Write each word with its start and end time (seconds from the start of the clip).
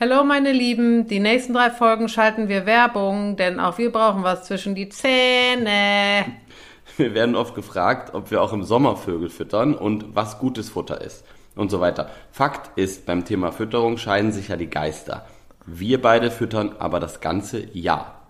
Hallo 0.00 0.22
meine 0.22 0.52
Lieben, 0.52 1.08
die 1.08 1.18
nächsten 1.18 1.54
drei 1.54 1.70
Folgen 1.70 2.08
schalten 2.08 2.46
wir 2.46 2.66
Werbung, 2.66 3.34
denn 3.34 3.58
auch 3.58 3.78
wir 3.78 3.90
brauchen 3.90 4.22
was 4.22 4.44
zwischen 4.44 4.76
die 4.76 4.88
Zähne. 4.88 6.24
Wir 6.96 7.14
werden 7.14 7.34
oft 7.34 7.56
gefragt, 7.56 8.14
ob 8.14 8.30
wir 8.30 8.40
auch 8.40 8.52
im 8.52 8.62
Sommer 8.62 8.94
Vögel 8.94 9.28
füttern 9.28 9.74
und 9.74 10.14
was 10.14 10.38
gutes 10.38 10.70
Futter 10.70 11.00
ist 11.00 11.24
und 11.56 11.72
so 11.72 11.80
weiter. 11.80 12.10
Fakt 12.30 12.78
ist, 12.78 13.06
beim 13.06 13.24
Thema 13.24 13.50
Fütterung 13.50 13.98
scheiden 13.98 14.30
sich 14.30 14.46
ja 14.46 14.56
die 14.56 14.70
Geister. 14.70 15.26
Wir 15.66 16.00
beide 16.00 16.30
füttern 16.30 16.76
aber 16.78 17.00
das 17.00 17.20
ganze 17.20 17.58
Jahr. 17.76 18.22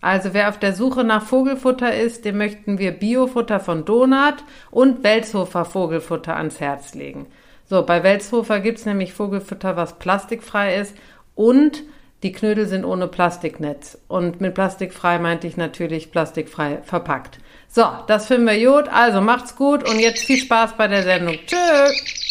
Also 0.00 0.32
wer 0.32 0.48
auf 0.48 0.58
der 0.58 0.72
Suche 0.72 1.04
nach 1.04 1.24
Vogelfutter 1.24 1.94
ist, 1.94 2.24
dem 2.24 2.38
möchten 2.38 2.78
wir 2.78 2.92
Biofutter 2.92 3.60
von 3.60 3.84
Donat 3.84 4.44
und 4.70 5.04
Welshofer 5.04 5.66
Vogelfutter 5.66 6.36
ans 6.36 6.58
Herz 6.58 6.94
legen. 6.94 7.26
So, 7.68 7.82
bei 7.82 8.02
Welshofer 8.02 8.60
gibt's 8.60 8.86
nämlich 8.86 9.12
Vogelfutter, 9.12 9.76
was 9.76 9.98
plastikfrei 9.98 10.76
ist 10.76 10.94
und 11.34 11.82
die 12.22 12.32
Knödel 12.32 12.66
sind 12.66 12.84
ohne 12.84 13.08
Plastiknetz. 13.08 13.98
Und 14.08 14.40
mit 14.40 14.54
plastikfrei 14.54 15.18
meinte 15.18 15.46
ich 15.46 15.56
natürlich 15.56 16.10
plastikfrei 16.10 16.78
verpackt. 16.82 17.38
So, 17.68 17.84
das 18.06 18.26
finden 18.26 18.46
wir 18.46 18.58
gut. 18.58 18.88
Also 18.88 19.20
macht's 19.20 19.54
gut 19.56 19.88
und 19.88 19.98
jetzt 19.98 20.24
viel 20.24 20.38
Spaß 20.38 20.76
bei 20.76 20.88
der 20.88 21.02
Sendung. 21.02 21.38
Tschüss. 21.46 22.25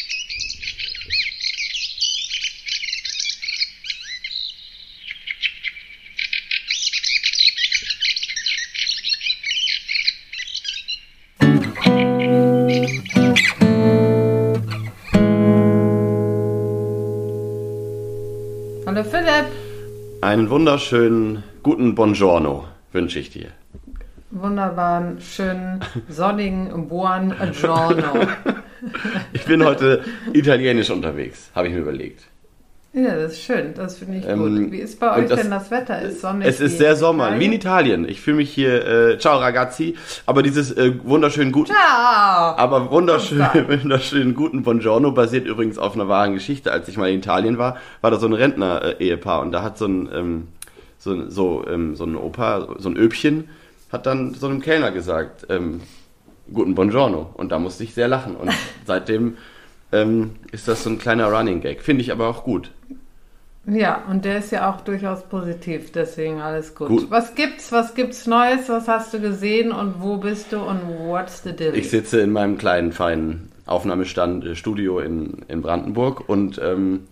Einen 20.25 20.49
wunderschönen 20.49 21.43
guten 21.61 21.93
Buongiorno 21.93 22.65
wünsche 22.91 23.19
ich 23.19 23.29
dir. 23.29 23.49
Wunderbaren, 24.31 25.21
schönen, 25.21 25.81
sonnigen 26.09 26.87
Buongiorno. 26.87 28.25
Ich 29.33 29.45
bin 29.45 29.63
heute 29.63 30.03
italienisch 30.33 30.89
unterwegs, 30.89 31.51
habe 31.53 31.67
ich 31.67 31.75
mir 31.75 31.81
überlegt. 31.81 32.23
Ja, 32.97 33.13
das 33.17 33.33
ist 33.33 33.41
schön, 33.43 33.73
das 33.73 33.97
finde 33.97 34.19
ich 34.19 34.25
Ähm, 34.25 34.39
gut. 34.39 34.71
Wie 34.71 34.77
ist 34.77 35.01
bei 35.01 35.17
euch 35.17 35.27
das- 35.27 35.41
denn 35.41 35.51
das 35.51 35.69
Wetter? 35.69 36.01
Ist 36.01 36.21
sonnig? 36.21 36.47
Es 36.47 36.61
ist 36.61 36.77
sehr 36.77 36.91
in 36.91 36.95
Sommer, 36.97 37.23
Italien? 37.25 37.39
wie 37.41 37.45
in 37.47 37.51
Italien. 37.53 38.07
Ich 38.09 38.21
fühle 38.21 38.37
mich 38.37 38.49
hier, 38.51 38.85
äh, 38.87 39.17
ciao 39.19 39.37
ragazzi, 39.37 39.95
aber 40.25 40.41
dieses 40.43 40.71
äh, 40.71 40.93
wunderschönen 41.03 41.51
guten, 41.51 41.73
Ciao! 41.73 42.55
aber 42.57 42.89
wunderschön, 42.91 43.45
Guten 43.51 43.67
wunderschönen 43.83 44.33
guten 44.33 44.63
Buongiorno 44.63 45.11
basiert 45.11 45.45
übrigens 45.45 45.77
auf 45.77 45.95
einer 45.95 46.07
wahren 46.07 46.33
Geschichte. 46.35 46.71
Als 46.71 46.87
ich 46.87 46.95
mal 46.97 47.09
in 47.09 47.17
Italien 47.19 47.57
war, 47.57 47.75
war 47.99 48.11
da 48.11 48.17
so 48.17 48.27
ein 48.27 48.33
Rentner-Ehepaar 48.33 49.41
und 49.41 49.51
da 49.51 49.61
hat 49.61 49.77
so 49.77 49.87
ein, 49.87 50.09
ähm, 50.13 50.47
so, 50.97 51.29
so, 51.29 51.65
ähm, 51.67 51.97
so 51.97 52.05
ein 52.05 52.15
Opa, 52.15 52.75
so 52.77 52.87
ein 52.87 52.95
Öbchen, 52.95 53.49
hat 53.91 54.05
dann 54.05 54.33
so 54.35 54.47
einem 54.47 54.61
Kellner 54.61 54.91
gesagt, 54.91 55.45
ähm, 55.49 55.81
guten 56.53 56.75
Buongiorno. 56.75 57.29
Und 57.33 57.51
da 57.51 57.59
musste 57.59 57.83
ich 57.83 57.93
sehr 57.93 58.07
lachen. 58.07 58.37
Und 58.37 58.51
seitdem 58.85 59.35
ähm, 59.91 60.31
ist 60.51 60.67
das 60.67 60.83
so 60.83 60.89
ein 60.89 60.97
kleiner 60.97 61.31
Running 61.31 61.61
Gag. 61.61 61.81
Finde 61.81 62.01
ich 62.01 62.11
aber 62.11 62.27
auch 62.27 62.43
gut. 62.43 62.71
Ja, 63.67 64.03
und 64.09 64.25
der 64.25 64.37
ist 64.37 64.51
ja 64.51 64.69
auch 64.69 64.81
durchaus 64.81 65.23
positiv, 65.23 65.91
deswegen 65.91 66.39
alles 66.39 66.75
gut. 66.75 66.89
Gut. 66.89 67.09
Was 67.09 67.33
gibt's? 67.33 67.71
Was 67.71 67.95
gibt's 67.95 68.27
Neues? 68.27 68.69
Was 68.69 68.87
hast 68.87 69.13
du 69.13 69.19
gesehen 69.19 69.71
und 69.71 70.01
wo 70.01 70.17
bist 70.17 70.51
du 70.51 70.59
und 70.59 70.81
what's 71.07 71.41
the 71.43 71.51
deal? 71.51 71.75
Ich 71.75 71.89
sitze 71.89 72.21
in 72.21 72.31
meinem 72.31 72.59
kleinen, 72.59 72.91
feinen 72.91 73.49
Aufnahmestand, 73.65 74.45
äh, 74.45 74.55
Studio 74.55 74.99
in, 74.99 75.45
in 75.47 75.63
Brandenburg 75.63 76.29
und 76.29 76.61
ähm, 76.63 77.07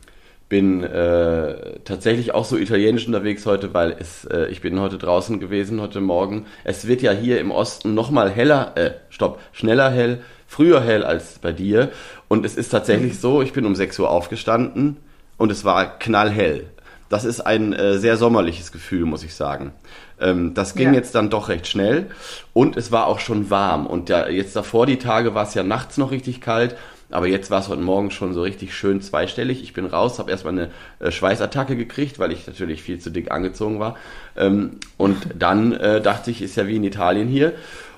bin 0.47 0.83
äh, 0.83 1.79
tatsächlich 1.83 2.35
auch 2.35 2.45
so 2.45 2.57
italienisch 2.57 3.07
unterwegs 3.07 3.47
heute, 3.47 3.73
weil 3.73 3.95
es, 3.99 4.25
äh, 4.25 4.45
ich 4.51 4.61
bin 4.61 4.79
heute 4.79 4.99
draußen 4.99 5.39
gewesen, 5.39 5.81
heute 5.81 5.99
Morgen. 5.99 6.45
Es 6.63 6.87
wird 6.87 7.01
ja 7.01 7.11
hier 7.11 7.39
im 7.39 7.49
Osten 7.49 7.95
nochmal 7.95 8.29
heller, 8.29 8.73
äh, 8.75 8.91
stopp, 9.09 9.39
schneller 9.51 9.89
hell, 9.89 10.19
früher 10.45 10.81
hell 10.81 11.03
als 11.03 11.39
bei 11.39 11.51
dir. 11.51 11.89
Und 12.33 12.47
es 12.47 12.55
ist 12.55 12.69
tatsächlich 12.69 13.19
so, 13.19 13.43
ich 13.43 13.53
bin 13.53 13.63
um 13.63 13.75
6 13.75 13.99
Uhr 13.99 14.09
aufgestanden 14.09 14.97
und 15.37 15.51
es 15.51 15.63
war 15.65 15.99
knallhell. 15.99 16.65
Das 17.07 17.25
ist 17.25 17.41
ein 17.41 17.73
äh, 17.73 17.99
sehr 17.99 18.17
sommerliches 18.17 18.71
Gefühl, 18.71 19.05
muss 19.05 19.23
ich 19.23 19.35
sagen. 19.35 19.71
Ähm, 20.19 20.55
das 20.55 20.73
ging 20.73 20.87
Ja. 20.87 20.93
jetzt 20.95 21.13
dann 21.13 21.29
doch 21.29 21.49
recht 21.49 21.67
schnell 21.67 22.07
und 22.51 22.75
es 22.75 22.91
war 22.91 23.05
auch 23.05 23.19
schon 23.19 23.51
warm. 23.51 23.85
Und 23.85 24.09
ja, 24.09 24.27
jetzt 24.29 24.55
davor 24.55 24.87
die 24.87 24.97
Tage 24.97 25.35
war 25.35 25.43
es 25.43 25.53
ja 25.53 25.61
nachts 25.61 25.97
noch 25.99 26.09
richtig 26.09 26.41
kalt, 26.41 26.75
aber 27.11 27.27
jetzt 27.27 27.51
war 27.51 27.59
es 27.59 27.67
heute 27.67 27.83
Morgen 27.83 28.09
schon 28.09 28.33
so 28.33 28.41
richtig 28.41 28.73
schön 28.73 28.99
zweistellig. 28.99 29.61
Ich 29.61 29.73
bin 29.73 29.85
raus, 29.85 30.17
habe 30.17 30.31
erstmal 30.31 30.53
eine 30.53 30.69
äh, 31.01 31.11
Schweißattacke 31.11 31.75
gekriegt, 31.75 32.17
weil 32.17 32.31
ich 32.31 32.47
natürlich 32.47 32.81
viel 32.81 32.97
zu 32.97 33.11
dick 33.11 33.29
angezogen 33.29 33.79
war. 33.79 33.95
Ähm, 34.35 34.79
und 34.97 35.17
dann 35.37 35.73
äh, 35.73 36.01
dachte 36.01 36.31
ich, 36.31 36.41
ist 36.41 36.55
ja 36.55 36.65
wie 36.65 36.77
in 36.77 36.83
Italien 36.83 37.27
hier. 37.27 37.53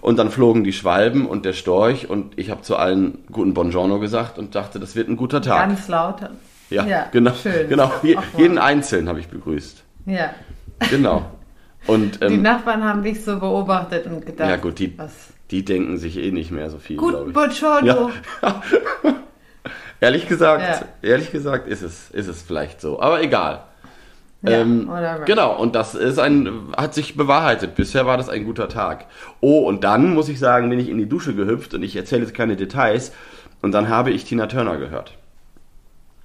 Und 0.06 0.18
dann 0.20 0.30
flogen 0.30 0.64
die 0.64 0.72
Schwalben 0.72 1.26
und 1.26 1.46
der 1.46 1.54
Storch 1.54 2.08
und 2.08 2.38
ich 2.38 2.52
habe 2.52 2.62
zu 2.62 2.76
allen 2.76 3.24
guten 3.32 3.56
Buongiorno 3.56 3.98
gesagt 4.00 4.38
und 4.38 4.54
dachte, 4.54 4.80
das 4.80 4.96
wird 4.96 5.10
ein 5.10 5.18
guter 5.18 5.42
Tag. 5.42 5.68
Ganz 5.68 5.88
laut. 5.88 6.18
ja, 6.70 6.86
ja, 6.86 7.08
genau. 7.12 7.34
schön. 7.34 7.68
genau. 7.68 7.92
Je, 8.04 8.16
jeden 8.38 8.60
einzeln 8.60 9.10
habe 9.10 9.20
ich 9.20 9.30
begrüßt. 9.30 9.84
Ja. 10.06 10.30
Genau. 10.92 11.26
Und 11.88 12.22
Die 12.22 12.26
ähm, 12.26 12.44
Nachbarn 12.44 12.84
haben 12.84 13.02
dich 13.02 13.24
so 13.26 13.40
beobachtet 13.40 14.06
und 14.06 14.24
gedacht, 14.28 14.48
ja 14.48 14.58
gut, 14.58 14.78
die, 14.78 14.96
was? 14.96 15.12
die 15.50 15.66
denken 15.66 15.98
sich 15.98 16.18
eh 16.20 16.30
nicht 16.30 16.52
mehr 16.52 16.70
so 16.70 16.78
viel, 16.78 16.98
glaube 16.98 17.32
Gut, 17.34 17.48
ich. 17.54 17.62
Buongiorno. 17.62 18.12
Ja. 18.44 18.62
Ehrlich 20.02 20.28
gesagt, 20.28 20.62
Ja. 20.62 20.88
ehrlich 21.10 21.32
gesagt 21.32 21.68
ist 21.68 21.82
es, 21.82 22.12
ist 22.12 22.28
es 22.28 22.44
vielleicht 22.44 22.80
so. 22.80 23.00
Aber 23.02 23.24
egal. 23.24 23.64
Ja, 24.48 24.60
ähm, 24.60 24.88
whatever. 24.88 25.26
genau, 25.26 25.56
und 25.60 25.76
das 25.76 25.96
ist 25.96 26.20
ein, 26.20 26.50
hat 26.78 26.94
sich 26.94 27.16
bewahrheitet. 27.16 27.76
Bisher 27.76 28.06
war 28.06 28.18
das 28.18 28.30
ein 28.30 28.46
guter 28.46 28.70
Tag. 28.70 29.06
Oh, 29.42 29.68
und 29.68 29.84
dann 29.84 30.14
muss 30.14 30.30
ich 30.30 30.40
sagen, 30.40 30.70
bin 30.70 30.80
ich 30.80 30.90
in 30.90 30.98
die 30.98 31.10
Dusche 31.10 31.36
gehüpft 31.36 31.74
und 31.74 31.84
ich 31.84 31.96
erzähle 31.96 32.24
jetzt 32.24 32.34
keine 32.34 32.56
Details. 32.56 33.12
Und 33.62 33.72
dann 33.72 33.90
habe 33.90 34.12
ich 34.12 34.26
Tina 34.26 34.48
Turner 34.48 34.78
gehört. 34.78 35.18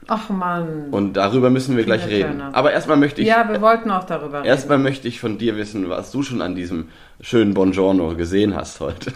Ach 0.08 0.28
Mann. 0.28 0.88
Und 0.90 1.14
darüber 1.14 1.50
müssen 1.50 1.76
wir 1.76 1.84
Tina 1.84 1.96
gleich 1.96 2.10
reden. 2.10 2.38
Turner. 2.38 2.54
Aber 2.54 2.72
erstmal 2.72 2.96
möchte 2.96 3.22
ich, 3.22 3.28
ja, 3.28 3.48
wir 3.48 3.60
wollten 3.60 3.90
auch 3.90 4.04
darüber 4.04 4.38
reden. 4.38 4.46
erstmal 4.46 4.78
möchte 4.78 5.08
ich 5.08 5.20
von 5.20 5.38
dir 5.38 5.56
wissen, 5.56 5.88
was 5.88 6.10
du 6.10 6.22
schon 6.22 6.42
an 6.42 6.54
diesem 6.54 6.88
schönen 7.20 7.54
Buongiorno 7.54 8.16
gesehen 8.16 8.54
hast 8.54 8.80
heute. 8.80 9.12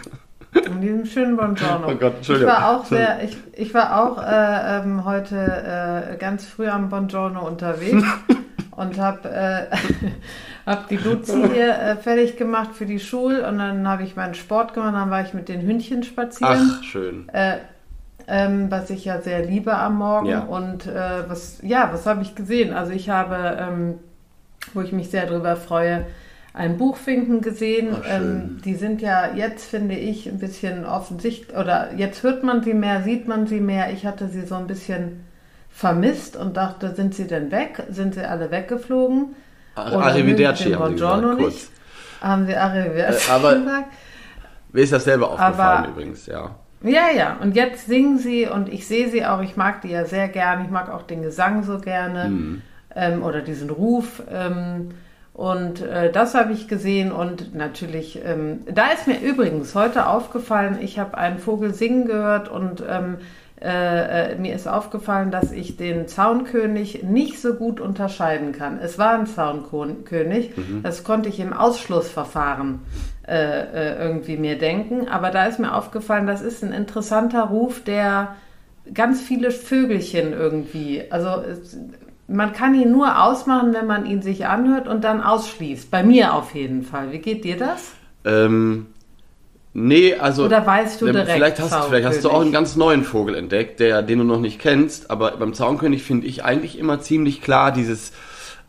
In 0.63 0.81
diesem 0.81 1.05
schönen 1.05 1.35
Buongiorno. 1.35 1.87
Oh 1.87 1.95
Gott, 1.95 2.13
ich 2.13 2.17
Entschuldigung. 2.17 2.53
war 2.53 2.69
auch 2.75 2.85
sehr, 2.85 3.23
ich, 3.23 3.37
ich 3.53 3.73
war 3.73 4.01
auch 4.01 4.21
äh, 4.21 4.79
ähm, 4.79 5.03
heute 5.03 5.35
äh, 5.35 6.17
ganz 6.17 6.45
früh 6.45 6.67
am 6.67 6.89
Buongiorno 6.89 7.45
unterwegs 7.45 8.03
und 8.71 8.97
habe 8.97 9.29
äh, 9.29 9.75
hab 10.65 10.87
die 10.87 10.97
Luzi 10.97 11.43
hier 11.53 11.77
äh, 11.77 11.95
fertig 11.97 12.37
gemacht 12.37 12.69
für 12.73 12.85
die 12.85 12.99
Schule 12.99 13.47
und 13.47 13.57
dann 13.57 13.87
habe 13.87 14.03
ich 14.03 14.15
meinen 14.15 14.33
Sport 14.33 14.73
gemacht, 14.73 14.93
dann 14.95 15.09
war 15.09 15.21
ich 15.21 15.33
mit 15.33 15.49
den 15.49 15.61
Hündchen 15.61 16.03
spazieren. 16.03 16.71
Ach, 16.77 16.83
schön. 16.83 17.27
Äh, 17.29 17.57
ähm, 18.27 18.71
was 18.71 18.89
ich 18.89 19.05
ja 19.05 19.21
sehr 19.21 19.45
liebe 19.45 19.75
am 19.75 19.97
Morgen. 19.97 20.27
Ja. 20.27 20.39
Und 20.41 20.87
äh, 20.87 21.29
was, 21.29 21.59
ja, 21.61 21.89
was 21.91 22.05
habe 22.05 22.21
ich 22.21 22.33
gesehen? 22.33 22.73
Also 22.73 22.91
ich 22.91 23.09
habe, 23.09 23.57
ähm, 23.59 23.95
wo 24.73 24.81
ich 24.81 24.91
mich 24.91 25.09
sehr 25.09 25.27
drüber 25.27 25.55
freue, 25.55 26.05
ein 26.55 26.77
Buchfinken 26.77 27.41
gesehen. 27.41 27.89
Ach, 27.93 28.05
ähm, 28.09 28.59
die 28.63 28.75
sind 28.75 29.01
ja 29.01 29.33
jetzt, 29.35 29.65
finde 29.69 29.95
ich, 29.95 30.27
ein 30.27 30.39
bisschen 30.39 30.85
offensichtlich, 30.85 31.55
oder 31.57 31.89
jetzt 31.95 32.23
hört 32.23 32.43
man 32.43 32.63
sie 32.63 32.73
mehr, 32.73 33.03
sieht 33.03 33.27
man 33.27 33.45
sie 33.45 33.59
mehr. 33.59 33.91
Ich 33.91 34.05
hatte 34.05 34.27
sie 34.29 34.45
so 34.45 34.55
ein 34.55 34.65
bisschen 34.67 35.25
vermisst 35.69 36.37
und 36.37 36.55
dachte, 36.55 36.95
sind 36.95 37.13
sie 37.13 37.27
denn 37.27 37.51
weg? 37.51 37.83
Sind 37.89 38.13
sie 38.15 38.23
alle 38.23 38.49
weggeflogen? 38.51 39.35
Arrivederci 39.75 40.71
haben 40.73 40.89
die 40.95 41.01
gesagt, 41.01 41.21
kurz. 41.23 41.39
nicht? 41.39 41.69
Haben 42.21 42.45
sie 42.47 42.55
Arrivederci 42.55 43.29
Äh, 43.29 43.33
aber- 43.33 43.55
gesagt? 43.55 43.87
Mir 44.71 44.81
ist 44.83 44.93
das 44.93 45.03
selber 45.03 45.31
aufgefallen 45.31 45.79
Aber- 45.83 45.87
übrigens, 45.89 46.25
ja. 46.25 46.55
Ja, 46.83 47.09
ja. 47.15 47.37
Und 47.41 47.55
jetzt 47.55 47.87
singen 47.87 48.17
sie 48.19 48.45
und 48.47 48.69
ich 48.69 48.87
sehe 48.87 49.09
sie 49.09 49.25
auch. 49.25 49.41
Ich 49.41 49.55
mag 49.57 49.81
die 49.81 49.89
ja 49.89 50.05
sehr 50.05 50.27
gern. 50.27 50.63
Ich 50.63 50.69
mag 50.69 50.89
auch 50.89 51.01
den 51.03 51.21
Gesang 51.23 51.63
so 51.63 51.79
gerne 51.79 52.29
Mhm. 52.29 52.61
ähm, 52.95 53.23
oder 53.23 53.41
diesen 53.41 53.69
Ruf. 53.69 54.21
Ähm, 54.31 54.91
und 55.35 55.81
äh, 55.81 56.13
das 56.13 56.33
habe 56.33 56.53
ich 56.53 56.69
gesehen 56.69 57.11
und 57.11 57.53
natürlich, 57.53 58.21
ähm, 58.23 58.61
da 58.73 58.91
ist 58.93 59.05
mir 59.05 59.19
übrigens 59.19 59.75
heute 59.75 60.07
aufgefallen, 60.07 60.77
ich 60.81 60.97
habe 60.97 61.17
einen 61.17 61.39
Vogel 61.39 61.73
singen 61.73 62.05
gehört 62.05 62.47
und 62.47 62.81
ähm, 62.87 63.17
äh, 63.61 64.31
äh, 64.31 64.35
mir 64.37 64.55
ist 64.55 64.65
aufgefallen, 64.65 65.31
dass 65.31 65.51
ich 65.51 65.75
den 65.75 66.07
Zaunkönig 66.07 67.03
nicht 67.03 67.41
so 67.41 67.53
gut 67.55 67.81
unterscheiden 67.81 68.53
kann. 68.53 68.79
Es 68.79 68.97
war 68.97 69.19
ein 69.19 69.27
Zaunkönig, 69.27 70.53
das 70.83 71.03
konnte 71.03 71.27
ich 71.27 71.41
im 71.41 71.51
Ausschlussverfahren 71.51 72.79
äh, 73.27 73.33
äh, 73.33 74.01
irgendwie 74.01 74.37
mir 74.37 74.57
denken, 74.57 75.09
aber 75.09 75.31
da 75.31 75.47
ist 75.47 75.59
mir 75.59 75.73
aufgefallen, 75.73 76.27
das 76.27 76.41
ist 76.41 76.63
ein 76.63 76.71
interessanter 76.71 77.43
Ruf, 77.43 77.83
der 77.83 78.35
ganz 78.93 79.21
viele 79.21 79.51
Vögelchen 79.51 80.31
irgendwie, 80.31 81.03
also 81.09 81.43
man 82.27 82.53
kann 82.53 82.73
ihn 82.73 82.91
nur 82.91 83.23
ausmachen, 83.23 83.73
wenn 83.73 83.87
man 83.87 84.05
ihn 84.05 84.21
sich 84.21 84.47
anhört 84.47 84.87
und 84.87 85.03
dann 85.03 85.21
ausschließt. 85.21 85.91
Bei 85.91 86.03
mir 86.03 86.33
auf 86.33 86.55
jeden 86.55 86.83
Fall. 86.83 87.11
Wie 87.11 87.19
geht 87.19 87.43
dir 87.43 87.57
das? 87.57 87.91
Ähm, 88.23 88.87
Nee, 89.77 90.15
also. 90.15 90.45
Oder 90.45 90.65
weißt 90.65 91.01
du 91.01 91.07
direkt 91.07 91.31
Vielleicht 91.31 91.59
hast, 91.59 91.87
vielleicht 91.87 92.07
hast 92.07 92.23
du 92.23 92.29
auch 92.29 92.39
einen 92.39 92.53
ganz 92.53 92.77
neuen 92.77 93.03
Vogel 93.03 93.35
entdeckt, 93.35 93.81
der, 93.81 94.03
den 94.03 94.19
du 94.19 94.23
noch 94.23 94.39
nicht 94.39 94.57
kennst. 94.57 95.11
Aber 95.11 95.31
beim 95.31 95.53
Zaunkönig 95.53 96.01
finde 96.01 96.27
ich 96.27 96.45
eigentlich 96.45 96.79
immer 96.79 97.01
ziemlich 97.01 97.41
klar 97.41 97.73
dieses. 97.73 98.13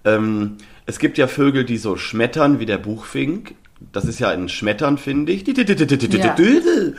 Ähm, 0.05 0.57
es 0.85 0.99
gibt 0.99 1.17
ja 1.17 1.29
Vögel, 1.29 1.65
die 1.65 1.79
so 1.79 1.97
schmettern 1.97 2.59
wie 2.59 2.67
der 2.67 2.79
Buchfink. 2.79 3.55
Das 3.93 4.05
ist 4.05 4.19
ja 4.19 4.31
ein 4.31 4.49
Schmettern, 4.49 4.99
finde 4.99 5.31
ich. 5.31 5.45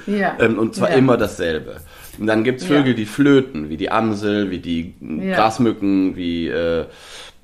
Ja. 0.07 0.38
Ähm, 0.39 0.57
und 0.57 0.74
zwar 0.74 0.92
ja. 0.92 0.95
immer 0.95 1.18
dasselbe. 1.18 1.81
Und 2.19 2.28
dann 2.28 2.44
gibt 2.44 2.62
es 2.62 2.68
Vögel, 2.68 2.96
die 2.96 3.06
flöten, 3.06 3.69
wie 3.69 3.78
die 3.78 3.92
Amsel, 3.92 4.50
wie 4.50 4.60
die 4.60 4.94
Grasmücken, 5.34 6.16
wie 6.16 6.48
äh, 6.48 6.86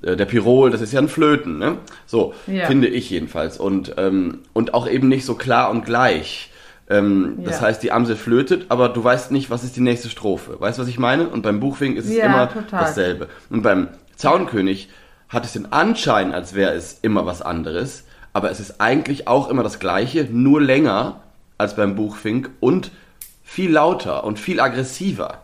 äh, 0.04 0.16
der 0.16 0.25
Pirol, 0.25 0.70
das 0.70 0.81
ist 0.81 0.94
ja 0.94 1.00
ein 1.00 1.10
Flöten, 1.10 1.58
ne? 1.58 1.78
So, 2.06 2.34
finde 2.46 2.88
ich 2.88 3.10
jedenfalls. 3.10 3.58
Und, 3.58 3.96
ähm, 3.98 4.40
und 4.54 4.74
auch 4.74 4.88
eben 4.88 5.08
nicht 5.08 5.25
so 5.25 5.36
klar 5.36 5.70
und 5.72 5.86
gleich. 5.86 6.52
Ähm, 6.90 7.38
ja. 7.40 7.46
Das 7.46 7.62
heißt, 7.62 7.81
die 7.81 7.92
Amsel 7.92 8.16
flötet, 8.16 8.66
aber 8.70 8.90
du 8.90 9.04
weißt 9.04 9.31
nicht, 9.31 9.50
was 9.50 9.64
ist 9.64 9.75
die 9.78 9.81
nächste 9.81 10.10
Strophe. 10.10 10.60
Weißt 10.60 10.78
du, 10.78 10.84
was 10.84 10.90
ich 10.90 11.00
meine? 11.00 11.30
Und 11.30 11.42
beim 11.42 11.60
Buchfink 11.60 11.98
ist 11.98 12.06
es 12.06 12.16
ja, 12.16 12.25
immer 12.25 12.50
total. 12.50 12.81
dasselbe. 12.81 13.30
Und 13.50 13.64
beim 13.64 13.88
Zaunkönig 14.18 14.90
hat 15.30 15.46
es 15.46 15.54
den 15.54 15.72
Anschein, 15.72 16.34
als 16.34 16.54
wäre 16.54 16.74
es 16.74 17.00
immer 17.02 17.25
was 17.25 17.42
anderes, 17.42 18.04
aber 18.34 18.52
es 18.52 18.60
ist 18.60 18.81
eigentlich 18.81 19.28
auch 19.28 19.50
immer 19.50 19.64
das 19.64 19.80
Gleiche, 19.80 20.28
nur 20.30 20.62
länger 20.62 21.22
als 21.58 21.75
beim 21.75 21.96
Buchfink 21.96 22.50
und 22.60 22.92
viel 23.54 23.72
lauter 23.72 24.24
und 24.24 24.40
viel 24.40 24.60
aggressiver. 24.60 25.40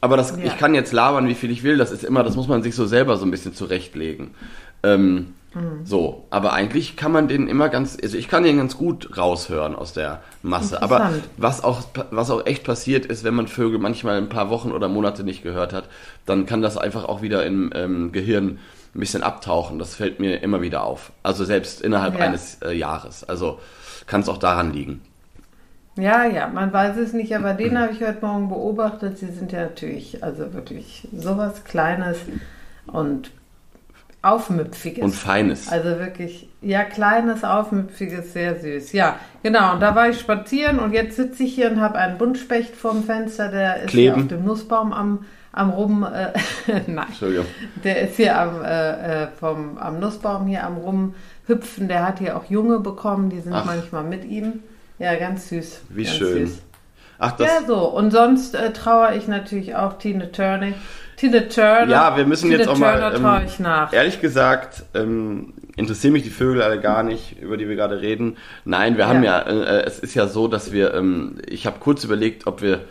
Aber 0.00 0.16
das, 0.16 0.30
ja. 0.30 0.44
ich 0.44 0.58
kann 0.58 0.74
jetzt 0.74 0.92
labern, 0.92 1.28
wie 1.28 1.34
viel 1.34 1.50
ich 1.50 1.62
will, 1.62 1.76
das 1.76 1.92
ist 1.92 2.04
immer, 2.04 2.22
das 2.22 2.36
muss 2.36 2.48
man 2.48 2.62
sich 2.62 2.74
so 2.74 2.86
selber 2.86 3.16
so 3.16 3.24
ein 3.24 3.30
bisschen 3.30 3.54
zurechtlegen. 3.54 4.30
Ähm, 4.82 5.34
Mhm. 5.54 5.84
So, 5.84 6.26
aber 6.30 6.52
eigentlich 6.52 6.96
kann 6.96 7.12
man 7.12 7.28
den 7.28 7.46
immer 7.48 7.68
ganz, 7.68 7.98
also 8.02 8.16
ich 8.16 8.28
kann 8.28 8.42
den 8.42 8.56
ganz 8.56 8.76
gut 8.76 9.16
raushören 9.16 9.74
aus 9.74 9.92
der 9.92 10.22
Masse. 10.42 10.82
Aber 10.82 11.12
was 11.36 11.62
auch, 11.62 11.82
was 12.10 12.30
auch 12.30 12.46
echt 12.46 12.64
passiert 12.64 13.06
ist, 13.06 13.24
wenn 13.24 13.34
man 13.34 13.48
Vögel 13.48 13.78
manchmal 13.78 14.16
ein 14.16 14.28
paar 14.28 14.50
Wochen 14.50 14.72
oder 14.72 14.88
Monate 14.88 15.24
nicht 15.24 15.42
gehört 15.42 15.72
hat, 15.72 15.88
dann 16.26 16.46
kann 16.46 16.62
das 16.62 16.76
einfach 16.78 17.04
auch 17.04 17.22
wieder 17.22 17.44
im 17.44 17.70
ähm, 17.74 18.12
Gehirn 18.12 18.58
ein 18.94 19.00
bisschen 19.00 19.22
abtauchen. 19.22 19.78
Das 19.78 19.94
fällt 19.94 20.20
mir 20.20 20.42
immer 20.42 20.62
wieder 20.62 20.84
auf. 20.84 21.12
Also 21.22 21.44
selbst 21.44 21.80
innerhalb 21.80 22.18
ja. 22.18 22.24
eines 22.24 22.58
äh, 22.62 22.72
Jahres. 22.72 23.24
Also 23.24 23.60
kann 24.06 24.22
es 24.22 24.28
auch 24.28 24.38
daran 24.38 24.72
liegen. 24.72 25.02
Ja, 25.96 26.24
ja, 26.24 26.48
man 26.48 26.72
weiß 26.72 26.96
es 26.96 27.12
nicht, 27.12 27.36
aber 27.36 27.52
den 27.52 27.78
habe 27.78 27.92
ich 27.92 28.00
heute 28.00 28.24
Morgen 28.24 28.48
beobachtet. 28.48 29.18
Sie 29.18 29.30
sind 29.30 29.52
ja 29.52 29.62
natürlich, 29.62 30.24
also 30.24 30.54
wirklich 30.54 31.06
sowas 31.12 31.64
Kleines 31.64 32.18
und 32.86 33.30
Aufmüpfiges. 34.22 35.02
Und 35.02 35.14
Feines. 35.14 35.68
Also 35.68 35.98
wirklich, 35.98 36.48
ja, 36.60 36.84
kleines, 36.84 37.42
aufmüpfiges, 37.42 38.32
sehr 38.32 38.60
süß. 38.60 38.92
Ja, 38.92 39.16
genau. 39.42 39.74
Und 39.74 39.80
da 39.80 39.96
war 39.96 40.08
ich 40.08 40.20
spazieren 40.20 40.78
und 40.78 40.92
jetzt 40.92 41.16
sitze 41.16 41.42
ich 41.42 41.54
hier 41.56 41.70
und 41.70 41.80
habe 41.80 41.98
einen 41.98 42.18
Buntspecht 42.18 42.74
vorm 42.74 43.02
Fenster, 43.02 43.48
der 43.48 43.82
ist 43.82 43.90
Kleben. 43.90 44.14
hier 44.14 44.22
auf 44.22 44.28
dem 44.28 44.44
Nussbaum 44.44 44.92
am, 44.92 45.24
am 45.50 45.70
rum. 45.70 46.04
Äh, 46.04 46.80
nein. 46.86 47.08
Der 47.82 48.02
ist 48.02 48.16
hier 48.16 48.38
am, 48.38 48.62
äh, 48.62 49.24
äh, 49.24 49.28
vom, 49.38 49.76
am 49.76 49.98
Nussbaum 49.98 50.46
hier 50.46 50.64
am 50.64 50.76
rumhüpfen. 50.76 51.88
Der 51.88 52.06
hat 52.06 52.20
hier 52.20 52.36
auch 52.36 52.44
Junge 52.44 52.78
bekommen, 52.78 53.28
die 53.28 53.40
sind 53.40 53.52
Ach. 53.52 53.64
manchmal 53.64 54.04
mit 54.04 54.24
ihm. 54.24 54.60
Ja, 55.02 55.16
ganz 55.16 55.48
süß. 55.48 55.80
Wie 55.88 56.04
ganz 56.04 56.16
schön. 56.16 56.46
Süß. 56.46 56.62
Ach, 57.18 57.32
das 57.32 57.48
ja, 57.48 57.66
so. 57.66 57.88
Und 57.88 58.12
sonst 58.12 58.54
äh, 58.54 58.72
trauere 58.72 59.16
ich 59.16 59.26
natürlich 59.26 59.74
auch 59.74 59.98
Tina 59.98 60.26
Turner. 60.26 60.74
Tina 61.16 61.40
Turner. 61.40 61.88
Ja, 61.88 62.16
wir 62.16 62.24
müssen 62.24 62.50
Tina 62.50 62.58
jetzt 62.58 62.68
auch 62.68 62.78
Turner 62.78 63.18
mal. 63.18 63.42
Ähm, 63.42 63.88
ehrlich 63.90 64.20
gesagt, 64.20 64.84
ähm, 64.94 65.54
interessieren 65.74 66.12
mich 66.12 66.22
die 66.22 66.30
Vögel 66.30 66.62
alle 66.62 66.80
gar 66.80 67.02
nicht, 67.02 67.40
über 67.40 67.56
die 67.56 67.68
wir 67.68 67.74
gerade 67.74 68.00
reden. 68.00 68.36
Nein, 68.64 68.96
wir 68.96 69.08
haben 69.08 69.24
ja, 69.24 69.40
äh, 69.40 69.82
es 69.82 69.98
ist 69.98 70.14
ja 70.14 70.28
so, 70.28 70.46
dass 70.46 70.70
wir, 70.70 70.94
ähm, 70.94 71.38
ich 71.48 71.66
habe 71.66 71.80
kurz 71.80 72.04
überlegt, 72.04 72.46
ob 72.46 72.62
wir, 72.62 72.82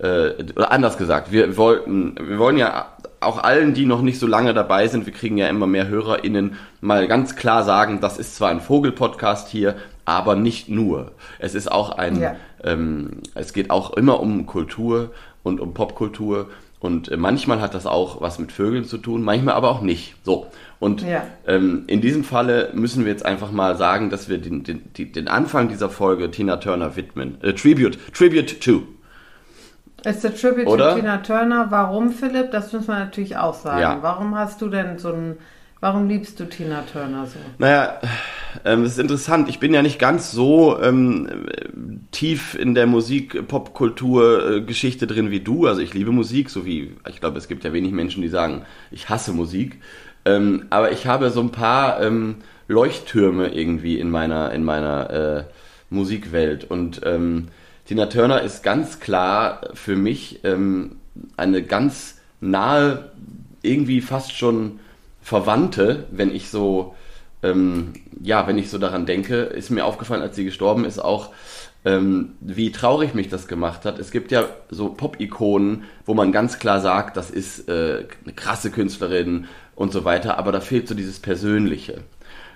äh, 0.00 0.34
oder 0.54 0.70
anders 0.70 0.98
gesagt, 0.98 1.32
wir 1.32 1.56
wollten, 1.56 2.14
wir 2.20 2.38
wollen 2.38 2.58
ja 2.58 2.92
auch 3.18 3.42
allen, 3.42 3.74
die 3.74 3.86
noch 3.86 4.02
nicht 4.02 4.20
so 4.20 4.28
lange 4.28 4.54
dabei 4.54 4.86
sind, 4.86 5.06
wir 5.06 5.12
kriegen 5.12 5.36
ja 5.36 5.48
immer 5.48 5.66
mehr 5.66 5.88
HörerInnen, 5.88 6.56
mal 6.80 7.08
ganz 7.08 7.34
klar 7.34 7.64
sagen, 7.64 8.00
das 8.00 8.18
ist 8.18 8.36
zwar 8.36 8.50
ein 8.50 8.60
Vogel-Podcast 8.60 9.48
hier, 9.48 9.74
aber 10.06 10.36
nicht 10.36 10.70
nur. 10.70 11.12
Es 11.38 11.54
ist 11.54 11.70
auch 11.70 11.90
ein, 11.90 12.18
ja. 12.20 12.36
ähm, 12.64 13.20
es 13.34 13.52
geht 13.52 13.70
auch 13.70 13.92
immer 13.94 14.20
um 14.20 14.46
Kultur 14.46 15.10
und 15.42 15.60
um 15.60 15.74
Popkultur 15.74 16.48
und 16.78 17.10
äh, 17.10 17.16
manchmal 17.16 17.60
hat 17.60 17.74
das 17.74 17.86
auch 17.86 18.20
was 18.20 18.38
mit 18.38 18.52
Vögeln 18.52 18.84
zu 18.84 18.98
tun, 18.98 19.22
manchmal 19.22 19.54
aber 19.54 19.70
auch 19.70 19.80
nicht. 19.80 20.14
So. 20.24 20.46
Und 20.78 21.02
ja. 21.02 21.22
ähm, 21.46 21.84
in 21.86 22.00
diesem 22.00 22.22
Falle 22.22 22.70
müssen 22.74 23.04
wir 23.04 23.12
jetzt 23.12 23.24
einfach 23.24 23.50
mal 23.50 23.76
sagen, 23.76 24.10
dass 24.10 24.28
wir 24.28 24.38
den, 24.38 24.62
den, 24.62 24.82
den 24.94 25.28
Anfang 25.28 25.68
dieser 25.68 25.88
Folge 25.88 26.30
Tina 26.30 26.56
Turner 26.56 26.96
widmen. 26.96 27.42
Äh, 27.42 27.54
Tribute, 27.54 27.98
Tribute 28.14 28.60
to. 28.60 28.82
Ist 30.04 30.22
der 30.22 30.36
Tribute 30.36 30.66
Oder? 30.66 30.90
to 30.90 31.00
Tina 31.00 31.16
Turner. 31.18 31.66
Warum, 31.70 32.10
Philipp? 32.10 32.52
Das 32.52 32.72
müssen 32.72 32.88
wir 32.88 32.98
natürlich 32.98 33.36
auch 33.36 33.54
sagen. 33.54 33.80
Ja. 33.80 33.98
Warum 34.02 34.36
hast 34.36 34.60
du 34.60 34.68
denn 34.68 34.98
so 34.98 35.08
ein 35.08 35.38
Warum 35.80 36.08
liebst 36.08 36.40
du 36.40 36.48
Tina 36.48 36.82
Turner 36.90 37.26
so? 37.26 37.38
Naja, 37.58 38.00
ähm, 38.64 38.84
es 38.84 38.92
ist 38.92 38.98
interessant. 38.98 39.48
Ich 39.50 39.58
bin 39.58 39.74
ja 39.74 39.82
nicht 39.82 39.98
ganz 39.98 40.32
so 40.32 40.80
ähm, 40.80 41.28
tief 42.12 42.54
in 42.54 42.74
der 42.74 42.86
Musik, 42.86 43.46
Popkultur, 43.46 44.50
äh, 44.50 44.60
Geschichte 44.62 45.06
drin 45.06 45.30
wie 45.30 45.40
du. 45.40 45.66
Also 45.66 45.82
ich 45.82 45.92
liebe 45.92 46.12
Musik, 46.12 46.48
so 46.48 46.64
wie 46.64 46.92
ich 47.08 47.20
glaube, 47.20 47.36
es 47.36 47.46
gibt 47.46 47.64
ja 47.64 47.74
wenig 47.74 47.92
Menschen, 47.92 48.22
die 48.22 48.28
sagen, 48.28 48.64
ich 48.90 49.10
hasse 49.10 49.32
Musik. 49.32 49.82
Ähm, 50.24 50.64
aber 50.70 50.92
ich 50.92 51.06
habe 51.06 51.28
so 51.30 51.40
ein 51.40 51.52
paar 51.52 52.00
ähm, 52.00 52.36
Leuchttürme 52.68 53.48
irgendwie 53.48 53.98
in 54.00 54.10
meiner 54.10 54.52
in 54.52 54.64
meiner 54.64 55.10
äh, 55.10 55.44
Musikwelt 55.90 56.64
und 56.64 57.02
ähm, 57.04 57.48
Tina 57.84 58.06
Turner 58.06 58.40
ist 58.40 58.64
ganz 58.64 58.98
klar 58.98 59.60
für 59.74 59.94
mich 59.94 60.40
ähm, 60.42 60.96
eine 61.36 61.62
ganz 61.62 62.18
nahe, 62.40 63.10
irgendwie 63.62 64.00
fast 64.00 64.36
schon 64.36 64.80
Verwandte, 65.26 66.04
wenn 66.12 66.32
ich 66.32 66.50
so, 66.50 66.94
ähm, 67.42 67.94
ja, 68.22 68.46
wenn 68.46 68.58
ich 68.58 68.70
so 68.70 68.78
daran 68.78 69.06
denke, 69.06 69.34
ist 69.38 69.70
mir 69.70 69.84
aufgefallen, 69.84 70.22
als 70.22 70.36
sie 70.36 70.44
gestorben 70.44 70.84
ist, 70.84 71.00
auch 71.00 71.30
ähm, 71.84 72.34
wie 72.40 72.70
traurig 72.70 73.12
mich 73.12 73.28
das 73.28 73.48
gemacht 73.48 73.84
hat. 73.84 73.98
Es 73.98 74.12
gibt 74.12 74.30
ja 74.30 74.44
so 74.70 74.88
Pop-Ikonen, 74.90 75.82
wo 76.04 76.14
man 76.14 76.30
ganz 76.30 76.60
klar 76.60 76.80
sagt, 76.80 77.16
das 77.16 77.32
ist 77.32 77.68
äh, 77.68 78.04
eine 78.22 78.34
krasse 78.36 78.70
Künstlerin 78.70 79.46
und 79.74 79.92
so 79.92 80.04
weiter, 80.04 80.38
aber 80.38 80.52
da 80.52 80.60
fehlt 80.60 80.86
so 80.86 80.94
dieses 80.94 81.18
Persönliche. 81.18 82.02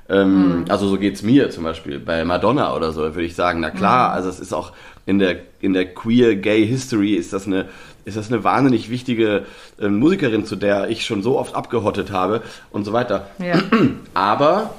Ähm, 0.08 0.61
mhm. 0.61 0.64
Also 0.69 0.87
so 0.87 0.96
geht 0.96 1.17
es 1.17 1.25
mir 1.25 1.50
zum 1.50 1.64
Beispiel 1.64 1.99
bei 1.99 2.25
Madonna 2.25 2.76
oder 2.76 2.93
so, 2.93 3.00
würde 3.00 3.25
ich 3.25 3.34
sagen, 3.34 3.58
na 3.58 3.70
klar, 3.70 4.11
mhm. 4.11 4.14
also 4.14 4.28
es 4.28 4.38
ist 4.38 4.52
auch 4.52 4.75
in 5.06 5.19
der, 5.19 5.40
in 5.58 5.72
der 5.72 5.93
queer 5.93 6.37
gay 6.37 6.64
History 6.64 7.14
ist 7.14 7.32
das 7.32 7.49
eine 7.49 7.69
ist 8.05 8.17
das 8.17 8.32
eine 8.32 8.44
wahnsinnig 8.44 8.91
wichtige 8.91 9.44
äh, 9.81 9.88
Musikerin, 9.88 10.44
zu 10.44 10.56
der 10.56 10.88
ich 10.88 11.05
schon 11.05 11.23
so 11.23 11.38
oft 11.38 11.55
abgehottet 11.55 12.11
habe 12.11 12.43
und 12.70 12.85
so 12.85 12.93
weiter. 12.93 13.31
Ja. 13.38 13.61
Aber 14.14 14.74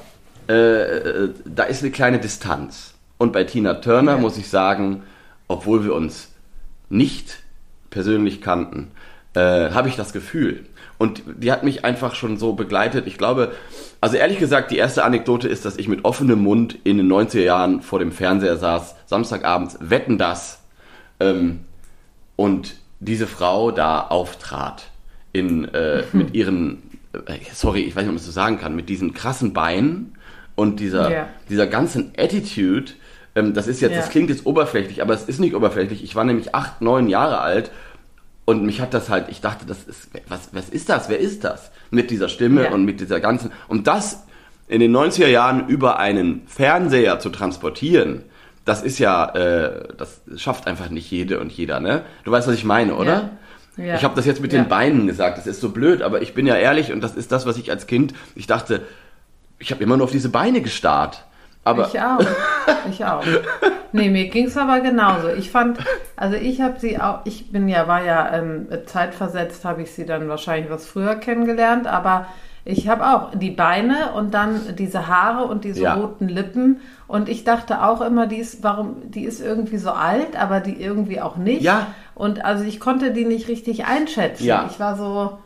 äh, 0.48 0.54
äh, 0.54 1.30
da 1.44 1.64
ist 1.64 1.82
eine 1.82 1.92
kleine 1.92 2.18
Distanz. 2.18 2.94
Und 3.18 3.32
bei 3.32 3.44
Tina 3.44 3.74
Turner 3.74 4.12
ja. 4.12 4.18
muss 4.18 4.36
ich 4.36 4.48
sagen, 4.48 5.02
obwohl 5.48 5.84
wir 5.84 5.94
uns 5.94 6.28
nicht 6.88 7.38
persönlich 7.90 8.40
kannten, 8.40 8.90
äh, 9.34 9.70
habe 9.70 9.88
ich 9.88 9.96
das 9.96 10.12
Gefühl. 10.12 10.66
Und 10.98 11.22
die 11.26 11.50
hat 11.50 11.64
mich 11.64 11.84
einfach 11.84 12.14
schon 12.14 12.36
so 12.36 12.52
begleitet. 12.52 13.06
Ich 13.06 13.18
glaube, 13.18 13.52
also 14.00 14.16
ehrlich 14.16 14.38
gesagt, 14.38 14.70
die 14.70 14.76
erste 14.76 15.04
Anekdote 15.04 15.48
ist, 15.48 15.64
dass 15.64 15.76
ich 15.76 15.88
mit 15.88 16.04
offenem 16.04 16.42
Mund 16.42 16.78
in 16.84 16.96
den 16.96 17.10
90er 17.10 17.40
Jahren 17.40 17.82
vor 17.82 17.98
dem 17.98 18.12
Fernseher 18.12 18.56
saß, 18.56 18.94
Samstagabends, 19.06 19.78
wetten 19.80 20.18
das. 20.18 20.60
Ähm, 21.18 21.60
und 22.36 22.74
diese 23.04 23.26
Frau 23.26 23.70
da 23.70 24.00
auftrat 24.00 24.84
in, 25.32 25.64
äh, 25.74 26.04
mhm. 26.12 26.18
mit 26.18 26.34
ihren, 26.34 26.82
äh, 27.12 27.38
sorry, 27.52 27.80
ich 27.80 27.96
weiß 27.96 28.02
nicht, 28.02 28.08
ob 28.08 28.14
man 28.14 28.16
das 28.16 28.26
so 28.26 28.32
sagen 28.32 28.58
kann, 28.58 28.76
mit 28.76 28.88
diesen 28.88 29.12
krassen 29.12 29.52
Beinen 29.52 30.14
und 30.54 30.80
dieser, 30.80 31.10
yeah. 31.10 31.28
dieser 31.48 31.66
ganzen 31.66 32.12
Attitude, 32.16 32.92
ähm, 33.34 33.54
das 33.54 33.66
ist 33.66 33.80
jetzt, 33.80 33.92
yeah. 33.92 34.00
das 34.00 34.10
klingt 34.10 34.30
jetzt 34.30 34.46
oberflächlich, 34.46 35.02
aber 35.02 35.14
es 35.14 35.24
ist 35.24 35.40
nicht 35.40 35.54
oberflächlich. 35.54 36.04
Ich 36.04 36.14
war 36.14 36.24
nämlich 36.24 36.54
acht, 36.54 36.80
neun 36.80 37.08
Jahre 37.08 37.40
alt 37.40 37.70
und 38.44 38.64
mich 38.64 38.80
hat 38.80 38.94
das 38.94 39.08
halt, 39.08 39.28
ich 39.30 39.40
dachte, 39.40 39.66
das 39.66 39.84
ist, 39.84 40.10
was, 40.28 40.50
was 40.52 40.68
ist 40.68 40.88
das? 40.88 41.08
Wer 41.08 41.18
ist 41.18 41.44
das? 41.44 41.72
Mit 41.90 42.10
dieser 42.10 42.28
Stimme 42.28 42.62
yeah. 42.62 42.72
und 42.72 42.84
mit 42.84 43.00
dieser 43.00 43.20
ganzen, 43.20 43.50
und 43.68 43.86
das 43.86 44.24
in 44.68 44.80
den 44.80 44.94
90er 44.94 45.26
Jahren 45.26 45.68
über 45.68 45.98
einen 45.98 46.42
Fernseher 46.46 47.18
zu 47.18 47.30
transportieren, 47.30 48.22
das 48.64 48.82
ist 48.82 48.98
ja, 48.98 49.34
äh, 49.34 49.88
das 49.96 50.20
schafft 50.36 50.66
einfach 50.66 50.88
nicht 50.88 51.10
jede 51.10 51.40
und 51.40 51.52
jeder, 51.52 51.80
ne? 51.80 52.02
Du 52.24 52.30
weißt, 52.30 52.46
was 52.48 52.54
ich 52.54 52.64
meine, 52.64 52.94
oder? 52.94 53.30
Ja. 53.76 53.84
ja. 53.84 53.94
Ich 53.96 54.04
habe 54.04 54.14
das 54.14 54.26
jetzt 54.26 54.40
mit 54.40 54.52
ja. 54.52 54.62
den 54.62 54.68
Beinen 54.68 55.06
gesagt, 55.06 55.38
das 55.38 55.46
ist 55.46 55.60
so 55.60 55.70
blöd, 55.70 56.02
aber 56.02 56.22
ich 56.22 56.34
bin 56.34 56.46
ja 56.46 56.56
ehrlich 56.56 56.92
und 56.92 57.00
das 57.00 57.14
ist 57.14 57.32
das, 57.32 57.46
was 57.46 57.56
ich 57.56 57.70
als 57.70 57.86
Kind, 57.86 58.14
ich 58.34 58.46
dachte, 58.46 58.82
ich 59.58 59.70
habe 59.70 59.82
immer 59.82 59.96
nur 59.96 60.04
auf 60.04 60.12
diese 60.12 60.28
Beine 60.28 60.60
gestarrt. 60.60 61.24
Aber 61.64 61.88
ich 61.88 62.00
auch. 62.00 62.20
Ich 62.90 63.04
auch. 63.04 63.24
Nee, 63.92 64.08
mir 64.08 64.28
ging 64.28 64.46
es 64.46 64.56
aber 64.56 64.80
genauso. 64.80 65.28
Ich 65.28 65.50
fand, 65.50 65.78
also 66.16 66.36
ich 66.36 66.60
habe 66.60 66.80
sie 66.80 66.98
auch, 66.98 67.20
ich 67.24 67.52
bin 67.52 67.68
ja, 67.68 67.86
war 67.86 68.02
ja 68.02 68.32
ähm, 68.34 68.66
zeitversetzt, 68.86 69.64
habe 69.64 69.82
ich 69.82 69.92
sie 69.92 70.06
dann 70.06 70.28
wahrscheinlich 70.28 70.70
was 70.70 70.86
früher 70.86 71.14
kennengelernt, 71.16 71.86
aber 71.86 72.26
Ich 72.64 72.88
habe 72.88 73.04
auch 73.06 73.34
die 73.34 73.50
Beine 73.50 74.12
und 74.14 74.34
dann 74.34 74.76
diese 74.78 75.08
Haare 75.08 75.44
und 75.46 75.64
diese 75.64 75.82
Ja. 75.82 75.94
roten 75.94 76.28
Lippen. 76.28 76.80
Und 77.08 77.28
ich 77.28 77.42
dachte 77.44 77.82
auch 77.82 78.00
immer, 78.00 78.26
die 78.26 78.36
ist, 78.36 78.62
warum, 78.62 79.10
die 79.10 79.24
ist 79.24 79.40
irgendwie 79.40 79.78
so 79.78 79.90
alt, 79.90 80.40
aber 80.40 80.60
die 80.60 80.80
irgendwie 80.80 81.20
auch 81.20 81.36
nicht. 81.36 81.62
Ja. 81.62 81.88
Und 82.14 82.44
also 82.44 82.62
ich 82.64 82.78
konnte 82.78 83.12
die 83.12 83.24
nicht 83.24 83.48
richtig 83.48 83.86
einschätzen. 83.86 84.44
Ja. 84.44 84.66
Ich 84.70 84.78
war 84.78 84.96
so, 84.96 85.38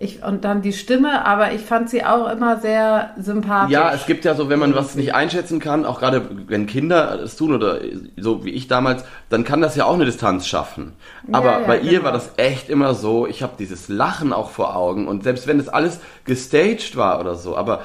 ich, 0.00 0.24
und 0.24 0.44
dann 0.44 0.60
die 0.60 0.72
Stimme, 0.72 1.24
aber 1.24 1.52
ich 1.52 1.60
fand 1.60 1.88
sie 1.88 2.04
auch 2.04 2.28
immer 2.28 2.58
sehr 2.58 3.10
sympathisch. 3.16 3.72
Ja, 3.72 3.92
es 3.94 4.06
gibt 4.06 4.24
ja 4.24 4.34
so, 4.34 4.48
wenn 4.48 4.58
man 4.58 4.74
was 4.74 4.96
nicht 4.96 5.14
einschätzen 5.14 5.60
kann, 5.60 5.84
auch 5.86 6.00
gerade 6.00 6.28
wenn 6.48 6.66
Kinder 6.66 7.20
es 7.22 7.36
tun 7.36 7.54
oder 7.54 7.78
so 8.16 8.44
wie 8.44 8.50
ich 8.50 8.66
damals, 8.66 9.04
dann 9.28 9.44
kann 9.44 9.60
das 9.60 9.76
ja 9.76 9.84
auch 9.84 9.94
eine 9.94 10.04
Distanz 10.04 10.48
schaffen. 10.48 10.94
Aber 11.30 11.60
ja, 11.60 11.66
bei 11.66 11.78
ihr 11.78 11.90
genau. 11.92 12.04
war 12.06 12.12
das 12.12 12.32
echt 12.38 12.70
immer 12.70 12.94
so, 12.94 13.28
ich 13.28 13.44
habe 13.44 13.52
dieses 13.56 13.88
Lachen 13.88 14.32
auch 14.32 14.50
vor 14.50 14.74
Augen 14.74 15.06
und 15.06 15.22
selbst 15.22 15.46
wenn 15.46 15.58
das 15.58 15.68
alles 15.68 16.00
gestaged 16.24 16.96
war 16.96 17.20
oder 17.20 17.36
so, 17.36 17.56
aber 17.56 17.84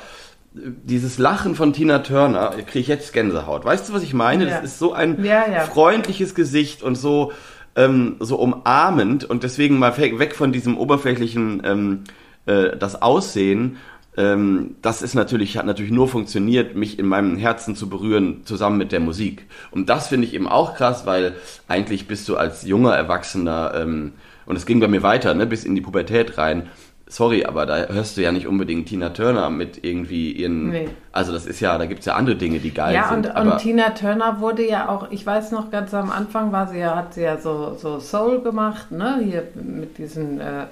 äh, 0.56 0.62
dieses 0.84 1.20
Lachen 1.20 1.54
von 1.54 1.74
Tina 1.74 2.00
Turner, 2.00 2.56
kriege 2.66 2.80
ich 2.80 2.88
jetzt 2.88 3.14
Gänsehaut. 3.14 3.66
Weißt 3.66 3.88
du, 3.88 3.94
was 3.94 4.02
ich 4.02 4.16
meine? 4.16 4.46
Ja. 4.46 4.56
Das 4.56 4.64
ist 4.64 4.80
so 4.80 4.94
ein 4.94 5.24
Ja, 5.24 5.48
ja. 5.48 5.60
freundliches 5.62 6.34
Gesicht 6.34 6.82
und 6.82 6.96
so 6.96 7.34
ähm, 7.80 8.18
so 8.20 8.36
umarmend 8.36 9.24
und 9.24 9.44
deswegen 9.44 9.80
mal 9.80 9.98
weg 9.98 10.36
von 10.36 10.52
diesem 10.52 10.78
oberflächlichen 10.78 11.62
ähm, 11.64 12.04
äh, 12.46 12.76
das 12.78 13.02
Aussehen. 13.02 13.78
Ähm, 14.18 14.76
das 14.82 15.02
ist 15.02 15.14
natürlich 15.14 15.58
hat 15.58 15.66
natürlich 15.66 15.92
nur 15.92 16.10
funktioniert, 16.10 16.76
mich 16.76 17.00
in 17.00 17.08
meinem 17.08 17.38
Herzen 17.38 17.78
zu 17.78 17.88
berühren 17.88 18.42
zusammen 18.44 18.78
mit 18.78 18.92
der 18.92 19.00
Musik. 19.00 19.46
Und 19.72 19.88
das 19.88 20.10
finde 20.10 20.28
ich 20.28 20.34
eben 20.34 20.48
auch 20.48 20.76
krass, 20.76 21.06
weil 21.06 21.36
eigentlich 21.70 22.06
bist 22.08 22.28
du 22.28 22.36
als 22.36 22.64
junger 22.64 22.94
Erwachsener 22.94 23.72
ähm, 23.76 24.12
und 24.46 24.58
es 24.58 24.66
ging 24.66 24.82
bei 24.82 24.90
mir 24.90 25.04
weiter, 25.04 25.34
ne, 25.34 25.46
bis 25.46 25.64
in 25.64 25.76
die 25.76 25.82
Pubertät 25.82 26.38
rein. 26.38 26.70
Sorry, 27.12 27.44
aber 27.44 27.66
da 27.66 27.88
hörst 27.88 28.18
du 28.18 28.22
ja 28.22 28.32
nicht 28.32 28.46
unbedingt 28.46 28.88
Tina 28.88 29.10
Turner 29.10 29.50
mit 29.50 29.84
irgendwie 29.84 30.32
ihren. 30.32 30.70
Nee. 30.70 30.90
Also 31.12 31.32
das 31.32 31.48
ist 31.48 31.60
ja, 31.60 31.76
da 31.80 31.88
gibt's 31.88 32.06
ja 32.06 32.14
andere 32.14 32.36
Dinge, 32.36 32.60
die 32.60 32.72
geil 32.72 32.94
Ja, 32.94 33.10
sind. 33.10 33.26
und, 33.26 33.36
aber 33.36 33.54
und 33.54 33.58
Tina 33.58 33.90
Turner 33.90 34.40
wurde 34.40 34.68
ja 34.68 34.90
auch, 34.90 35.10
ich 35.10 35.26
weiß 35.26 35.52
noch, 35.52 35.72
ganz 35.72 35.92
am 35.96 36.12
Anfang 36.12 36.52
war 36.52 36.68
sie 36.68 36.78
ja, 36.78 36.96
hat 36.96 37.16
sie 37.16 37.22
ja 37.22 37.38
so, 37.38 37.76
so 37.76 38.00
Soul 38.00 38.42
gemacht, 38.42 38.92
ne? 38.92 39.20
Hier 39.24 39.44
mit 39.56 39.98
diesen, 39.98 40.40
äh, 40.40 40.68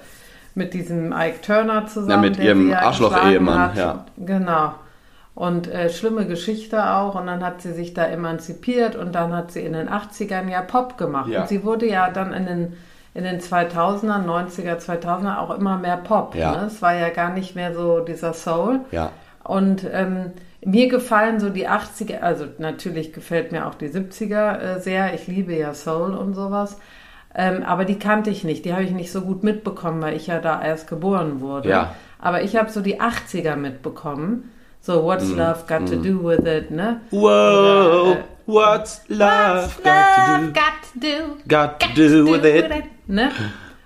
mit 0.54 0.74
diesem 0.74 1.12
Ike 1.12 1.40
Turner 1.44 1.86
zusammen. 1.88 2.10
Ja, 2.10 2.16
mit 2.30 2.38
ihrem 2.38 2.70
ja 2.70 2.82
Arschloch-Ehemann, 2.82 3.76
ja. 3.76 4.04
Genau. 4.16 4.74
Und 5.34 5.66
äh, 5.68 5.90
schlimme 5.90 6.26
Geschichte 6.26 6.88
auch. 6.94 7.14
Und 7.14 7.26
dann 7.26 7.44
hat 7.44 7.62
sie 7.62 7.72
sich 7.72 7.94
da 7.94 8.04
emanzipiert 8.04 8.94
und 8.94 9.14
dann 9.14 9.32
hat 9.32 9.50
sie 9.50 9.60
in 9.60 9.72
den 9.72 9.88
80ern 9.88 10.48
ja 10.48 10.62
Pop 10.62 10.98
gemacht. 10.98 11.30
Ja. 11.30 11.42
Und 11.42 11.48
sie 11.48 11.64
wurde 11.64 11.86
ja 11.88 12.10
dann 12.10 12.32
in 12.32 12.46
den, 12.46 12.72
in 13.14 13.24
den 13.24 13.40
2000er, 13.40 14.24
90er, 14.26 14.78
2000er 14.78 15.38
auch 15.38 15.50
immer 15.56 15.76
mehr 15.78 15.96
Pop. 15.96 16.34
Ja. 16.34 16.52
Ne? 16.52 16.66
Es 16.66 16.80
war 16.82 16.94
ja 16.94 17.08
gar 17.10 17.30
nicht 17.32 17.54
mehr 17.56 17.74
so 17.74 18.00
dieser 18.00 18.32
Soul. 18.32 18.80
ja. 18.90 19.10
Und 19.44 19.86
ähm, 19.90 20.32
mir 20.62 20.88
gefallen 20.88 21.40
so 21.40 21.48
die 21.48 21.66
80er, 21.68 22.20
also 22.20 22.44
natürlich 22.58 23.12
gefällt 23.14 23.50
mir 23.50 23.66
auch 23.66 23.74
die 23.74 23.88
70er 23.88 24.58
äh, 24.58 24.80
sehr. 24.80 25.14
Ich 25.14 25.26
liebe 25.26 25.54
ja 25.54 25.72
Soul 25.72 26.14
und 26.14 26.34
sowas. 26.34 26.76
Ähm, 27.34 27.62
aber 27.62 27.84
die 27.86 27.98
kannte 27.98 28.28
ich 28.28 28.44
nicht. 28.44 28.64
Die 28.66 28.72
habe 28.74 28.82
ich 28.82 28.90
nicht 28.90 29.10
so 29.10 29.22
gut 29.22 29.42
mitbekommen, 29.44 30.02
weil 30.02 30.16
ich 30.16 30.26
ja 30.26 30.40
da 30.40 30.62
erst 30.62 30.86
geboren 30.88 31.40
wurde. 31.40 31.68
Ja. 31.70 31.94
Aber 32.18 32.42
ich 32.42 32.56
habe 32.56 32.70
so 32.70 32.80
die 32.82 33.00
80er 33.00 33.56
mitbekommen. 33.56 34.50
So, 34.80 35.02
what's 35.04 35.28
Mhm. 35.28 35.38
love 35.38 35.64
got 35.66 35.88
to 35.88 35.96
do 35.96 36.22
with 36.22 36.44
it, 36.46 36.70
ne? 36.70 37.00
Whoa, 37.10 37.20
Oder, 38.10 38.12
äh, 38.12 38.22
what's 38.46 39.02
love 39.08 39.28
What's 39.28 39.76
got 39.82 40.14
to 40.16 40.32
love 40.32 40.46
do? 40.46 40.52
got 40.52 40.92
to 40.92 41.00
do? 41.00 41.36
Got 41.48 41.80
to 41.80 41.88
do 41.94 42.32
with 42.32 42.44
it. 42.44 42.64
Ne? 43.08 43.30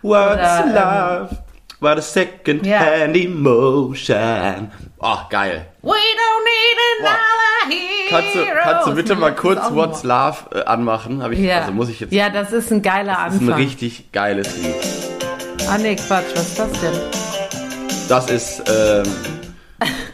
What's 0.03 0.33
Oder, 0.33 0.65
ähm, 0.67 0.75
love? 0.75 1.39
What 1.81 1.99
a 1.99 2.03
second 2.03 2.67
Ja. 2.67 2.79
hand 2.81 3.17
emotion. 3.17 4.71
Oh, 4.99 5.19
geil. 5.31 5.67
We 5.83 5.91
don't 5.91 6.45
need 6.45 6.79
another 7.01 7.71
hero. 7.71 8.11
Kannst 8.11 8.35
du, 8.35 8.45
kannst 8.63 8.87
du 8.89 8.95
bitte 8.95 9.15
mal 9.17 9.31
Das 9.33 9.41
kurz 9.41 9.61
What's 9.71 10.03
Love 10.05 10.37
äh, 10.55 10.65
anmachen? 10.65 11.23
Hab 11.23 11.33
ich, 11.33 11.39
Ja. 11.41 11.61
Also 11.61 11.73
muss 11.73 11.89
ich 11.89 12.01
jetzt. 12.01 12.13
ja, 12.13 12.31
das 12.31 12.53
ist 12.53 12.71
ein 12.73 12.83
geiler 12.83 13.17
das 13.27 13.35
ist 13.35 13.41
ein 13.41 13.47
Anfang. 13.49 13.61
richtig 13.63 14.13
geiles 14.13 14.57
Lied. 14.57 14.75
ah, 15.71 15.79
nee, 15.79 15.97
Quatsch, 15.97 16.25
was 16.35 16.49
ist 16.49 16.59
das 16.59 16.73
denn? 16.81 18.09
Das 18.09 18.29
ist 18.31 18.63
ähm, 18.69 19.05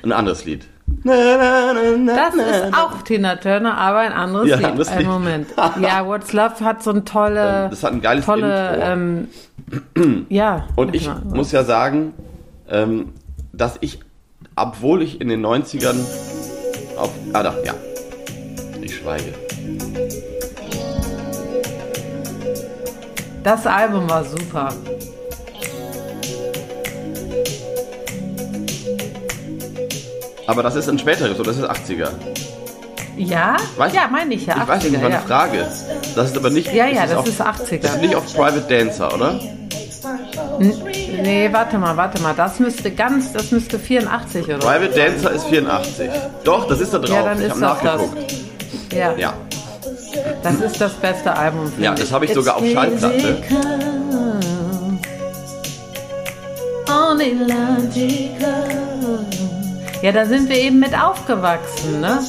ein 0.04 0.12
anderes 0.12 0.44
Lied. 0.44 0.66
Das 1.04 2.34
ist 2.34 2.74
auch 2.74 3.02
Tina 3.02 3.36
Turner, 3.36 3.76
aber 3.78 3.98
ein 4.00 4.12
anderes 4.12 4.48
Ja, 4.48 4.56
Lied. 4.56 4.66
anderes 4.66 4.94
Lied. 4.96 5.06
Moment. 5.06 5.46
Ja, 5.80 6.06
What's 6.06 6.32
Love 6.32 6.64
hat 6.64 6.82
so 6.82 6.90
ein 6.90 7.04
tolle, 7.04 7.68
Das 7.70 7.82
hat 7.84 7.92
ein 7.92 8.00
geiles 8.00 8.24
tolle, 8.26 8.78
ähm, 8.82 9.28
ja. 10.28 10.66
Und 10.76 10.94
ich 10.94 11.06
mal. 11.08 11.20
muss 11.24 11.52
ja 11.52 11.64
sagen, 11.64 12.14
ähm, 12.68 13.12
dass 13.52 13.76
ich, 13.80 14.00
obwohl 14.56 15.02
ich 15.02 15.20
in 15.20 15.28
den 15.28 15.44
90ern 15.44 15.96
auf. 16.96 17.10
Ah, 17.32 17.42
da, 17.42 17.54
ja. 17.64 17.74
Ich 18.80 18.96
schweige. 18.96 19.34
Das 23.42 23.66
Album 23.66 24.08
war 24.10 24.24
super. 24.24 24.68
Aber 30.48 30.62
das 30.62 30.74
ist 30.76 30.88
ein 30.88 30.98
späteres, 30.98 31.38
oder 31.38 31.52
das 31.52 31.58
ist 31.58 31.64
80er. 31.70 32.08
Ja? 33.18 33.56
Weiß- 33.76 33.94
ja, 33.94 34.08
meine 34.10 34.32
ich 34.34 34.46
ja. 34.46 34.56
Ich 34.62 34.66
weiß 34.68 34.82
nicht, 34.84 34.94
das 34.96 35.00
80er, 35.00 35.02
war 35.02 35.06
eine 35.10 35.14
ja. 35.14 35.20
Frage. 35.20 35.66
Das 36.16 36.26
ist 36.30 36.36
aber 36.38 36.50
nicht. 36.50 36.72
Ja, 36.72 36.86
ja, 36.86 37.02
ist 37.04 37.10
das 37.10 37.18
auf, 37.18 37.26
ist 37.28 37.40
80er. 37.42 37.78
Das 37.82 37.94
ist 37.96 38.00
nicht 38.00 38.14
auf 38.14 38.34
Private 38.34 38.60
Dancer, 38.68 39.14
oder? 39.14 39.38
Nee, 40.58 41.48
warte 41.52 41.76
mal, 41.78 41.96
warte 41.98 42.22
mal. 42.22 42.32
Das 42.34 42.58
müsste 42.60 42.90
ganz, 42.90 43.32
das 43.32 43.50
müsste 43.50 43.78
84 43.78 44.46
oder. 44.46 44.56
Private 44.58 44.88
Dancer 44.94 45.32
ist 45.32 45.44
84. 45.48 46.08
Doch, 46.44 46.66
das 46.66 46.80
ist 46.80 46.94
da 46.94 46.98
drauf. 46.98 47.10
Ja, 47.10 47.22
dann 47.24 47.38
ich 47.38 47.44
ist 47.48 47.50
das 47.50 47.60
das. 47.60 47.82
nachgeguckt. 47.84 48.34
Ja, 48.92 49.14
Ja. 49.18 49.34
das 50.42 50.54
ist 50.60 50.80
das 50.80 50.92
beste 50.94 51.36
Album. 51.36 51.70
Ja, 51.78 51.94
das 51.94 52.10
habe 52.10 52.24
ich 52.24 52.32
sogar 52.32 52.56
auf 52.56 52.64
Schallplatte. 52.66 53.36
Only 56.88 57.34
logical. 57.34 58.87
Ja, 60.00 60.12
da 60.12 60.24
sind 60.26 60.48
wir 60.48 60.56
eben 60.56 60.78
mit 60.78 60.94
aufgewachsen, 60.94 62.00
ne? 62.00 62.20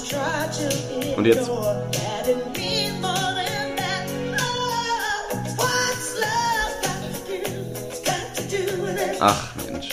Und 1.15 1.25
jetzt. 1.25 1.49
Ach, 9.21 9.49
Mensch. 9.69 9.89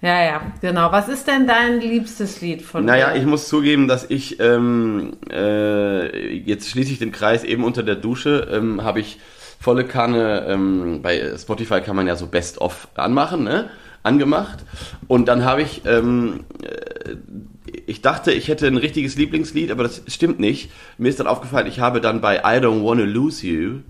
Ja, 0.00 0.24
ja, 0.24 0.42
genau. 0.60 0.90
Was 0.90 1.08
ist 1.08 1.28
denn 1.28 1.46
dein 1.46 1.80
liebstes 1.80 2.40
Lied 2.40 2.62
von 2.62 2.84
Naja, 2.84 3.12
ihr? 3.12 3.20
ich 3.20 3.26
muss 3.26 3.46
zugeben, 3.48 3.86
dass 3.86 4.08
ich, 4.08 4.40
ähm, 4.40 5.16
äh, 5.30 6.36
jetzt 6.38 6.68
schließe 6.70 6.92
ich 6.92 6.98
den 6.98 7.12
Kreis, 7.12 7.44
eben 7.44 7.62
unter 7.62 7.82
der 7.82 7.96
Dusche 7.96 8.48
ähm, 8.50 8.82
habe 8.82 9.00
ich 9.00 9.18
volle 9.60 9.84
Kanne, 9.84 10.46
ähm, 10.48 11.00
bei 11.02 11.36
Spotify 11.36 11.80
kann 11.80 11.96
man 11.96 12.06
ja 12.06 12.16
so 12.16 12.26
Best-of 12.26 12.88
anmachen, 12.94 13.44
ne? 13.44 13.70
Angemacht. 14.08 14.58
Und 15.06 15.26
dann 15.28 15.44
habe 15.44 15.62
ich, 15.62 15.82
ähm, 15.86 16.40
äh, 16.62 17.14
ich 17.86 18.02
dachte, 18.02 18.32
ich 18.32 18.48
hätte 18.48 18.66
ein 18.66 18.76
richtiges 18.76 19.16
Lieblingslied, 19.16 19.70
aber 19.70 19.82
das 19.84 20.02
stimmt 20.08 20.40
nicht. 20.40 20.70
Mir 20.96 21.08
ist 21.08 21.20
dann 21.20 21.26
aufgefallen, 21.26 21.66
ich 21.66 21.80
habe 21.80 22.00
dann 22.00 22.20
bei 22.20 22.38
I 22.38 22.60
Don't 22.60 22.84
Wanna 22.84 23.04
Lose 23.04 23.46
You 23.46 23.80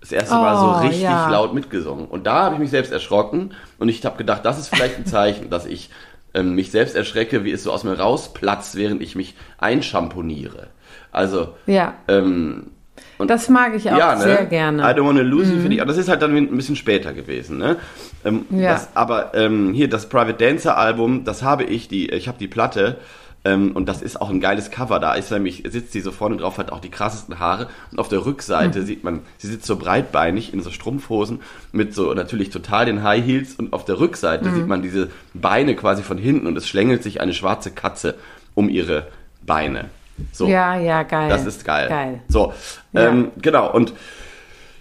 das 0.00 0.12
erste 0.12 0.34
Mal 0.34 0.54
Oh, 0.56 0.58
so 0.80 0.86
richtig 0.86 1.02
ja. 1.02 1.28
laut 1.30 1.52
mitgesungen. 1.54 2.06
Und 2.06 2.26
da 2.26 2.44
habe 2.44 2.54
ich 2.54 2.60
mich 2.60 2.70
selbst 2.70 2.92
erschrocken 2.92 3.52
und 3.78 3.88
ich 3.88 4.04
habe 4.04 4.16
gedacht, 4.18 4.44
das 4.44 4.58
ist 4.58 4.68
vielleicht 4.68 4.96
ein 4.98 5.06
Zeichen, 5.06 5.50
dass 5.50 5.66
ich 5.66 5.90
ähm, 6.34 6.54
mich 6.54 6.70
selbst 6.70 6.94
erschrecke, 6.94 7.44
wie 7.44 7.50
es 7.52 7.62
so 7.62 7.72
aus 7.72 7.82
mir 7.84 7.98
rausplatzt, 7.98 8.76
während 8.76 9.02
ich 9.02 9.16
mich 9.16 9.34
einschamponiere. 9.58 10.68
Also, 11.12 11.54
Ja, 11.66 11.94
ähm, 12.08 12.70
und 13.18 13.28
das 13.30 13.48
mag 13.48 13.74
ich 13.74 13.90
auch 13.90 13.96
ja, 13.98 14.14
ne? 14.14 14.22
sehr 14.22 14.46
gerne. 14.46 14.82
Mhm. 14.82 14.88
I 14.88 14.92
don't 14.92 15.06
wanna 15.06 15.22
lose 15.22 15.52
you, 15.52 15.60
finde 15.60 15.76
ich. 15.76 15.80
Aber 15.82 15.88
das 15.88 15.98
ist 15.98 16.08
halt 16.08 16.22
dann 16.22 16.36
ein 16.36 16.56
bisschen 16.56 16.76
später 16.76 17.12
gewesen, 17.12 17.58
ne? 17.58 17.76
Ähm, 18.24 18.44
Ja. 18.50 18.72
das, 18.74 18.88
aber 18.94 19.34
ähm, 19.34 19.72
hier 19.72 19.88
das 19.88 20.08
Private 20.08 20.34
Dancer 20.34 20.76
Album, 20.76 21.24
das 21.24 21.42
habe 21.42 21.64
ich, 21.64 21.88
die, 21.88 22.08
ich 22.10 22.28
habe 22.28 22.38
die 22.38 22.48
Platte. 22.48 22.96
Ähm, 23.44 23.72
und 23.76 23.88
das 23.88 24.02
ist 24.02 24.20
auch 24.20 24.28
ein 24.30 24.40
geiles 24.40 24.72
Cover. 24.72 24.98
Da 24.98 25.14
ist 25.14 25.30
nämlich, 25.30 25.62
sitzt 25.68 25.92
sie 25.92 26.00
so 26.00 26.10
vorne 26.10 26.36
drauf, 26.36 26.58
hat 26.58 26.72
auch 26.72 26.80
die 26.80 26.88
krassesten 26.90 27.38
Haare. 27.38 27.68
Und 27.92 28.00
auf 28.00 28.08
der 28.08 28.26
Rückseite 28.26 28.80
Mhm. 28.80 28.86
sieht 28.86 29.04
man, 29.04 29.20
sie 29.38 29.46
sitzt 29.46 29.66
so 29.66 29.76
breitbeinig 29.76 30.52
in 30.52 30.62
so 30.62 30.70
Strumpfhosen 30.72 31.40
mit 31.70 31.94
so 31.94 32.12
natürlich 32.12 32.50
total 32.50 32.86
den 32.86 33.04
High 33.04 33.24
Heels. 33.24 33.54
Und 33.54 33.72
auf 33.72 33.84
der 33.84 34.00
Rückseite 34.00 34.48
Mhm. 34.48 34.54
sieht 34.56 34.66
man 34.66 34.82
diese 34.82 35.10
Beine 35.32 35.76
quasi 35.76 36.02
von 36.02 36.18
hinten 36.18 36.48
und 36.48 36.56
es 36.58 36.66
schlängelt 36.66 37.04
sich 37.04 37.20
eine 37.20 37.34
schwarze 37.34 37.70
Katze 37.70 38.16
um 38.56 38.68
ihre 38.68 39.06
Beine. 39.42 39.84
So. 40.32 40.46
Ja, 40.48 40.78
ja, 40.78 41.02
geil. 41.02 41.28
Das 41.28 41.46
ist 41.46 41.64
geil. 41.64 41.88
Geil. 41.88 42.20
So, 42.28 42.52
Ja. 42.92 43.08
ähm, 43.08 43.32
genau. 43.40 43.72
Und 43.72 43.92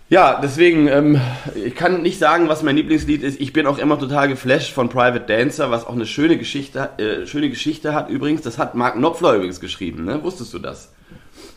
ja, 0.08 0.40
deswegen, 0.42 0.88
ähm, 0.88 1.20
ich 1.56 1.76
kann 1.76 2.02
nicht 2.04 2.20
sagen, 2.20 2.48
was 2.48 2.62
mein 2.62 2.76
Lieblingslied 2.76 3.24
ist. 3.24 3.42
Ich 3.42 3.54
bin 3.54 3.66
auch 3.66 3.80
immer 3.80 3.98
total 3.98 4.28
geflasht 4.28 4.72
von 4.72 4.88
Private 4.88 5.22
Dancer, 5.22 5.72
was 5.72 5.86
auch 5.88 5.94
eine 5.94 6.06
schöne 6.06 6.38
Geschichte, 6.38 6.90
äh, 6.98 7.26
schöne 7.26 7.50
Geschichte 7.50 7.94
hat 7.94 8.10
übrigens. 8.10 8.42
Das 8.42 8.58
hat 8.60 8.76
Mark 8.76 8.96
Knopfler 8.96 9.34
übrigens 9.34 9.60
geschrieben, 9.60 10.06
ne? 10.06 10.24
Wusstest 10.24 10.54
du 10.54 10.60
das? 10.60 10.92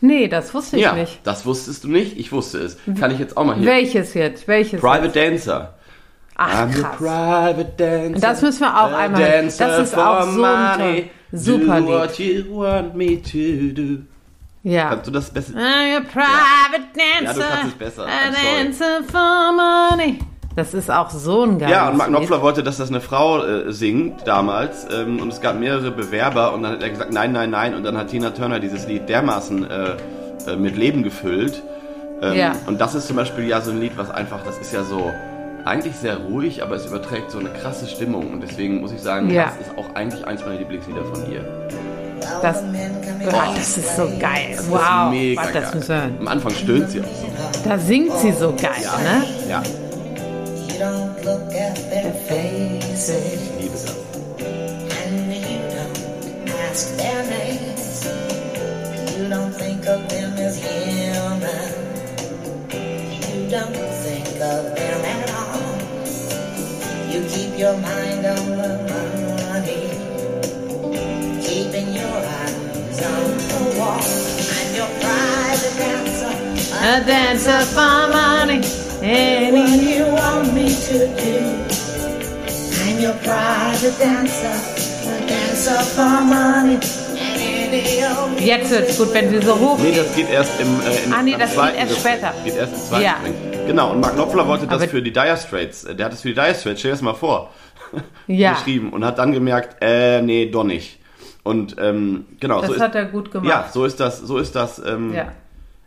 Nee, 0.01 0.27
das 0.27 0.53
wusste 0.53 0.77
ich 0.77 0.83
ja, 0.83 0.93
nicht. 0.93 1.19
das 1.25 1.45
wusstest 1.45 1.83
du 1.83 1.89
nicht. 1.89 2.17
Ich 2.17 2.31
wusste 2.31 2.59
es. 2.59 2.77
Kann 2.99 3.11
ich 3.11 3.19
jetzt 3.19 3.37
auch 3.37 3.43
mal 3.45 3.55
hier. 3.55 3.67
Welches 3.67 4.13
jetzt? 4.13 4.47
Welches? 4.47 4.79
Private 4.81 5.05
jetzt? 5.05 5.15
Dancer. 5.47 5.73
Ach, 6.35 6.67
I'm 6.67 6.71
krass. 6.71 6.95
private 6.97 7.73
dancer. 7.77 8.19
Das 8.21 8.41
müssen 8.41 8.61
wir 8.61 8.73
auch 8.75 8.93
einmal 8.93 9.21
Das 9.45 9.59
ist 9.79 9.97
auch 9.97 10.23
so 10.23 10.43
ein 10.43 11.09
super 11.31 11.81
Do 11.81 11.87
what 11.87 12.17
Lied. 12.17 12.19
you 12.19 12.45
want 12.55 12.95
me 12.95 13.21
to 13.21 13.73
do. 13.73 14.03
Ja. 14.63 14.89
Kannst 14.89 15.07
du 15.07 15.11
das 15.11 15.29
besser? 15.29 15.53
I'm 15.55 15.93
your 15.95 16.01
private 16.01 16.83
dancer. 16.93 17.23
Ja, 17.25 17.33
du 17.33 17.39
kannst 17.39 17.67
es 17.67 17.73
besser. 17.75 18.05
A 18.05 18.07
I'm 18.07 18.33
sorry. 18.33 18.65
dancer 18.65 19.03
for 19.09 19.51
money. 19.95 20.19
Das 20.55 20.73
ist 20.73 20.91
auch 20.91 21.09
so 21.11 21.43
ein 21.43 21.57
geiles 21.59 21.73
Ja, 21.73 21.89
und 21.89 21.97
Mark. 21.97 22.09
Knopfler 22.09 22.41
wollte, 22.41 22.63
dass 22.63 22.77
das 22.77 22.89
eine 22.89 22.99
Frau 22.99 23.41
äh, 23.45 23.71
singt 23.71 24.27
damals. 24.27 24.85
Ähm, 24.91 25.19
und 25.21 25.31
es 25.31 25.39
gab 25.39 25.57
mehrere 25.57 25.91
Bewerber 25.91 26.53
und 26.53 26.63
dann 26.63 26.73
hat 26.73 26.83
er 26.83 26.89
gesagt, 26.89 27.13
nein, 27.13 27.31
nein, 27.31 27.51
nein. 27.51 27.73
Und 27.75 27.83
dann 27.83 27.97
hat 27.97 28.09
Tina 28.09 28.31
Turner 28.31 28.59
dieses 28.59 28.85
Lied 28.87 29.07
dermaßen 29.07 29.69
äh, 29.69 29.95
äh, 30.47 30.55
mit 30.57 30.75
Leben 30.75 31.03
gefüllt. 31.03 31.63
Ähm, 32.21 32.33
Ja. 32.33 32.51
Und 32.67 32.81
das 32.81 32.95
ist 32.95 33.07
zum 33.07 33.15
Beispiel 33.15 33.47
ja 33.47 33.61
so 33.61 33.71
ein 33.71 33.79
Lied, 33.79 33.93
was 33.95 34.09
einfach, 34.11 34.39
das 34.43 34.57
ist 34.57 34.73
ja 34.73 34.83
so 34.83 35.13
eigentlich 35.69 35.95
sehr 35.95 36.17
ruhig, 36.17 36.61
aber 36.63 36.75
es 36.75 36.85
überträgt 36.85 37.31
so 37.31 37.39
eine 37.39 37.49
krasse 37.49 37.87
Stimmung. 37.87 38.31
Und 38.33 38.41
deswegen 38.41 38.81
muss 38.81 38.91
ich 38.91 39.01
sagen, 39.01 39.29
Ja. 39.29 39.45
das 39.57 39.67
ist 39.67 39.77
auch 39.77 39.95
eigentlich 39.95 40.25
eins 40.25 40.41
meiner 40.41 40.57
Lieblingslieder 40.59 41.03
von 41.05 41.31
ihr. 41.31 41.45
Das, 42.41 42.57
oh, 42.61 43.31
das 43.55 43.77
ist 43.77 43.95
so 43.95 44.03
geil. 44.19 44.53
Das 44.55 44.69
wow. 44.69 44.79
ist 45.07 45.11
mega 45.11 45.41
Warte, 45.41 45.53
das 45.53 45.63
geil. 45.63 45.75
müssen 45.75 45.89
wir 45.89 45.95
hören. 46.01 46.17
Am 46.19 46.27
Anfang 46.27 46.51
stöhnt 46.53 46.91
sie 46.91 47.01
auch 47.01 47.05
so. 47.05 47.69
Da 47.69 47.77
singt 47.79 48.11
sie 48.19 48.31
so 48.31 48.53
geil, 48.53 48.85
ne? 49.03 49.23
Ja, 49.49 49.63
You 49.63 50.85
don't 50.85 51.25
look 51.25 51.53
at 51.55 51.75
their 51.89 52.13
faces 52.27 53.09
ich 53.33 53.61
liebe 53.61 53.73
das. 53.73 53.95
and 54.37 55.33
you 55.33 55.59
don't 55.75 56.69
ask 56.71 56.95
their 56.97 57.23
names. 57.23 58.05
You 59.17 59.25
don't 59.29 59.53
think 59.57 59.81
of 59.87 60.07
them 60.07 60.33
as 60.37 60.57
human. 60.57 61.89
You 67.19 67.25
don't 67.25 67.33
think 67.33 67.49
of 67.49 67.49
them 67.49 67.49
at 67.49 67.49
all. 67.49 67.49
You 67.49 67.51
keep 67.51 67.59
your 67.59 67.77
mind 67.77 68.25
on 68.25 68.45
the 68.57 68.71
money, 68.89 69.83
keeping 71.43 71.93
your 71.93 72.05
eyes 72.05 72.99
on 73.05 73.37
the 73.49 73.79
wall. 73.79 73.99
And 74.57 74.75
your 74.75 74.87
private 75.01 75.75
dancer. 75.77 76.33
A 76.79 77.03
dancer 77.05 77.61
for 77.75 78.07
money. 78.13 78.59
What 78.59 79.03
Any- 79.03 79.97
you 79.97 80.05
want 80.05 80.53
me 80.53 80.69
to 80.69 80.97
do? 81.19 81.39
I'm 82.83 82.99
your 82.99 83.13
private 83.15 83.97
dancer, 83.99 84.55
a 85.09 85.27
dancer 85.27 85.83
for 85.95 86.21
money. 86.21 87.08
Jetzt 88.39 88.71
wird's 88.71 88.97
gut, 88.97 89.13
wenn 89.13 89.29
sie 89.29 89.39
so 89.45 89.57
hoch 89.59 89.77
Nee, 89.79 89.93
das 89.95 90.15
geht 90.15 90.29
erst 90.29 90.59
im, 90.59 90.67
äh, 90.81 91.05
im 91.05 91.13
Ah, 91.13 91.21
nee, 91.21 91.35
das 91.37 91.51
geht 91.55 91.75
erst 91.75 91.99
später. 91.99 92.33
Geht 92.43 92.55
erst 92.55 92.73
im 92.73 92.79
zweiten 92.79 93.03
Ja. 93.03 93.15
Genau, 93.67 93.91
und 93.91 93.99
Mark 93.99 94.15
Knopfler 94.15 94.47
wollte 94.47 94.65
das 94.65 94.81
Aber- 94.81 94.87
für 94.89 95.01
die 95.01 95.11
Dire 95.13 95.37
Straits, 95.37 95.83
äh, 95.83 95.95
der 95.95 96.07
hat 96.07 96.13
das 96.13 96.21
für 96.21 96.29
die 96.29 96.33
Dire 96.33 96.55
Straits, 96.55 96.79
stell 96.79 96.91
dir 96.91 96.95
das 96.95 97.01
mal 97.01 97.13
vor, 97.13 97.51
Ja. 98.27 98.53
geschrieben 98.53 98.91
und 98.91 99.05
hat 99.05 99.17
dann 99.19 99.31
gemerkt, 99.33 99.77
äh, 99.81 100.21
nee, 100.21 100.47
doch 100.47 100.63
nicht. 100.63 100.99
Und 101.43 101.75
ähm, 101.79 102.25
genau, 102.39 102.59
Das 102.61 102.67
so 102.69 102.73
ist, 102.75 102.81
hat 102.81 102.95
er 102.95 103.05
gut 103.05 103.31
gemacht. 103.31 103.47
ja, 103.49 103.69
so 103.71 103.85
ist 103.85 103.99
das, 103.99 104.19
so 104.19 104.37
ist 104.37 104.55
das 104.55 104.81
ähm, 104.85 105.13
Ja. 105.13 105.31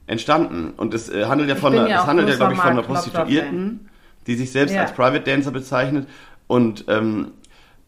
entstanden. 0.07 0.73
Und 0.77 0.95
es 0.95 1.09
äh, 1.09 1.25
handelt 1.27 1.49
ja 1.49 1.57
von 1.57 1.73
bin 1.73 1.81
einer, 1.81 1.89
ja 1.91 1.97
es 1.97 2.03
auch 2.03 2.07
handelt 2.07 2.29
ja, 2.29 2.35
großer 2.35 2.39
glaube 2.39 2.55
ich, 2.55 2.61
von 2.61 2.71
einer 2.71 2.77
Mark 2.83 2.87
Knopfler-Fan. 2.87 3.25
Prostituierten, 3.27 3.89
die 4.27 4.35
sich 4.37 4.51
selbst 4.53 4.75
Ja. 4.75 4.83
als 4.83 4.93
Private 4.93 5.21
Dancer 5.21 5.51
bezeichnet. 5.51 6.09
Und 6.47 6.85
ähm, 6.89 7.33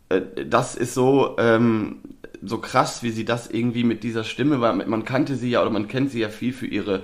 äh, 0.09 0.21
das 0.47 0.75
ist 0.75 0.95
so, 0.95 1.37
ähm, 1.39 2.01
so 2.45 2.59
krass, 2.59 3.03
wie 3.03 3.11
sie 3.11 3.25
das 3.25 3.49
irgendwie 3.51 3.85
mit 3.85 4.03
dieser 4.03 4.25
Stimme, 4.25 4.61
weil 4.61 4.75
man 4.75 5.05
kannte 5.05 5.37
sie 5.37 5.51
ja 5.51 5.63
oder 5.63 5.71
man 5.71 5.89
kennt 5.89 6.11
sie 6.11 6.21
ja 6.21 6.29
viel 6.29 6.53
für 6.53 6.67
ihre 6.67 7.03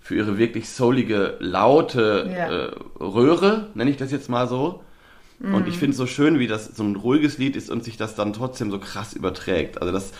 für 0.00 0.16
ihre 0.16 0.36
wirklich 0.36 0.68
soulige, 0.68 1.36
laute 1.38 2.28
Ja. 2.28 2.50
äh, 2.50 2.70
Röhre, 2.98 3.68
nenne 3.74 3.90
ich 3.90 3.96
das 3.96 4.10
jetzt 4.10 4.28
mal 4.28 4.48
so. 4.48 4.82
Und 5.40 5.62
Mhm. 5.62 5.66
ich 5.68 5.78
finde 5.78 5.92
es 5.92 5.96
so 5.96 6.06
schön, 6.06 6.38
wie 6.40 6.46
das 6.48 6.66
so 6.76 6.82
ein 6.82 6.96
ruhiges 6.96 7.38
Lied 7.38 7.54
ist 7.56 7.70
und 7.70 7.84
sich 7.84 7.96
das 7.96 8.14
dann 8.16 8.32
trotzdem 8.32 8.70
so 8.72 8.78
krass 8.80 9.12
überträgt. 9.12 9.80
Also 9.80 9.92
das 9.92 10.10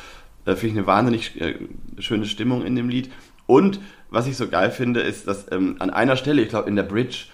äh, 0.46 0.54
finde 0.54 0.66
ich 0.66 0.72
eine 0.78 0.86
wahnsinnig 0.86 1.40
äh, 1.40 1.54
schöne 1.98 2.26
Stimmung 2.26 2.64
in 2.64 2.76
dem 2.76 2.88
Lied. 2.88 3.10
Und 3.46 3.80
was 4.10 4.26
ich 4.28 4.36
so 4.36 4.46
geil 4.48 4.70
finde, 4.70 5.00
ist, 5.00 5.26
dass 5.26 5.50
ähm, 5.50 5.76
an 5.80 5.90
einer 5.90 6.16
Stelle, 6.16 6.42
ich 6.42 6.48
glaube 6.48 6.68
in 6.68 6.76
der 6.76 6.82
Bridge, 6.84 7.24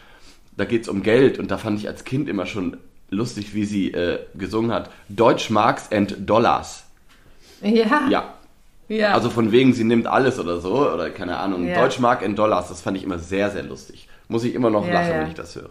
da 0.57 0.65
geht 0.65 0.83
es 0.83 0.89
um 0.89 1.03
Geld 1.03 1.39
und 1.39 1.51
da 1.51 1.59
fand 1.59 1.79
ich 1.79 1.87
als 1.89 2.05
Kind 2.05 2.29
immer 2.31 2.47
schon 2.47 2.79
lustig, 3.11 3.55
wie 3.55 3.65
sie 3.67 3.93
äh, 3.93 4.21
gesungen 4.35 4.71
hat. 4.73 4.91
Deutschmarks 5.11 5.93
and 5.93 6.17
Dollars. 6.29 6.85
Ja. 7.63 8.09
Ja, 8.09 8.35
ja. 8.89 9.13
also 9.13 9.31
von 9.31 9.53
wegen, 9.53 9.73
sie 9.73 9.85
nimmt 9.85 10.07
alles 10.07 10.39
oder 10.39 10.59
so, 10.61 10.91
oder 10.93 11.11
keine 11.11 11.37
Ahnung. 11.39 11.67
Ja. 11.67 11.81
Deutschmark 11.81 12.23
in 12.23 12.35
Dollars, 12.37 12.69
das 12.69 12.81
fand 12.81 12.97
ich 12.97 13.05
immer 13.05 13.19
sehr, 13.19 13.51
sehr 13.51 13.63
lustig. 13.63 14.09
Muss 14.29 14.45
ich 14.45 14.55
immer 14.55 14.71
noch 14.71 14.87
Ja, 14.87 14.93
lachen, 14.95 15.11
ja. 15.11 15.21
wenn 15.21 15.29
ich 15.29 15.35
das 15.35 15.57
höre. 15.57 15.71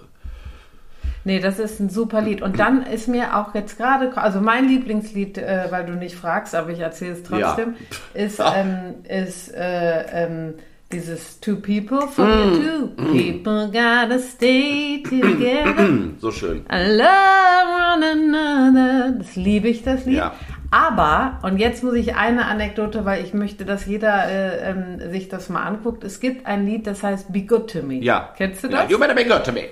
Nee, 1.24 1.40
das 1.40 1.60
ist 1.60 1.80
ein 1.82 1.90
super 1.90 2.22
Lied. 2.22 2.42
Und 2.42 2.58
dann 2.58 2.84
ist 2.84 3.08
mir 3.10 3.36
auch 3.38 3.54
jetzt 3.54 3.78
gerade, 3.78 4.16
also 4.18 4.40
mein 4.40 4.68
Lieblingslied, 4.70 5.38
äh, 5.38 5.68
weil 5.70 5.86
du 5.86 5.94
nicht 5.94 6.16
fragst, 6.16 6.56
aber 6.56 6.70
ich 6.72 6.80
erzähle 6.80 7.14
es 7.14 7.24
trotzdem, 7.24 7.76
ist, 8.14 8.40
ähm, 8.40 8.96
ist 9.04 9.54
äh, 9.54 10.04
ähm, 10.26 10.54
dieses 10.94 11.42
Two 11.42 11.58
People 11.58 12.08
from 12.08 12.28
Mm. 12.28 12.54
two 12.56 12.88
people 13.12 13.66
gotta 13.68 14.18
stay 14.20 15.04
together. 15.04 15.76
So 16.20 16.32
schön. 16.32 16.62
I 16.72 16.96
love 16.96 17.68
one 17.94 18.06
another. 18.10 19.12
Das 19.18 19.36
liebe 19.36 19.68
ich, 19.68 19.84
das 19.84 20.06
Lied. 20.06 20.16
Ja. 20.16 20.34
Aber, 20.72 21.40
und 21.44 21.58
jetzt 21.60 21.84
muss 21.84 21.94
ich 21.96 22.16
eine 22.16 22.46
Anekdote, 22.46 23.06
weil 23.06 23.24
ich 23.24 23.34
möchte, 23.34 23.64
dass 23.66 23.86
jeder 23.86 24.28
äh, 24.30 24.70
ähm, 24.72 25.12
sich 25.12 25.30
das 25.30 25.50
mal 25.50 25.64
anguckt. 25.64 26.04
Es 26.04 26.20
gibt 26.20 26.46
ein 26.46 26.66
Lied, 26.66 26.86
das 26.88 27.04
heißt 27.04 27.32
Be 27.32 27.42
Good 27.44 27.72
to 27.72 27.82
Me. 27.84 27.96
Ja. 27.96 28.34
Kennst 28.38 28.64
du 28.64 28.68
Ja, 28.68 28.82
das? 28.84 28.92
you 28.92 29.00
better 29.00 29.14
be 29.16 29.24
good 29.26 29.44
to 29.46 29.52
me. 29.54 29.66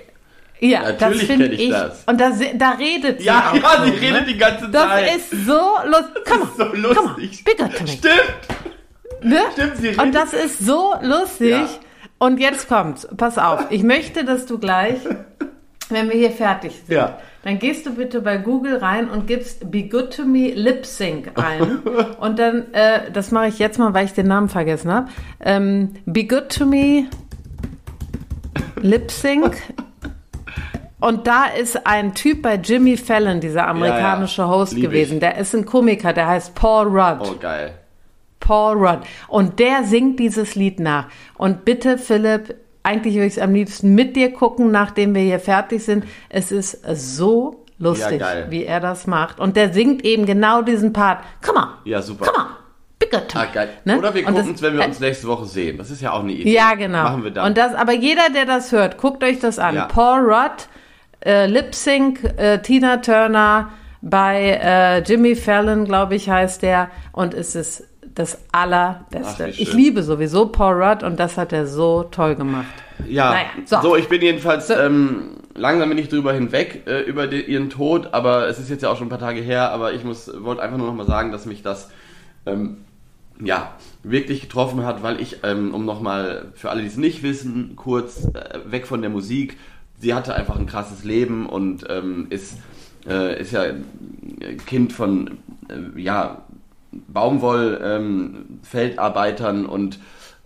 Ja, 0.58 0.82
Natürlich 0.84 1.18
das 1.18 1.26
finde 1.26 1.44
kenn 1.50 1.52
ich 1.54 1.64
ich. 1.64 1.70
das. 1.70 2.02
Und 2.06 2.18
da, 2.18 2.30
da 2.54 2.70
redet 2.70 3.18
sie 3.20 3.26
Ja, 3.26 3.52
ja, 3.62 3.70
so, 3.78 3.84
sie 3.84 3.90
ne? 3.90 4.00
redet 4.00 4.28
die 4.28 4.38
ganze 4.38 4.68
Das 4.70 4.88
Zeit. 4.88 5.16
ist 5.16 5.30
so 5.46 5.60
lustig. 5.84 6.22
Komm 6.26 6.50
so 6.56 6.64
on, 6.64 6.80
lustig. 6.82 6.96
komm 6.96 7.06
on, 7.10 7.16
be 7.16 7.62
good 7.62 7.76
to 7.76 7.82
me. 7.82 7.88
Stimmt. 7.88 9.22
Ne? 9.22 9.38
Stimmt, 9.52 9.76
sie 9.76 9.88
redet- 9.88 10.02
Und 10.02 10.14
das 10.14 10.32
ist 10.32 10.58
so 10.60 10.94
lustig. 11.02 11.50
Ja. 11.50 11.68
Und 12.18 12.40
jetzt 12.40 12.68
kommt's. 12.68 13.06
Pass 13.18 13.36
auf. 13.36 13.66
Ich 13.68 13.82
möchte, 13.82 14.24
dass 14.24 14.46
du 14.46 14.58
gleich, 14.58 14.96
wenn 15.90 16.08
wir 16.08 16.16
hier 16.16 16.30
fertig 16.30 16.72
sind, 16.86 16.94
Ja. 16.96 17.18
dann 17.44 17.58
gehst 17.58 17.86
du 17.86 17.94
bitte 17.94 18.20
bei 18.20 18.36
Google 18.38 18.76
rein 18.78 19.08
und 19.08 19.26
gibst 19.26 19.70
Be 19.70 19.84
Good 19.84 20.16
to 20.16 20.24
Me 20.24 20.50
Lip 20.54 20.84
Sync 20.86 21.30
ein. 21.36 21.78
und 22.20 22.38
dann, 22.38 22.72
äh, 22.72 23.10
das 23.12 23.30
mache 23.30 23.48
ich 23.48 23.58
jetzt 23.58 23.78
mal, 23.78 23.94
weil 23.94 24.04
ich 24.06 24.12
den 24.12 24.26
Namen 24.26 24.48
vergessen 24.48 24.90
habe. 24.92 25.08
Ähm, 25.40 25.94
Be 26.06 26.24
Good 26.24 26.48
to 26.56 26.66
Me 26.66 27.04
Lip 28.80 29.10
Sync. 29.10 29.56
Und 30.98 31.26
da 31.26 31.44
ist 31.44 31.86
ein 31.86 32.14
Typ 32.14 32.40
bei 32.42 32.54
Jimmy 32.54 32.96
Fallon, 32.96 33.38
dieser 33.40 33.68
amerikanische 33.68 34.48
Host 34.48 34.72
Lieb 34.72 34.84
ich. 34.84 34.90
gewesen. 34.90 35.20
Der 35.20 35.36
ist 35.36 35.54
ein 35.54 35.66
Komiker, 35.66 36.14
der 36.14 36.26
heißt 36.26 36.54
Paul 36.54 36.86
Rudd. 36.88 37.18
Oh, 37.20 37.34
geil. 37.38 37.74
Paul 38.40 38.76
Rudd. 38.78 39.00
Und 39.28 39.58
der 39.58 39.84
singt 39.84 40.18
dieses 40.18 40.54
Lied 40.54 40.80
nach. 40.80 41.08
Und 41.36 41.66
bitte, 41.66 41.98
Philipp, 41.98 42.54
eigentlich 42.86 43.14
würde 43.14 43.26
ich 43.26 43.36
es 43.36 43.42
am 43.42 43.52
liebsten 43.52 43.94
mit 43.94 44.14
dir 44.16 44.32
gucken, 44.32 44.70
nachdem 44.70 45.14
wir 45.14 45.22
hier 45.22 45.40
fertig 45.40 45.84
sind. 45.84 46.04
Es 46.28 46.52
ist 46.52 46.80
so 46.94 47.64
lustig, 47.78 48.20
Ja, 48.20 48.50
wie 48.50 48.64
er 48.64 48.80
das 48.80 49.06
macht. 49.06 49.40
Und 49.40 49.56
der 49.56 49.72
singt 49.72 50.04
eben 50.04 50.24
genau 50.24 50.62
diesen 50.62 50.92
Part. 50.92 51.24
Come 51.44 51.58
on. 51.58 51.68
Ja, 51.84 52.00
super. 52.00 52.26
Come 52.26 52.38
on. 52.38 52.46
Ah, 53.34 53.46
geil. 53.52 53.68
Ne? 53.84 53.98
Oder 53.98 54.14
wir 54.14 54.24
gucken 54.24 54.54
es, 54.54 54.62
wenn 54.62 54.76
wir 54.76 54.84
uns 54.84 55.00
nächste 55.00 55.28
Woche 55.28 55.44
sehen. 55.44 55.78
Das 55.78 55.90
ist 55.90 56.00
ja 56.00 56.12
auch 56.12 56.20
eine 56.20 56.32
Idee. 56.32 56.52
Ja, 56.52 56.74
genau. 56.74 57.02
Machen 57.04 57.24
wir 57.24 57.30
dann. 57.30 57.46
Und 57.46 57.58
das, 57.58 57.74
aber 57.74 57.92
jeder, 57.92 58.30
der 58.34 58.46
das 58.46 58.72
hört, 58.72 58.98
guckt 58.98 59.22
euch 59.22 59.38
das 59.38 59.58
an. 59.58 59.74
Ja. 59.74 59.84
Paul 59.84 60.20
Rudd, 60.20 60.68
äh, 61.24 61.46
Lip 61.46 61.74
Sync, 61.74 62.24
äh, 62.36 62.58
Tina 62.62 62.98
Turner 62.98 63.70
bei 64.00 64.58
äh, 64.62 65.02
Jimmy 65.02 65.36
Fallon, 65.36 65.84
glaube 65.84 66.14
ich, 66.14 66.30
heißt 66.30 66.62
der. 66.62 66.90
Und 67.12 67.34
es 67.34 67.54
ist 67.54 67.84
das 68.16 68.38
Allerbeste. 68.50 69.50
Ach, 69.52 69.58
ich 69.58 69.72
liebe 69.72 70.02
sowieso 70.02 70.46
Paul 70.46 70.82
Rudd 70.82 71.02
und 71.04 71.20
das 71.20 71.36
hat 71.36 71.52
er 71.52 71.66
so 71.66 72.02
toll 72.04 72.34
gemacht. 72.34 72.66
Ja, 73.06 73.30
Naja, 73.30 73.46
so. 73.66 73.80
so. 73.82 73.96
ich 73.96 74.08
bin 74.08 74.22
jedenfalls, 74.22 74.68
So. 74.68 74.74
ähm, 74.74 75.36
langsam 75.54 75.90
bin 75.90 75.98
ich 75.98 76.08
drüber 76.08 76.32
hinweg, 76.32 76.82
äh, 76.86 77.02
über 77.02 77.26
die, 77.26 77.42
ihren 77.42 77.68
Tod, 77.68 78.08
aber 78.14 78.48
es 78.48 78.58
ist 78.58 78.70
jetzt 78.70 78.82
ja 78.82 78.88
auch 78.90 78.96
schon 78.96 79.06
ein 79.06 79.10
paar 79.10 79.18
Tage 79.18 79.40
her, 79.42 79.70
aber 79.70 79.92
ich 79.92 80.02
muss, 80.02 80.30
wollte 80.42 80.62
einfach 80.62 80.78
nur 80.78 80.86
noch 80.86 80.94
mal 80.94 81.06
sagen, 81.06 81.30
dass 81.30 81.44
mich 81.44 81.62
das, 81.62 81.90
ähm, 82.46 82.78
ja, 83.38 83.74
wirklich 84.02 84.40
getroffen 84.40 84.84
hat, 84.86 85.02
weil 85.02 85.20
ich, 85.20 85.40
ähm, 85.42 85.74
um 85.74 85.84
nochmal, 85.84 86.52
für 86.54 86.70
alle, 86.70 86.80
die 86.80 86.88
es 86.88 86.96
nicht 86.96 87.22
wissen, 87.22 87.76
kurz 87.76 88.24
äh, 88.32 88.60
weg 88.64 88.86
von 88.86 89.02
der 89.02 89.10
Musik, 89.10 89.58
sie 90.00 90.14
hatte 90.14 90.34
einfach 90.34 90.56
ein 90.58 90.66
krasses 90.66 91.04
Leben 91.04 91.46
und 91.46 91.84
ähm, 91.90 92.28
ist, 92.30 92.56
äh, 93.06 93.38
ist 93.38 93.52
ja 93.52 93.64
Kind 94.64 94.94
von, 94.94 95.36
äh, 95.68 96.00
ja, 96.00 96.42
Baumwoll-Feldarbeitern 97.08 99.66
und 99.66 99.98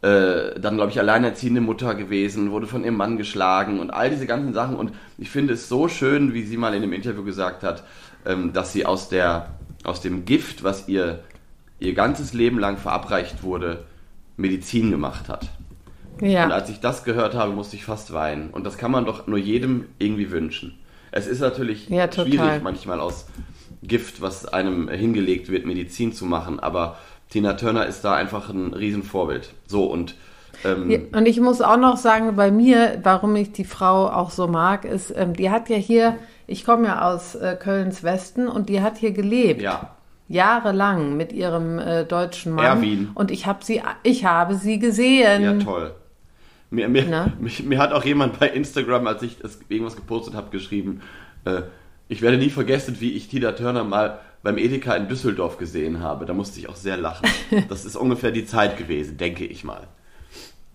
äh, 0.03 0.59
dann, 0.59 0.77
glaube 0.77 0.91
ich, 0.91 0.99
alleinerziehende 0.99 1.61
Mutter 1.61 1.95
gewesen, 1.95 2.51
wurde 2.51 2.67
von 2.67 2.85
ihrem 2.85 2.97
Mann 2.97 3.19
geschlagen 3.19 3.81
und 3.81 3.91
all 3.91 4.09
diese 4.11 4.27
ganzen 4.27 4.55
Sachen. 4.55 4.77
Und 4.77 4.93
ich 5.19 5.31
finde 5.31 5.55
es 5.55 5.69
so 5.69 5.89
schön, 5.89 6.33
wie 6.33 6.43
sie 6.43 6.57
mal 6.57 6.75
in 6.75 6.83
einem 6.83 6.95
Interview 6.95 7.23
gesagt 7.23 7.63
hat, 7.63 7.85
ähm, 8.25 8.53
dass 8.53 8.73
sie 8.73 8.87
aus, 8.87 9.09
der, 9.11 9.51
aus 9.85 10.01
dem 10.01 10.25
Gift, 10.25 10.65
was 10.65 10.89
ihr 10.89 11.21
ihr 11.83 11.95
ganzes 11.95 12.35
Leben 12.35 12.59
lang 12.59 12.77
verabreicht 12.77 13.43
wurde, 13.43 13.85
Medizin 14.37 14.91
gemacht 14.91 15.31
hat. 15.31 15.49
Und 16.21 16.29
Ja. 16.29 16.47
als 16.49 16.69
ich 16.69 16.81
das 16.81 17.05
gehört 17.05 17.35
habe, 17.35 17.53
musste 17.53 17.75
ich 17.75 17.87
fast 17.87 18.13
weinen. 18.13 18.51
Und 18.51 18.65
das 18.65 18.77
kann 18.77 18.91
man 18.91 19.07
doch 19.07 19.27
nur 19.27 19.39
jedem 19.39 19.87
irgendwie 19.99 20.31
wünschen. 20.31 20.79
es 21.11 21.27
ist 21.27 21.41
natürlich 21.41 21.89
Ja, 21.89 22.13
schwierig, 22.13 22.63
manchmal 22.63 23.01
aus 23.01 23.27
Gift, 23.83 24.21
was 24.21 24.47
einem 24.47 24.89
hingelegt 24.89 25.51
wird, 25.51 25.67
Medizin 25.67 26.13
zu 26.13 26.27
machen, 26.27 26.61
aber 26.61 26.99
Tina 27.31 27.55
Turner 27.55 27.87
ist 27.87 28.03
da 28.03 28.15
einfach 28.15 28.51
ein 28.51 28.75
Riesenvorbild. 28.75 29.55
So, 29.67 29.85
und 29.85 30.17
ähm, 30.65 30.91
Ja, 30.91 30.99
und 31.13 31.27
ich 31.27 31.41
muss 31.41 31.61
auch 31.63 31.77
noch 31.77 31.97
sagen, 31.97 32.37
bei 32.37 32.51
mir, 32.51 32.99
warum 33.03 33.37
ich 33.37 33.53
die 33.53 33.65
Frau 33.65 34.09
auch 34.09 34.31
so 34.31 34.49
mag, 34.49 34.85
ist, 34.85 35.15
ähm, 35.17 35.35
die 35.35 35.51
hat 35.51 35.69
ja 35.69 35.77
hier, 35.77 36.17
ich 36.47 36.65
komme 36.65 36.89
ja 36.89 37.09
aus 37.11 37.35
äh, 37.37 37.57
Kölns 37.59 38.03
Westen 38.03 38.49
und 38.49 38.69
die 38.69 38.83
hat 38.83 38.99
hier 38.99 39.13
gelebt. 39.13 39.63
ja, 39.63 39.97
Jahrelang 40.29 41.17
mit 41.17 41.33
ihrem 41.33 41.81
äh, 41.81 42.05
deutschen 42.05 42.53
Mann. 42.53 42.65
Erwin. 42.65 43.11
Und 43.15 43.33
ich 43.33 43.47
habe 43.47 43.65
sie, 43.65 43.83
ich 44.05 44.25
habe 44.25 44.55
sie 44.55 44.79
gesehen. 44.79 45.43
ja, 45.43 45.55
toll. 45.55 45.93
Mir, 46.71 46.89
mir, 46.89 47.05
Na? 47.11 47.33
mich, 47.41 47.65
mir 47.65 47.79
hat 47.79 47.93
auch 47.93 48.05
jemand 48.05 48.39
bei 48.39 48.49
Instagram, 48.49 49.09
als 49.09 49.23
ich 49.23 49.39
das 49.39 49.59
irgendwas 49.69 49.97
gepostet 49.97 50.35
habe, 50.35 50.51
geschrieben, 50.51 51.01
äh, 51.45 51.63
ich 52.11 52.21
werde 52.23 52.37
nie 52.37 52.51
vergessen, 52.51 52.97
wie 53.01 53.13
ich 53.13 53.29
Tina 53.29 53.53
Turner 53.53 53.85
mal 53.85 54.19
beim 54.43 54.59
Edeka 54.59 54.95
in 54.95 55.09
Düsseldorf 55.09 55.57
gesehen 55.59 56.01
habe. 56.01 56.27
Da 56.27 56.35
musste 56.35 56.59
ich 56.61 56.69
auch 56.69 56.77
sehr 56.77 56.97
lachen. 56.97 57.27
Das 57.69 57.85
ist 57.85 57.97
ungefähr 57.97 58.31
die 58.33 58.45
Zeit 58.47 58.77
gewesen, 58.77 59.17
denke 59.17 59.45
ich 59.47 59.65
mal. 59.65 59.87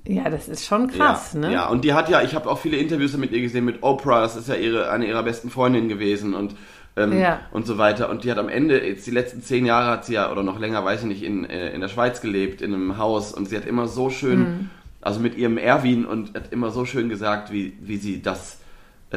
Ja, 0.07 0.29
das 0.29 0.47
ist 0.47 0.65
schon 0.65 0.87
krass, 0.87 1.33
ja, 1.33 1.39
ne? 1.39 1.51
Ja, 1.53 1.67
und 1.67 1.83
die 1.83 1.93
hat 1.93 2.09
ja, 2.09 2.21
ich 2.21 2.35
habe 2.35 2.47
auch 2.49 2.59
viele 2.59 2.77
Interviews 2.77 3.17
mit 3.17 3.31
ihr 3.31 3.41
gesehen, 3.41 3.65
mit 3.65 3.81
Oprah, 3.81 4.21
das 4.21 4.35
ist 4.35 4.47
ja 4.47 4.53
ihre, 4.55 4.91
eine 4.91 5.07
ihrer 5.07 5.23
besten 5.23 5.49
Freundinnen 5.49 5.89
gewesen 5.89 6.35
und, 6.35 6.55
ähm, 6.95 7.19
Ja. 7.19 7.39
und 7.51 7.65
so 7.65 7.79
weiter. 7.79 8.09
Und 8.11 8.23
die 8.23 8.29
hat 8.29 8.37
am 8.37 8.47
Ende, 8.47 8.85
jetzt 8.85 9.07
die 9.07 9.11
letzten 9.11 9.41
zehn 9.41 9.65
Jahre 9.65 9.89
hat 9.89 10.05
sie 10.05 10.13
ja, 10.13 10.31
oder 10.31 10.43
noch 10.43 10.59
länger, 10.59 10.85
weiß 10.85 11.01
ich 11.01 11.07
nicht, 11.07 11.23
in, 11.23 11.43
äh, 11.45 11.71
in 11.73 11.81
der 11.81 11.87
Schweiz 11.89 12.21
gelebt, 12.21 12.61
in 12.61 12.71
einem 12.73 12.97
Haus 12.99 13.33
und 13.33 13.49
sie 13.49 13.57
hat 13.57 13.65
immer 13.65 13.87
so 13.87 14.11
schön, 14.11 14.39
Mhm. 14.39 14.69
also 15.01 15.19
mit 15.19 15.35
ihrem 15.37 15.57
Erwin 15.57 16.05
und 16.05 16.35
hat 16.35 16.53
immer 16.53 16.69
so 16.69 16.85
schön 16.85 17.09
gesagt, 17.09 17.51
wie, 17.51 17.73
wie 17.81 17.97
sie 17.97 18.21
das, 18.21 18.59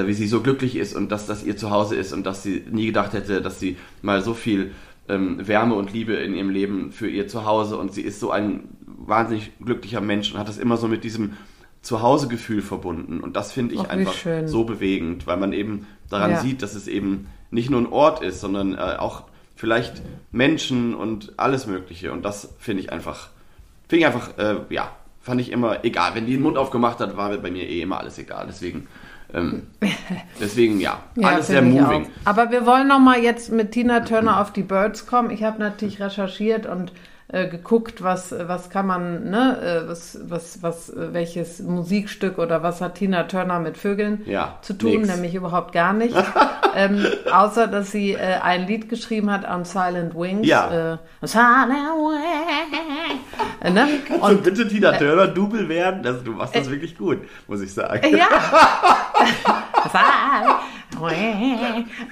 wie 0.07 0.13
sie 0.13 0.27
so 0.27 0.41
glücklich 0.43 0.77
ist 0.77 0.95
und 0.95 1.11
dass 1.13 1.27
das 1.27 1.45
ihr 1.45 1.57
Zuhause 1.57 1.97
ist 1.97 2.13
und 2.13 2.25
dass 2.25 2.43
sie 2.43 2.63
nie 2.71 2.87
gedacht 2.87 3.13
hätte, 3.13 3.41
dass 3.43 3.59
sie 3.61 3.77
mal 4.03 4.23
so 4.23 4.35
viel 4.35 4.73
ähm, 5.09 5.47
Wärme 5.47 5.75
und 5.75 5.93
Liebe 5.93 6.15
in 6.15 6.35
ihrem 6.35 6.51
Leben 6.51 6.93
für 6.93 7.09
ihr 7.09 7.29
Zuhause 7.29 7.77
und 7.77 7.93
sie 7.93 8.03
ist 8.03 8.21
so 8.21 8.31
ein 8.31 8.65
wahnsinnig 8.85 9.53
glücklicher 9.65 10.01
Mensch 10.01 10.33
und 10.33 10.39
hat 10.39 10.49
das 10.49 10.59
immer 10.59 10.77
so 10.77 10.87
mit 10.89 11.05
diesem 11.05 11.33
Zuhausegefühl 11.83 12.61
verbunden 12.61 13.21
und 13.21 13.37
das 13.37 13.53
finde 13.53 13.75
ich 13.75 13.83
wie 13.83 13.87
einfach 13.87 14.13
schön. 14.15 14.49
so 14.49 14.65
bewegend, 14.65 15.27
weil 15.27 15.37
man 15.37 15.53
eben 15.53 15.87
daran 16.11 16.33
Ja. 16.33 16.41
sieht, 16.41 16.63
dass 16.63 16.75
es 16.75 16.89
eben 16.89 17.29
nicht 17.51 17.71
nur 17.71 17.81
ein 17.81 17.87
Ort 17.87 18.23
ist, 18.23 18.41
sondern 18.41 18.75
äh, 18.75 18.97
auch 18.99 19.23
vielleicht 19.57 20.03
Menschen 20.33 20.95
und 20.95 21.33
alles 21.39 21.67
Mögliche 21.67 22.13
und 22.13 22.25
das 22.25 22.55
finde 22.59 22.83
ich 22.83 22.93
einfach, 22.93 23.29
finde 23.89 24.01
ich 24.01 24.07
einfach, 24.07 24.37
äh, 24.39 24.57
ja, 24.71 24.91
fand 25.21 25.41
ich 25.41 25.53
immer 25.53 25.85
egal. 25.85 26.15
Wenn 26.15 26.27
die 26.27 26.33
den 26.33 26.43
Mund 26.43 26.57
aufgemacht 26.59 26.99
hat, 27.01 27.17
war 27.17 27.37
bei 27.39 27.51
mir 27.51 27.69
eh 27.69 27.83
immer 27.83 27.99
alles 28.01 28.19
egal. 28.19 28.47
Deswegen, 28.49 28.87
ähm, 29.35 29.67
deswegen 30.41 30.81
ja, 30.81 31.01
Ja, 31.17 31.29
alles 31.29 31.49
sehr 31.49 31.63
moving. 31.63 32.07
Aber 32.25 32.51
wir 32.51 32.65
wollen 32.67 32.89
noch 32.89 32.99
mal 33.01 33.19
jetzt 33.19 33.53
mit 33.53 33.73
Tina 33.73 34.01
Turner 34.01 34.41
auf 34.41 34.53
die 34.53 34.63
Birds 34.63 35.07
kommen. 35.07 35.31
Ich 35.31 35.43
habe 35.45 35.59
natürlich 35.61 36.01
recherchiert 36.01 36.67
und 36.67 36.93
äh, 37.31 37.47
geguckt, 37.47 38.03
was 38.03 38.35
was 38.39 38.71
kann 38.71 38.87
man, 38.87 39.29
ne, 39.29 39.83
äh, 39.85 39.89
was 39.89 40.19
was 40.25 40.63
was 40.63 40.89
äh, 40.89 41.13
welches 41.13 41.61
Musikstück 41.61 42.39
oder 42.39 42.63
was 42.63 42.81
hat 42.81 42.95
Tina 42.95 43.25
Turner 43.25 43.59
mit 43.61 43.77
Vögeln 43.77 44.23
Ja, 44.25 44.57
zu 44.63 44.73
tun? 44.73 44.93
nix. 44.93 45.09
Nämlich 45.09 45.35
überhaupt 45.35 45.73
gar 45.73 45.93
nicht. 45.93 46.15
ähm, 46.75 47.05
außer 47.31 47.67
dass 47.67 47.91
sie 47.93 48.13
äh, 48.13 48.39
ein 48.43 48.67
Lied 48.67 48.89
geschrieben 48.89 49.31
hat 49.31 49.47
on 49.47 49.67
Silent 49.67 50.15
Wings. 50.15 50.47
Ja. 50.47 50.95
Äh, 50.95 50.99
Silent 51.27 51.69
Wings. 51.99 53.21
Äh, 53.61 53.71
ne? 53.71 53.87
Und 54.11 54.23
Und 54.23 54.43
bitte 54.43 54.69
Tina 54.69 54.93
Turner 54.93 55.29
Double 55.29 55.69
werden, 55.69 56.03
das, 56.03 56.23
du 56.23 56.33
machst 56.33 56.55
das 56.55 56.71
wirklich 56.71 56.97
gut, 56.97 57.19
muss 57.47 57.61
ich 57.61 57.73
sagen. 57.73 58.17
Ja. 58.17 58.29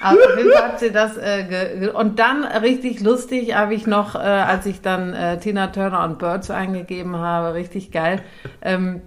Also 0.01 0.21
auf 0.23 0.37
jeden 0.39 0.53
Fall 0.53 0.65
hat 0.65 0.81
sie 0.81 0.93
das 0.93 1.17
äh, 1.17 1.91
und 1.93 2.19
dann 2.19 2.45
richtig 2.45 3.01
lustig 3.01 3.55
habe 3.55 3.75
ich 3.75 3.87
noch, 3.87 4.15
äh, 4.15 4.19
als 4.19 4.67
ich 4.67 4.81
dann 4.81 5.13
äh, 5.13 5.39
Tina 5.39 5.69
Turner 5.69 6.05
und 6.05 6.19
Birds 6.19 6.51
eingegeben 6.51 7.17
habe, 7.17 7.55
richtig 7.55 7.91
geil. 7.91 8.23
Ähm, 8.63 9.03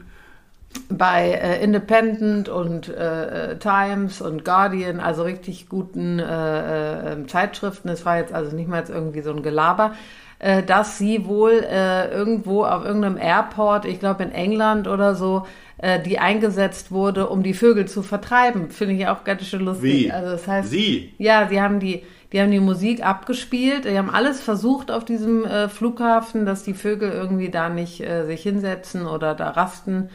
bei 0.90 1.32
äh, 1.32 1.64
Independent 1.64 2.50
und 2.50 2.90
äh, 2.90 3.52
äh, 3.52 3.58
Times 3.58 4.22
und 4.22 4.46
Guardian, 4.46 5.00
also 5.00 5.24
richtig 5.24 5.68
guten 5.68 6.20
äh, 6.20 7.14
äh, 7.14 7.28
Zeitschriften, 7.28 7.90
es 7.90 8.06
war 8.06 8.18
jetzt 8.18 8.34
also 8.34 8.56
nicht 8.56 8.70
mal 8.70 8.80
jetzt 8.80 8.90
irgendwie 8.90 9.22
so 9.22 9.32
ein 9.32 9.42
Gelaber, 9.42 9.94
äh, 10.40 10.64
dass 10.64 10.98
sie 10.98 11.26
wohl 11.26 11.66
äh, 11.70 12.10
irgendwo 12.12 12.64
auf 12.64 12.86
irgendeinem 12.86 13.18
Airport, 13.18 13.86
ich 13.86 14.00
glaube 14.00 14.24
in 14.24 14.32
England 14.32 14.88
oder 14.88 15.16
so, 15.16 15.46
äh, 15.78 16.02
die 16.02 16.20
eingesetzt 16.20 16.92
wurde, 16.92 17.30
um 17.30 17.44
die 17.44 17.54
Vögel 17.54 17.88
zu 17.88 18.02
vertreiben. 18.02 18.70
Finde 18.70 18.96
ich 18.96 19.08
auch 19.08 19.24
ganz 19.24 19.46
schön 19.46 19.62
lustig. 19.62 20.06
Wie? 20.06 20.12
Also 20.12 20.32
das 20.32 20.48
heißt, 20.48 20.70
Sie? 20.70 21.14
ja, 21.18 21.48
sie 21.48 21.62
haben 21.62 21.80
die, 21.80 22.04
die 22.32 22.42
haben 22.42 22.52
die 22.52 22.60
Musik 22.60 23.06
abgespielt, 23.06 23.86
die 23.86 23.98
haben 23.98 24.10
alles 24.10 24.42
versucht 24.42 24.92
auf 24.92 25.06
diesem 25.06 25.46
äh, 25.46 25.70
Flughafen, 25.70 26.46
dass 26.46 26.64
die 26.64 26.74
Vögel 26.74 27.12
irgendwie 27.12 27.50
da 27.50 27.70
nicht 27.70 28.02
äh, 28.02 28.26
sich 28.26 28.42
hinsetzen 28.42 29.08
oder 29.08 29.36
da 29.36 29.50
rasten 29.50 30.10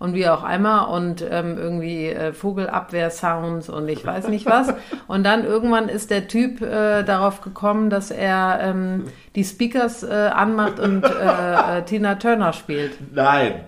und 0.00 0.14
wie 0.14 0.28
auch 0.28 0.48
immer 0.50 0.88
und 0.88 1.22
ähm, 1.30 1.56
irgendwie 1.56 2.06
äh, 2.08 2.32
Vogelabwehr-Sounds 2.32 3.68
und 3.68 3.88
ich 3.88 4.04
weiß 4.04 4.26
nicht 4.28 4.46
was. 4.46 4.72
Und 5.06 5.24
dann 5.24 5.44
irgendwann 5.44 5.88
ist 5.88 6.10
der 6.10 6.26
Typ 6.26 6.60
äh, 6.62 7.02
darauf 7.04 7.40
gekommen, 7.42 7.90
dass 7.90 8.10
er 8.10 8.58
ähm, 8.62 9.04
die 9.36 9.44
Speakers 9.44 10.02
äh, 10.02 10.30
anmacht 10.34 10.78
und 10.80 11.04
äh, 11.04 11.78
äh, 11.78 11.82
Tina 11.84 12.14
Turner 12.16 12.52
spielt. 12.52 12.92
Nein. 13.14 13.64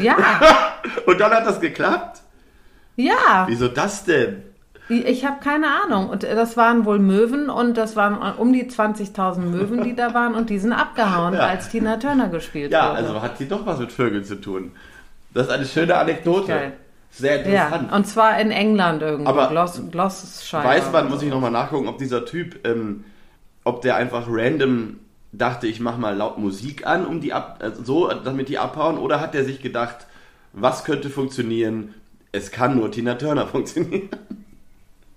Ja, 0.00 0.16
Und 1.06 1.20
dann 1.20 1.32
hat 1.32 1.46
das 1.46 1.60
geklappt? 1.60 2.20
ja. 2.96 3.44
Wieso 3.46 3.68
das 3.68 4.04
denn? 4.04 4.42
Ich 4.88 5.24
habe 5.24 5.36
keine 5.42 5.66
Ahnung. 5.84 6.08
Und 6.10 6.22
äh, 6.24 6.34
das 6.34 6.56
waren 6.56 6.84
wohl 6.84 6.98
Möwen 6.98 7.48
und 7.50 7.76
das 7.76 7.96
waren 7.96 8.18
um 8.36 8.52
die 8.52 8.64
20.000 8.68 9.38
Möwen, 9.40 9.82
die 9.84 9.94
da 9.96 10.14
waren 10.14 10.34
und 10.34 10.50
die 10.50 10.58
sind 10.58 10.72
abgehauen, 10.72 11.34
Ja. 11.34 11.40
als 11.40 11.68
Tina 11.70 11.96
Turner 11.96 12.28
gespielt 12.28 12.70
Ja, 12.72 12.90
wurde. 12.90 12.98
also 12.98 13.22
hat 13.22 13.38
sie 13.38 13.48
doch 13.48 13.64
was 13.66 13.78
mit 13.78 13.90
Vögeln 13.92 14.24
zu 14.24 14.36
tun. 14.40 14.72
Das 15.36 15.48
ist 15.48 15.52
eine 15.52 15.66
schöne 15.66 15.98
Anekdote. 15.98 16.46
Geil. 16.46 16.72
Sehr 17.10 17.46
ja, 17.48 17.66
interessant. 17.66 17.92
und 17.92 18.06
zwar 18.06 18.40
in 18.40 18.50
England 18.50 19.02
irgendwo, 19.02 19.30
Aber 19.30 19.48
Glos 19.48 19.80
Gloucestershire. 19.90 20.64
Weiß 20.64 20.90
man, 20.92 21.08
muss 21.08 21.22
ich 21.22 21.30
nochmal 21.30 21.50
nachgucken, 21.50 21.88
ob 21.88 21.98
dieser 21.98 22.24
Typ, 22.24 22.66
ähm, 22.66 23.04
ob 23.62 23.82
der 23.82 23.96
einfach 23.96 24.26
random 24.28 24.98
dachte, 25.32 25.66
ich 25.66 25.78
mach 25.78 25.98
mal 25.98 26.16
laut 26.16 26.38
Musik 26.38 26.86
an, 26.86 27.06
um 27.06 27.20
die 27.20 27.34
ab, 27.34 27.58
also 27.60 27.84
so, 27.84 28.08
damit 28.08 28.48
die 28.48 28.58
abhauen, 28.58 28.96
oder 28.96 29.20
hat 29.20 29.34
der 29.34 29.44
sich 29.44 29.60
gedacht, 29.60 30.06
was 30.52 30.84
könnte 30.84 31.10
funktionieren? 31.10 31.94
Es 32.32 32.50
kann 32.50 32.76
nur 32.76 32.90
Tina 32.90 33.14
Turner 33.14 33.46
funktionieren. 33.46 34.08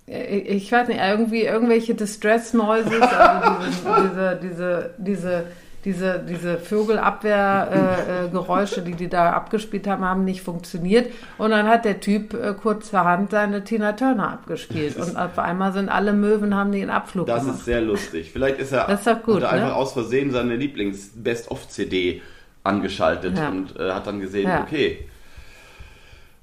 Ich 0.06 0.70
weiß 0.70 0.88
nicht, 0.88 1.00
irgendwie 1.00 1.42
irgendwelche 1.44 1.94
Distress 1.94 2.52
Noises, 2.52 3.02
also 3.02 3.66
diese, 3.66 4.00
diese, 4.02 4.40
diese, 4.42 4.94
diese, 4.98 5.44
diese, 5.84 6.18
diese 6.28 6.58
Vogelabwehrgeräusche, 6.58 8.26
äh, 8.26 8.28
Geräusche, 8.30 8.82
die 8.82 8.94
die 8.94 9.08
da 9.08 9.32
abgespielt 9.32 9.86
haben, 9.86 10.04
haben 10.04 10.24
nicht 10.24 10.42
funktioniert. 10.42 11.10
Und 11.38 11.50
dann 11.50 11.66
hat 11.68 11.84
der 11.84 12.00
Typ 12.00 12.34
äh, 12.34 12.52
kurzerhand 12.54 13.30
seine 13.30 13.64
Tina 13.64 13.92
Turner 13.92 14.32
abgespielt. 14.32 14.96
Und 14.96 15.16
auf 15.16 15.38
einmal 15.38 15.72
sind 15.72 15.88
alle 15.88 16.12
Möwen, 16.12 16.54
haben 16.54 16.72
die 16.72 16.82
einen 16.82 16.90
Abflug 16.90 17.26
Das 17.26 17.40
gemacht. 17.42 17.58
ist 17.58 17.64
sehr 17.64 17.80
lustig. 17.80 18.30
Vielleicht 18.32 18.58
ist 18.58 18.72
er, 18.72 18.86
Das 18.86 19.06
ist 19.06 19.22
gut, 19.22 19.40
ne? 19.40 19.48
einfach 19.48 19.74
aus 19.74 19.92
Versehen 19.92 20.30
seine 20.30 20.56
Lieblings-Best-of-CD 20.56 22.22
angeschaltet 22.64 23.38
Ja. 23.38 23.48
und 23.48 23.78
äh, 23.78 23.92
hat 23.92 24.06
dann 24.06 24.20
gesehen, 24.20 24.48
Ja. 24.48 24.62
okay. 24.62 25.06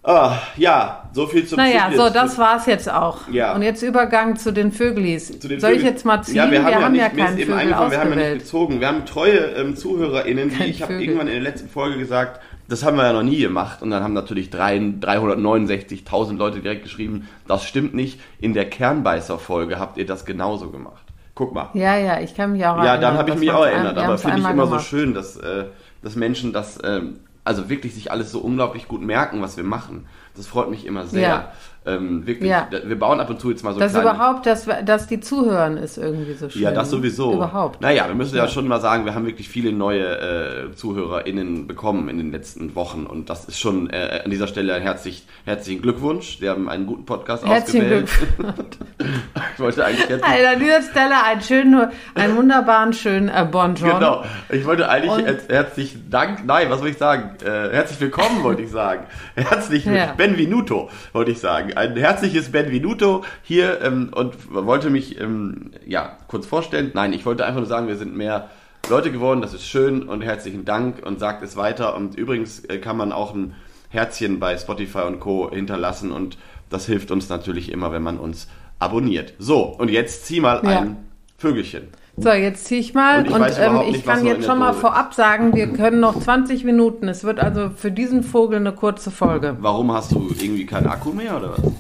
Ah, 0.04 0.38
ja, 0.56 1.10
so 1.12 1.28
viel 1.28 1.46
zum 1.46 1.58
Naja, 1.58 1.90
Fitness. 1.90 2.08
so, 2.08 2.14
das 2.14 2.38
war's 2.38 2.66
jetzt 2.66 2.90
auch. 2.90 3.28
Ja. 3.30 3.54
Und 3.54 3.62
jetzt 3.62 3.82
Übergang 3.82 4.38
zu 4.38 4.54
den 4.54 4.72
Vögelis. 4.72 5.38
Zu 5.40 5.50
den 5.50 5.60
Soll 5.60 5.72
ich 5.72 5.78
Vögeln. 5.80 5.94
jetzt 5.96 6.06
mal 6.06 6.22
ziehen? 6.22 6.36
Ja, 6.36 6.50
wir 6.50 6.64
haben, 6.64 6.72
ja, 6.72 6.90
nicht, 6.90 7.16
mir 7.16 7.24
keinen 7.26 7.34
ist 7.38 7.42
eben 7.44 7.52
Vögel 7.54 7.70
wir 7.70 7.76
haben 8.00 8.10
ja 8.12 8.16
nicht 8.16 8.40
gezogen. 8.40 8.80
Wir 8.80 8.88
haben 8.88 9.06
treue 9.06 9.38
ähm, 9.38 9.76
ZuhörerInnen, 9.76 10.50
die 10.58 10.64
ich 10.66 10.82
habe 10.82 10.94
irgendwann 10.94 11.28
in 11.28 11.34
der 11.34 11.44
letzten 11.44 11.68
Folge 11.68 11.98
gesagt, 11.98 12.40
das 12.70 12.86
haben 12.86 12.96
wir 12.96 13.04
ja 13.04 13.12
noch 13.14 13.24
nie 13.24 13.40
gemacht. 13.40 13.82
Und 13.82 13.90
dann 13.92 14.02
haben 14.02 14.14
natürlich 14.14 14.50
drei- 14.50 14.78
369.000 14.78 16.38
Leute 16.38 16.60
direkt 16.62 16.84
geschrieben, 16.84 17.28
das 17.48 17.66
stimmt 17.66 17.94
nicht. 17.94 18.20
In 18.40 18.54
der 18.54 18.70
Kernbeißer-Folge 18.70 19.78
habt 19.80 19.98
ihr 19.98 20.06
das 20.06 20.24
genauso 20.26 20.70
gemacht. 20.70 21.04
Guck 21.36 21.54
mal. 21.54 21.70
Ja, 21.74 21.98
ja, 21.98 22.20
ich 22.22 22.34
kann 22.36 22.54
mich 22.54 22.66
auch 22.66 22.78
Ja, 22.78 22.94
erinnern. 22.96 23.02
dann 23.02 23.18
habe 23.18 23.30
ich 23.32 23.36
mich 23.36 23.50
wir 23.50 23.58
auch 23.58 23.66
erinnert. 23.66 23.96
wir 23.96 24.04
Aber 24.06 24.18
finde 24.18 24.40
ich 24.40 24.50
immer 24.50 24.64
so 24.66 24.70
gemacht. 24.72 24.86
schön, 24.88 25.14
dass, 25.14 25.36
äh, 25.38 25.66
dass 26.02 26.16
Menschen 26.16 26.52
das, 26.54 26.80
ähm, 26.84 27.20
also 27.48 27.70
wirklich 27.70 27.96
sich 27.96 28.12
alles 28.12 28.32
so 28.32 28.40
unglaublich 28.40 28.88
gut 28.90 29.02
merken, 29.02 29.42
was 29.42 29.56
wir 29.56 29.64
machen. 29.64 30.06
Das 30.36 30.48
freut 30.48 30.70
mich 30.70 30.86
immer 30.86 31.08
sehr. 31.08 31.22
Ja. 31.22 31.52
Ähm, 31.88 32.28
wirklich, 32.28 32.50
Ja. 32.50 32.68
wir 32.84 33.00
bauen 33.00 33.20
ab 33.20 33.30
und 33.30 33.40
zu 33.40 33.50
jetzt 33.50 33.64
mal 33.64 33.74
so 33.74 33.80
Dass 33.80 33.94
kleine... 33.94 34.10
überhaupt, 34.12 34.46
dass, 34.46 34.68
wir- 34.68 34.84
dass 34.84 35.08
die 35.08 35.20
zuhören, 35.20 35.78
ist 35.78 35.98
irgendwie 35.98 36.34
so 36.34 36.50
schön. 36.50 36.62
Ja, 36.62 36.72
das 36.72 36.90
sowieso. 36.90 37.34
Überhaupt. 37.34 37.82
Naja, 37.82 38.08
wir 38.08 38.16
müssen 38.16 38.36
ja, 38.36 38.48
schon 38.48 38.68
mal 38.68 38.82
sagen, 38.82 39.06
wir 39.06 39.16
haben 39.16 39.26
wirklich 39.26 39.50
viele 39.50 39.72
neue 39.72 40.68
äh, 40.70 40.76
ZuhörerInnen 40.76 41.68
bekommen 41.68 42.10
in 42.10 42.18
den 42.18 42.32
letzten 42.32 42.76
Wochen 42.76 43.06
und 43.06 43.30
das 43.30 43.46
ist 43.46 43.60
schon 43.60 43.90
äh, 43.90 44.22
an 44.26 44.32
dieser 44.32 44.48
Stelle 44.48 44.74
ein 44.74 44.82
herzlich, 44.82 45.26
herzlichen 45.46 45.82
Glückwunsch. 45.82 46.40
Sie 46.40 46.50
haben 46.50 46.68
einen 46.70 46.86
guten 46.86 47.06
Podcast 47.06 47.46
Herzlichen 47.46 47.86
ausgewählt. 47.86 48.10
Glückwunsch. 48.38 48.68
ich 49.54 49.60
wollte 49.60 49.86
eigentlich 49.86 50.10
jetzt 50.10 50.26
Hey, 50.28 50.46
an 50.46 50.60
dieser 50.60 50.82
Stelle 50.82 51.24
einen 51.24 51.42
schönen, 51.42 51.88
einen 52.16 52.36
wunderbaren, 52.38 52.94
schönen 52.94 53.30
äh, 53.30 53.48
Bonjour. 53.50 53.94
Genau. 53.94 54.24
Ich 54.50 54.66
wollte 54.66 54.90
eigentlich 54.90 55.12
Und- 55.12 55.50
herzlichen 55.50 56.10
Dank, 56.10 56.46
nein, 56.46 56.70
was 56.70 56.80
soll 56.80 56.90
ich 56.90 56.98
sagen? 56.98 57.32
Äh, 57.46 57.70
herzlich 57.74 58.00
willkommen, 58.02 58.44
wollte 58.44 58.62
ich 58.64 58.72
sagen. 58.72 59.06
Herzlich 59.36 59.86
Ja. 59.86 60.14
Benvenuto, 60.18 60.90
wollte 61.14 61.32
ich 61.32 61.40
sagen. 61.40 61.74
Ein 61.78 61.96
herzliches 61.96 62.52
Benvenuto 62.52 63.24
hier 63.44 63.82
ähm, 63.82 64.10
und 64.14 64.36
wollte 64.54 64.90
mich 64.90 65.20
ähm, 65.22 65.72
ja 65.86 66.18
kurz 66.28 66.46
vorstellen. 66.46 66.92
Nein, 66.94 67.14
ich 67.14 67.26
wollte 67.26 67.46
einfach 67.46 67.60
nur 67.60 67.68
sagen, 67.68 67.88
wir 67.88 67.96
sind 67.98 68.16
mehr 68.16 68.50
Leute 68.90 69.12
geworden. 69.12 69.42
Das 69.42 69.54
ist 69.54 69.66
schön 69.66 70.04
und 70.04 70.22
herzlichen 70.22 70.66
Dank 70.66 71.06
und 71.06 71.20
sagt 71.20 71.44
es 71.44 71.56
weiter. 71.56 71.96
Und 71.96 72.16
übrigens 72.16 72.66
äh, 72.66 72.80
kann 72.80 72.98
man 72.98 73.12
auch 73.12 73.34
ein 73.36 73.54
Herzchen 73.90 74.40
bei 74.40 74.58
Spotify 74.58 75.04
und 75.04 75.20
Co. 75.20 75.50
hinterlassen 75.52 76.12
und 76.12 76.38
das 76.70 76.86
hilft 76.86 77.12
uns 77.12 77.30
natürlich 77.30 77.72
immer, 77.72 77.92
wenn 77.94 78.04
man 78.04 78.18
uns 78.20 78.48
abonniert. 78.80 79.34
So, 79.40 79.64
und 79.64 79.90
jetzt 79.90 80.26
zieh 80.26 80.42
mal 80.42 80.62
Ja. 80.64 80.80
ein 80.82 80.98
Vögelchen. 81.38 81.88
So, 82.20 82.30
jetzt 82.32 82.66
ziehe 82.66 82.80
ich 82.82 82.96
mal 82.96 83.20
Und 83.20 83.26
ich 83.28 83.34
und, 83.34 83.42
ähm, 83.60 83.82
ich 83.86 83.92
nicht, 83.92 84.06
kann 84.08 84.26
jetzt 84.26 84.46
schon 84.46 84.58
mal 84.58 84.74
vorab 84.74 85.14
sagen, 85.14 85.54
wir 85.54 85.68
können 85.68 86.00
noch 86.00 86.20
20 86.20 86.64
Minuten. 86.64 87.08
Es 87.08 87.24
wird 87.24 87.40
also 87.40 87.70
für 87.70 87.92
diesen 87.92 88.24
Vogel 88.24 88.58
eine 88.60 88.72
kurze 88.72 89.12
Folge. 89.12 89.56
Warum 89.60 89.92
hast 89.92 90.14
du 90.14 90.28
irgendwie 90.30 90.66
keinen 90.66 90.88
Akku 90.88 91.12
mehr 91.12 91.38
oder 91.38 91.52
was? 91.52 91.72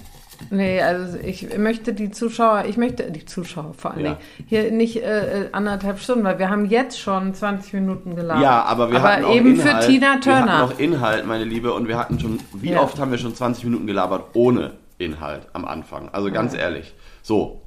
Nee, 0.51 0.79
also 0.79 1.17
ich 1.17 1.57
möchte 1.57 1.91
die 1.93 2.11
Zuschauer, 2.11 2.65
ich 2.69 2.77
möchte 2.77 3.11
die 3.11 3.25
Zuschauer 3.25 3.73
vor 3.75 3.91
allen 3.91 4.05
Ja. 4.05 4.11
Dingen 4.13 4.21
hier 4.47 4.71
nicht 4.71 4.97
äh, 5.03 5.45
äh, 5.45 5.49
anderthalb 5.53 5.99
Stunden, 5.99 6.23
weil 6.23 6.37
wir 6.37 6.51
haben 6.51 6.65
jetzt 6.65 6.99
schon 6.99 7.33
20 7.33 7.73
Minuten 7.73 8.15
gelabert. 8.15 8.43
Ja, 8.43 8.61
aber 8.63 8.91
wir 8.91 9.01
hatten 9.01 9.25
auch 9.25 9.33
eben 9.33 9.55
Inhalt. 9.55 9.83
für 9.83 9.89
Tina 9.91 10.01
Wir 10.01 10.11
hatten 10.11 10.21
Turner. 10.45 10.59
noch 10.67 10.79
Inhalt, 10.79 11.25
meine 11.25 11.43
Liebe, 11.45 11.73
und 11.73 11.87
wir 11.87 11.97
hatten 11.97 12.19
schon, 12.19 12.39
wie 12.53 12.71
Ja. 12.73 12.81
oft 12.81 12.99
haben 12.99 13.09
wir 13.09 13.17
schon 13.17 13.33
20 13.33 13.63
Minuten 13.63 13.87
gelabert 13.87 14.25
ohne 14.35 14.73
Inhalt 14.99 15.47
am 15.53 15.65
Anfang? 15.65 16.09
Also 16.13 16.31
ganz 16.31 16.53
ehrlich. 16.53 16.93
So, 17.23 17.61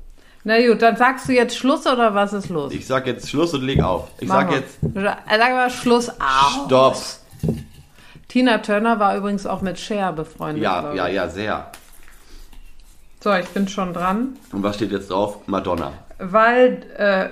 Na 0.45 0.59
gut, 0.67 0.81
dann 0.81 0.97
sagst 0.97 1.29
du 1.29 1.33
jetzt 1.33 1.57
Schluss 1.57 1.87
oder 1.87 2.15
was 2.15 2.33
ist 2.33 2.49
los? 2.49 2.73
ich 2.73 2.87
sag 2.87 3.07
jetzt 3.07 3.29
Schluss 3.29 3.53
und 3.53 3.63
leg 3.63 3.83
auf. 3.83 4.09
Ich 4.21 4.29
Mach 4.29 4.37
sag 4.37 4.51
mal. 4.51 4.57
jetzt 4.61 4.79
Sag 4.95 5.51
mal 5.53 5.71
Schluss 5.71 6.09
aus. 6.09 6.65
Stopp. 6.67 6.97
Tina 8.29 8.59
Turner 8.59 8.99
war 8.99 9.17
übrigens 9.17 9.45
auch 9.47 9.61
mit 9.61 9.79
Cher 9.79 10.13
befreundet. 10.13 10.63
Ja, 10.63 10.95
ja, 10.95 11.09
ja, 11.09 11.29
sehr. 11.29 11.71
So, 13.23 13.35
ich 13.35 13.49
bin 13.49 13.69
schon 13.69 13.93
dran. 13.93 14.39
Und 14.53 14.63
was 14.63 14.77
steht 14.77 14.93
jetzt 14.93 15.11
drauf? 15.11 15.39
Madonna. 15.47 15.93
Wald, 16.19 16.89
äh, 16.93 17.31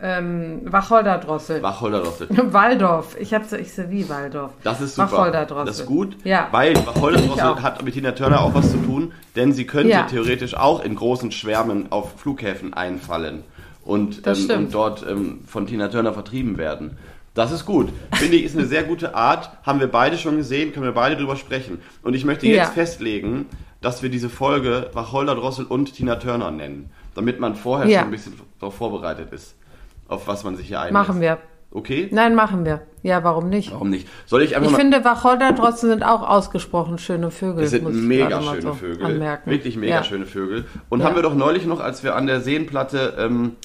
ähm, 0.00 0.60
Wacholderdrossel. 0.64 1.62
Wacholderrossel. 1.62 2.28
Waldorf. 2.52 3.16
Ich 3.18 3.32
hab's, 3.32 3.52
ich 3.52 3.72
sehe 3.72 3.90
wie 3.90 4.08
Waldorf. 4.08 4.52
Das 4.62 4.80
ist 4.80 4.94
super. 4.96 5.12
Wacholderdrossel. 5.12 5.66
Das 5.66 5.80
ist 5.80 5.86
gut, 5.86 6.16
Ja. 6.24 6.48
weil 6.50 6.76
auch. 6.76 7.62
hat 7.62 7.82
mit 7.82 7.94
Tina 7.94 8.12
Turner 8.12 8.40
auch 8.42 8.54
was 8.54 8.70
zu 8.72 8.78
tun, 8.78 9.12
denn 9.36 9.52
sie 9.52 9.66
könnte 9.66 9.90
Ja. 9.90 10.02
theoretisch 10.04 10.54
auch 10.54 10.84
in 10.84 10.94
großen 10.96 11.32
Schwärmen 11.32 11.90
auf 11.90 12.20
Flughäfen 12.20 12.74
einfallen 12.74 13.42
und, 13.84 14.26
Das 14.26 14.48
ähm, 14.48 14.58
und 14.66 14.74
dort 14.74 15.04
ähm, 15.08 15.40
von 15.46 15.66
Tina 15.66 15.88
Turner 15.88 16.12
vertrieben 16.12 16.58
werden. 16.58 16.98
Das 17.34 17.52
ist 17.52 17.66
gut. 17.66 17.90
Finde 18.14 18.36
ich, 18.36 18.44
ist 18.44 18.56
eine 18.56 18.66
sehr 18.66 18.82
gute 18.82 19.14
Art. 19.14 19.50
Haben 19.62 19.78
wir 19.80 19.88
beide 19.88 20.16
schon 20.16 20.38
gesehen, 20.38 20.72
können 20.72 20.86
wir 20.86 20.92
beide 20.92 21.16
drüber 21.16 21.36
sprechen. 21.36 21.80
Und 22.02 22.14
ich 22.14 22.24
möchte 22.24 22.46
jetzt 22.46 22.56
Ja. 22.56 22.64
festlegen, 22.72 23.44
dass 23.82 24.02
wir 24.02 24.08
diese 24.08 24.30
Folge 24.30 24.90
Wacholder-Drossel 24.94 25.66
und 25.66 25.94
Tina 25.94 26.16
Turner 26.16 26.50
nennen, 26.50 26.88
damit 27.14 27.38
man 27.38 27.54
vorher 27.54 27.86
Ja. 27.88 27.98
schon 28.00 28.08
ein 28.08 28.10
bisschen 28.12 28.40
darauf 28.58 28.74
vorbereitet 28.76 29.32
ist, 29.34 29.54
auf 30.08 30.26
was 30.26 30.44
man 30.44 30.56
sich 30.56 30.68
hier 30.68 30.80
einlässt. 30.80 30.92
Machen 30.92 31.20
wir. 31.20 31.38
Okay? 31.72 32.08
Nein, 32.10 32.34
machen 32.34 32.64
wir. 32.64 32.82
Ja, 33.02 33.22
warum 33.22 33.48
nicht? 33.48 33.72
Warum 33.72 33.90
nicht? 33.90 34.08
Soll 34.24 34.42
ich 34.42 34.56
einfach 34.56 34.66
Ich 34.66 34.72
mal... 34.72 34.78
finde, 34.80 35.04
Wacholderdrossel 35.04 35.90
sind 35.90 36.04
auch 36.04 36.26
ausgesprochen 36.26 36.98
schöne 36.98 37.30
Vögel. 37.30 37.62
Das 37.62 37.70
sind 37.70 38.08
mega 38.08 38.40
schöne 38.40 38.62
so 38.62 38.72
Vögel. 38.72 39.04
Anmerken. 39.04 39.50
Wirklich 39.50 39.76
mega 39.76 39.96
ja. 39.96 40.04
schöne 40.04 40.26
Vögel. 40.26 40.64
Und 40.88 41.00
Ja. 41.00 41.06
haben 41.06 41.16
wir 41.16 41.22
doch 41.22 41.34
neulich 41.34 41.66
noch, 41.66 41.80
als 41.80 42.02
wir 42.02 42.16
an 42.16 42.26
der 42.26 42.40
Seenplatte 42.40 43.14
ähm, 43.18 43.56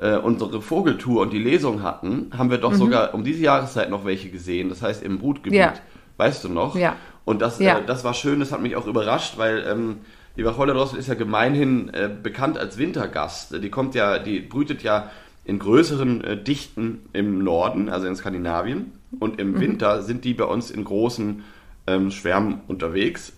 äh, 0.00 0.16
unsere 0.16 0.60
Vogeltour 0.60 1.22
und 1.22 1.32
die 1.32 1.38
Lesung 1.42 1.82
hatten, 1.82 2.30
haben 2.36 2.50
wir 2.50 2.58
doch 2.58 2.74
sogar 2.74 3.14
um 3.14 3.24
diese 3.24 3.42
Jahreszeit 3.42 3.90
noch 3.90 4.04
welche 4.04 4.28
gesehen. 4.28 4.68
Das 4.68 4.82
heißt 4.82 5.02
im 5.02 5.18
Brutgebiet. 5.18 5.52
Mhm. 5.52 5.58
Ja. 5.58 5.74
Weißt 6.18 6.44
du 6.44 6.48
noch? 6.48 6.76
Ja. 6.76 6.96
Und 7.24 7.42
das, 7.42 7.60
äh, 7.60 7.74
das 7.86 8.04
war 8.04 8.14
schön, 8.14 8.40
das 8.40 8.52
hat 8.52 8.60
mich 8.60 8.76
auch 8.76 8.86
überrascht, 8.86 9.38
weil 9.38 9.64
ähm, 9.66 9.98
die 10.36 10.44
Wacholderdrossel 10.44 10.98
ist 10.98 11.08
ja 11.08 11.14
gemeinhin 11.14 11.88
äh, 11.94 12.10
bekannt 12.22 12.58
als 12.58 12.76
Wintergast. 12.76 13.54
Die 13.62 13.70
kommt 13.70 13.94
ja, 13.94 14.18
die 14.18 14.40
brütet 14.40 14.82
ja 14.82 15.10
in 15.46 15.58
größeren 15.58 16.24
äh, 16.24 16.42
Dichten 16.42 17.08
im 17.12 17.42
Norden, 17.42 17.88
also 17.88 18.06
in 18.06 18.16
Skandinavien. 18.16 18.92
Und 19.20 19.38
im 19.40 19.60
Winter 19.60 20.02
sind 20.02 20.24
die 20.24 20.34
bei 20.34 20.44
uns 20.44 20.70
in 20.70 20.84
großen 20.84 21.44
ähm, 21.86 22.10
Schwärmen 22.10 22.60
unterwegs. 22.66 23.32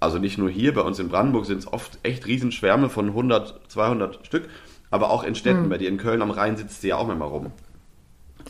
Also 0.00 0.18
nicht 0.18 0.36
nur 0.36 0.50
hier, 0.50 0.74
bei 0.74 0.80
uns 0.82 0.98
in 0.98 1.08
Brandenburg 1.08 1.46
sind 1.46 1.58
es 1.58 1.72
oft 1.72 1.98
echt 2.02 2.26
Riesenschwärme 2.26 2.88
von 2.88 3.08
100, 3.08 3.60
200 3.68 4.26
Stück. 4.26 4.48
Aber 4.90 5.10
auch 5.10 5.22
in 5.22 5.34
Städten, 5.36 5.68
bei 5.68 5.78
dir 5.78 5.88
in 5.88 5.96
Köln 5.96 6.20
am 6.20 6.32
Rhein 6.32 6.56
sitzt 6.56 6.82
sie 6.82 6.88
ja 6.88 6.96
auch 6.96 7.08
immer 7.08 7.24
rum. 7.26 7.52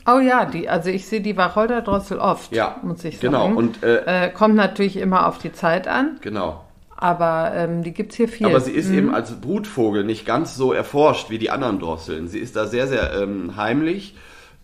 Oh 0.06 0.18
ja, 0.18 0.46
die, 0.46 0.68
also 0.68 0.88
ich 0.88 1.06
sehe 1.06 1.20
die 1.20 1.36
Wacholderdrossel 1.36 2.18
oft, 2.18 2.50
Ja, 2.52 2.76
muss 2.82 3.04
ich 3.04 3.20
genau. 3.20 3.44
sagen. 3.44 3.56
Und, 3.56 3.82
äh, 3.82 4.26
äh, 4.26 4.30
kommt 4.30 4.54
natürlich 4.56 4.96
immer 4.96 5.26
auf 5.28 5.38
die 5.38 5.52
Zeit 5.52 5.86
an, 5.86 6.16
Genau. 6.22 6.64
Aber 7.02 7.52
ähm, 7.56 7.82
die 7.82 7.92
gibt's 7.92 8.14
hier 8.14 8.28
viel. 8.28 8.46
Aber 8.46 8.60
sie 8.60 8.70
ist 8.70 8.88
eben 8.88 9.12
als 9.12 9.32
Brutvogel 9.32 10.04
nicht 10.04 10.24
ganz 10.24 10.54
so 10.54 10.72
erforscht 10.72 11.30
wie 11.30 11.38
die 11.38 11.50
anderen 11.50 11.80
Drosseln. 11.80 12.28
Sie 12.28 12.38
ist 12.38 12.54
da 12.54 12.68
sehr, 12.68 12.86
sehr 12.86 13.12
ähm, 13.20 13.56
heimlich. 13.56 14.14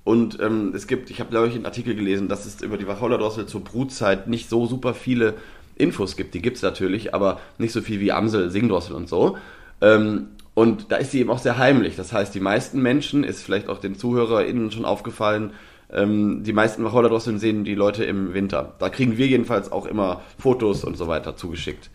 Und 0.05 0.40
ähm, 0.40 0.72
es 0.72 0.87
gibt, 0.87 1.11
ich 1.11 1.18
habe 1.18 1.31
glaube 1.31 1.48
ich 1.48 1.57
einen 1.57 1.66
Artikel 1.66 1.96
gelesen, 1.96 2.29
dass 2.29 2.46
es 2.46 2.62
über 2.62 2.79
die 2.79 2.87
Wacholderdrossel 2.87 3.46
zur 3.46 3.64
Brutzeit 3.64 4.29
nicht 4.29 4.48
so 4.48 4.66
super 4.66 4.94
viele 4.94 5.35
Infos 5.74 6.16
gibt. 6.16 6.33
Die 6.35 6.40
gibt 6.40 6.59
es 6.59 6.62
natürlich, 6.62 7.12
aber 7.12 7.40
nicht 7.59 7.72
so 7.72 7.81
viel 7.81 7.98
wie 7.98 8.12
Amsel, 8.12 8.51
Singdrossel 8.51 8.94
und 8.94 9.09
so. 9.09 9.37
Ähm, 9.81 10.29
und 10.55 10.92
da 10.92 10.96
ist 10.96 11.11
sie 11.11 11.18
eben 11.18 11.31
auch 11.31 11.40
sehr 11.40 11.59
heimlich. 11.59 11.96
Das 11.96 12.12
heißt, 12.12 12.33
die 12.37 12.40
meisten 12.40 12.81
Menschen, 12.81 13.24
ist 13.24 13.42
vielleicht 13.42 13.68
auch 13.68 13.79
den 13.79 13.96
ZuhörerInnen 13.96 14.70
schon 14.70 14.85
aufgefallen, 14.85 15.55
ähm, 15.92 16.44
die 16.44 16.53
meisten 16.53 16.85
Wacholderdrosseln 16.85 17.40
sehen 17.40 17.64
die 17.64 17.74
Leute 17.74 18.05
im 18.05 18.33
Winter. 18.33 18.74
Da 18.79 18.90
kriegen 18.90 19.16
wir 19.16 19.27
jedenfalls 19.27 19.72
auch 19.72 19.87
immer 19.87 20.22
Fotos 20.38 20.85
und 20.85 20.96
so 20.96 21.09
weiter 21.09 21.35
zugeschickt. 21.35 21.90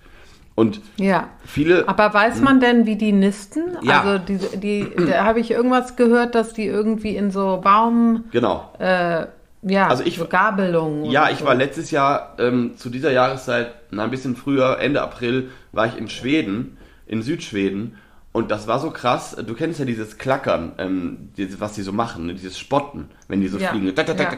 Und 0.56 0.82
ja. 0.98 1.30
viele 1.46 1.88
Aber 1.88 2.14
weiß 2.14 2.42
man 2.42 2.60
denn, 2.60 2.86
wie 2.86 2.96
die 2.96 3.12
nisten? 3.12 3.76
Ja. 3.82 4.02
Also 4.02 4.24
die, 4.24 4.38
die, 4.60 4.88
da 5.10 5.24
habe 5.26 5.40
ich 5.40 5.50
irgendwas 5.52 5.96
gehört, 5.96 6.36
dass 6.36 6.54
die 6.54 6.66
irgendwie 6.66 7.16
in 7.16 7.32
so 7.32 7.60
Baum, 7.64 8.26
Genau. 8.32 8.72
äh, 8.80 9.26
ja, 9.64 9.88
Also 9.88 10.04
ich- 10.04 10.18
so 10.18 10.26
Gabelungen. 10.28 11.06
Ja, 11.06 11.30
ich 11.32 11.40
so. 11.40 11.46
war 11.46 11.56
letztes 11.56 11.90
Jahr 11.90 12.36
ähm, 12.38 12.74
zu 12.78 12.90
dieser 12.90 13.12
Jahreszeit, 13.12 13.74
na, 13.92 14.04
ein 14.04 14.12
bisschen 14.12 14.36
früher, 14.36 14.78
Ende 14.80 15.02
April, 15.02 15.50
war 15.72 15.88
ich 15.88 15.98
in 15.98 16.08
Schweden, 16.08 16.78
in 17.08 17.22
Südschweden. 17.24 17.96
Und 18.32 18.50
das 18.52 18.68
war 18.68 18.80
so 18.80 18.90
krass. 18.92 19.36
Du 19.48 19.54
kennst 19.54 19.80
ja 19.80 19.86
dieses 19.86 20.18
Klackern, 20.18 20.74
ähm, 20.80 21.30
dieses, 21.38 21.62
was 21.62 21.74
die 21.74 21.82
so 21.84 21.94
machen, 21.94 22.26
ne? 22.28 22.34
dieses 22.34 22.58
Spotten, 22.60 23.10
wenn 23.28 23.42
die 23.42 23.48
so 23.48 23.58
Ja, 23.58 23.70
fliegen. 23.70 23.94
Ja. 23.96 24.32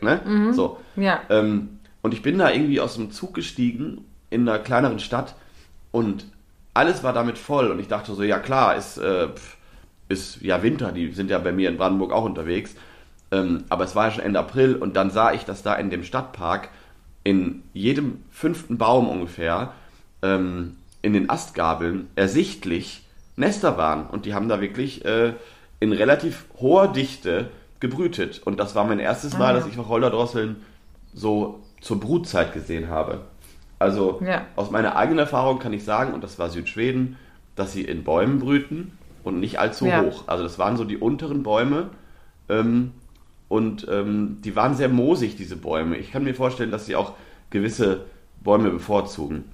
ne? 0.00 0.52
So. 0.54 0.78
Ja. 0.96 1.20
Ähm, 1.28 1.78
und 2.02 2.14
ich 2.14 2.22
bin 2.22 2.38
da 2.38 2.50
irgendwie 2.50 2.80
aus 2.80 2.94
dem 2.94 3.10
Zug 3.10 3.34
gestiegen 3.34 4.04
in 4.30 4.48
einer 4.48 4.58
kleineren 4.58 4.98
Stadt 4.98 5.34
und 5.92 6.26
alles 6.74 7.02
war 7.02 7.12
damit 7.12 7.38
voll. 7.38 7.70
Und 7.70 7.78
ich 7.78 7.88
dachte 7.88 8.14
so, 8.14 8.22
ja 8.22 8.38
klar, 8.38 8.76
ist, 8.76 8.98
äh, 8.98 9.28
ist 10.08 10.42
ja 10.42 10.62
Winter, 10.62 10.92
die 10.92 11.12
sind 11.12 11.30
ja 11.30 11.38
bei 11.38 11.52
mir 11.52 11.68
in 11.70 11.76
Brandenburg 11.78 12.12
auch 12.12 12.24
unterwegs. 12.24 12.74
Ähm, 13.32 13.64
aber 13.68 13.84
es 13.84 13.94
war 13.96 14.06
ja 14.06 14.10
schon 14.12 14.24
Ende 14.24 14.38
April 14.38 14.76
und 14.76 14.94
dann 14.94 15.10
sah 15.10 15.32
ich, 15.32 15.44
dass 15.44 15.62
da 15.62 15.74
in 15.74 15.90
dem 15.90 16.04
Stadtpark 16.04 16.68
in 17.24 17.62
jedem 17.72 18.22
fünften 18.30 18.78
Baum 18.78 19.08
ungefähr 19.08 19.72
ähm, 20.22 20.76
in 21.02 21.12
den 21.12 21.28
Astgabeln 21.28 22.08
ersichtlich 22.14 23.02
Nester 23.36 23.76
waren. 23.76 24.06
Und 24.06 24.26
die 24.26 24.34
haben 24.34 24.48
da 24.48 24.60
wirklich 24.60 25.04
äh, 25.04 25.32
in 25.80 25.92
relativ 25.92 26.44
hoher 26.60 26.88
Dichte 26.88 27.50
gebrütet. 27.80 28.42
Und 28.44 28.60
das 28.60 28.74
war 28.74 28.84
mein 28.84 28.98
erstes 29.00 29.36
Mal, 29.36 29.46
Ah, 29.46 29.48
ja. 29.54 29.54
dass 29.60 29.66
ich 29.68 29.76
Wacholderdrosseln 29.76 30.56
so 31.14 31.60
zur 31.80 32.00
Brutzeit 32.00 32.52
gesehen 32.52 32.88
habe. 32.88 33.22
Also 33.78 34.20
Ja. 34.24 34.42
aus 34.56 34.70
meiner 34.70 34.96
eigenen 34.96 35.18
Erfahrung 35.20 35.58
kann 35.58 35.72
ich 35.72 35.84
sagen, 35.84 36.14
und 36.14 36.24
das 36.24 36.38
war 36.38 36.48
Südschweden, 36.48 37.16
dass 37.56 37.72
sie 37.72 37.82
in 37.82 38.04
Bäumen 38.04 38.38
brüten 38.38 38.92
und 39.24 39.40
nicht 39.40 39.58
allzu 39.58 39.86
Ja. 39.86 40.02
hoch. 40.02 40.24
Also 40.26 40.42
das 40.44 40.58
waren 40.58 40.76
so 40.76 40.84
die 40.84 40.96
unteren 40.96 41.42
Bäume 41.42 41.90
ähm, 42.48 42.92
und 43.48 43.86
ähm, 43.90 44.38
die 44.44 44.56
waren 44.56 44.74
sehr 44.74 44.88
moosig, 44.88 45.36
diese 45.36 45.56
Bäume. 45.56 45.96
Ich 45.96 46.12
kann 46.12 46.24
mir 46.24 46.34
vorstellen, 46.34 46.70
dass 46.70 46.86
sie 46.86 46.96
auch 46.96 47.12
gewisse 47.50 48.00
Bäume 48.42 48.70
bevorzugen. 48.70 49.44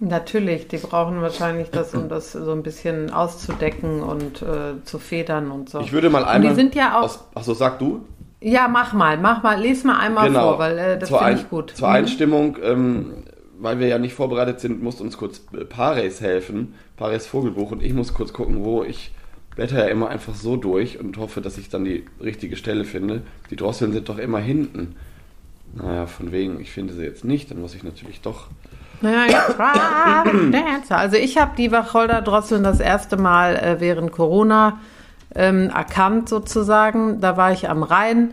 Natürlich, 0.00 0.66
die 0.66 0.78
brauchen 0.78 1.22
wahrscheinlich 1.22 1.70
das, 1.70 1.94
um 1.94 2.08
das 2.08 2.32
so 2.32 2.50
ein 2.50 2.64
bisschen 2.64 3.12
auszudecken 3.12 4.02
und 4.02 4.42
äh, 4.42 4.82
zu 4.84 4.98
federn 4.98 5.52
und 5.52 5.68
so. 5.70 5.78
Ich 5.80 5.92
würde 5.92 6.10
mal 6.10 6.22
und 6.22 6.28
einmal. 6.28 6.50
die 6.50 6.56
sind 6.56 6.74
ja 6.74 6.98
auch. 6.98 7.04
Aus, 7.04 7.24
achso, 7.34 7.54
sag 7.54 7.78
du? 7.78 8.00
ja, 8.40 8.66
mach 8.66 8.92
mal, 8.92 9.18
mach 9.18 9.44
mal, 9.44 9.60
les 9.60 9.84
mal 9.84 10.00
einmal 10.00 10.32
vor, 10.32 10.58
weil 10.58 10.76
äh, 10.78 10.98
das 10.98 11.08
finde 11.08 11.32
ich 11.34 11.48
gut. 11.48 11.70
Zur 11.76 11.86
Mhm. 11.88 11.94
Einstimmung, 11.94 12.58
ähm, 12.62 13.12
weil 13.62 13.78
wir 13.78 13.86
ja 13.86 13.98
nicht 13.98 14.14
vorbereitet 14.14 14.60
sind, 14.60 14.82
muss 14.82 15.00
uns 15.00 15.16
kurz 15.16 15.42
äh, 15.52 15.64
Pares 15.64 16.20
helfen. 16.20 16.74
Pares 16.96 17.26
Vogelbuch. 17.26 17.70
Und 17.70 17.82
ich 17.82 17.94
muss 17.94 18.14
kurz 18.14 18.32
gucken, 18.32 18.64
wo 18.64 18.82
ich 18.82 19.12
blätter 19.54 19.78
ja 19.78 19.90
immer 19.90 20.08
einfach 20.08 20.34
so 20.34 20.56
durch 20.56 20.98
und 20.98 21.16
hoffe, 21.16 21.40
dass 21.40 21.58
ich 21.58 21.68
dann 21.68 21.84
die 21.84 22.04
richtige 22.20 22.56
Stelle 22.56 22.84
finde. 22.84 23.22
Die 23.50 23.56
Drosseln 23.56 23.92
sind 23.92 24.08
doch 24.08 24.18
immer 24.18 24.38
hinten. 24.38 24.96
Naja, 25.74 26.06
von 26.06 26.32
wegen, 26.32 26.60
ich 26.60 26.70
finde 26.72 26.92
sie 26.94 27.04
jetzt 27.04 27.24
nicht, 27.24 27.50
dann 27.50 27.60
muss 27.60 27.74
ich 27.74 27.82
natürlich 27.82 28.20
doch. 28.20 28.48
Naja, 29.00 29.46
Herzer. 30.52 30.96
Also 30.96 31.16
ich 31.16 31.38
habe 31.38 31.52
die 31.56 31.72
Wacholderdrosseln 31.72 32.62
das 32.62 32.80
erste 32.80 33.16
Mal 33.16 33.56
äh, 33.56 33.80
während 33.80 34.12
Corona 34.12 34.80
ähm, 35.34 35.70
erkannt 35.70 36.28
sozusagen. 36.28 37.20
Da 37.20 37.36
war 37.36 37.52
ich 37.52 37.68
am 37.68 37.82
Rhein. 37.82 38.32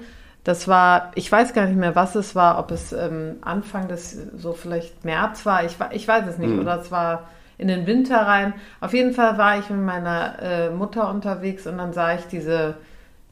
Das 0.50 0.68
war, 0.68 1.12
ich 1.14 1.32
weiß 1.32 1.54
gar 1.54 1.68
nicht 1.68 1.78
mehr, 1.78 1.96
was 1.96 2.16
es 2.16 2.34
war, 2.34 2.58
ob 2.58 2.72
es 2.72 2.92
ähm, 2.92 3.36
Anfang 3.42 3.88
des, 3.88 4.18
so 4.36 4.54
vielleicht 4.54 5.06
März 5.06 5.46
war, 5.46 5.64
ich, 5.64 5.78
ich 5.92 6.08
weiß 6.08 6.26
es 6.26 6.40
nicht, 6.40 6.58
oder 6.58 6.80
es 6.80 6.90
war 6.90 7.30
in 7.60 7.68
den 7.68 7.86
Winter 7.86 8.18
rein. 8.18 8.56
Auf 8.82 8.96
jeden 8.96 9.14
Fall 9.14 9.38
war 9.38 9.60
ich 9.60 9.70
mit 9.70 9.82
meiner 9.82 10.42
äh, 10.42 10.70
Mutter 10.72 11.08
unterwegs 11.12 11.68
und 11.68 11.78
dann 11.78 11.94
sah 11.94 12.16
ich 12.16 12.26
diese, 12.32 12.78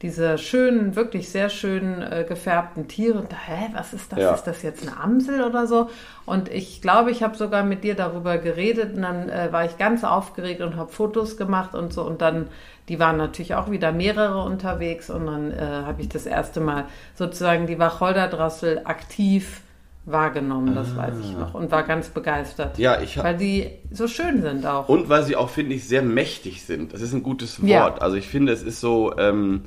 diese 0.00 0.38
schönen, 0.38 0.94
wirklich 0.94 1.28
sehr 1.28 1.48
schönen 1.48 2.02
äh, 2.02 2.24
gefärbten 2.28 2.86
Tiere 2.86 3.18
und 3.18 3.32
da, 3.32 3.36
hä, 3.36 3.70
was 3.72 3.92
ist 3.94 4.12
das? 4.12 4.20
Ja. 4.20 4.32
Ist 4.32 4.44
das 4.44 4.62
jetzt 4.62 4.86
eine 4.86 4.96
Amsel 5.00 5.42
oder 5.42 5.66
so? 5.66 5.90
Und 6.24 6.48
ich 6.48 6.80
glaube, 6.82 7.10
ich 7.10 7.24
habe 7.24 7.36
sogar 7.36 7.64
mit 7.64 7.82
dir 7.82 7.96
darüber 7.96 8.38
geredet 8.38 8.94
und 8.94 9.02
dann 9.02 9.28
äh, 9.28 9.48
war 9.50 9.64
ich 9.64 9.76
ganz 9.76 10.04
aufgeregt 10.04 10.60
und 10.60 10.76
habe 10.76 10.92
Fotos 10.92 11.36
gemacht 11.36 11.74
und 11.74 11.92
so 11.92 12.04
und 12.04 12.22
dann, 12.22 12.46
die 12.88 12.98
waren 12.98 13.16
natürlich 13.16 13.54
auch 13.54 13.70
wieder 13.70 13.92
mehrere 13.92 14.42
unterwegs 14.42 15.10
und 15.10 15.26
dann 15.26 15.52
äh, 15.52 15.60
habe 15.60 16.00
ich 16.00 16.08
das 16.08 16.26
erste 16.26 16.60
Mal 16.60 16.86
sozusagen 17.14 17.66
die 17.66 17.78
Wacholderdrossel 17.78 18.82
aktiv 18.84 19.62
wahrgenommen, 20.10 20.74
das 20.74 20.96
weiß 20.96 21.14
ich 21.22 21.36
noch 21.36 21.54
und 21.54 21.70
war 21.70 21.82
ganz 21.82 22.08
begeistert. 22.08 22.72
Ah. 22.76 22.80
Ja, 22.80 23.00
ich 23.00 23.18
Weil 23.22 23.36
die 23.36 23.70
so 23.90 24.08
schön 24.08 24.40
sind 24.40 24.64
auch. 24.64 24.88
Und 24.88 25.08
weil 25.08 25.22
sie 25.22 25.36
auch, 25.36 25.50
finde 25.50 25.74
ich, 25.74 25.86
sehr 25.86 26.02
mächtig 26.02 26.64
sind. 26.64 26.94
Das 26.94 27.02
ist 27.02 27.12
ein 27.12 27.22
gutes 27.22 27.60
Wort. 27.60 27.68
Ja. 27.68 27.94
Also 27.96 28.16
ich 28.16 28.26
finde, 28.26 28.52
es 28.52 28.62
ist 28.62 28.80
so, 28.80 29.16
ähm, 29.18 29.64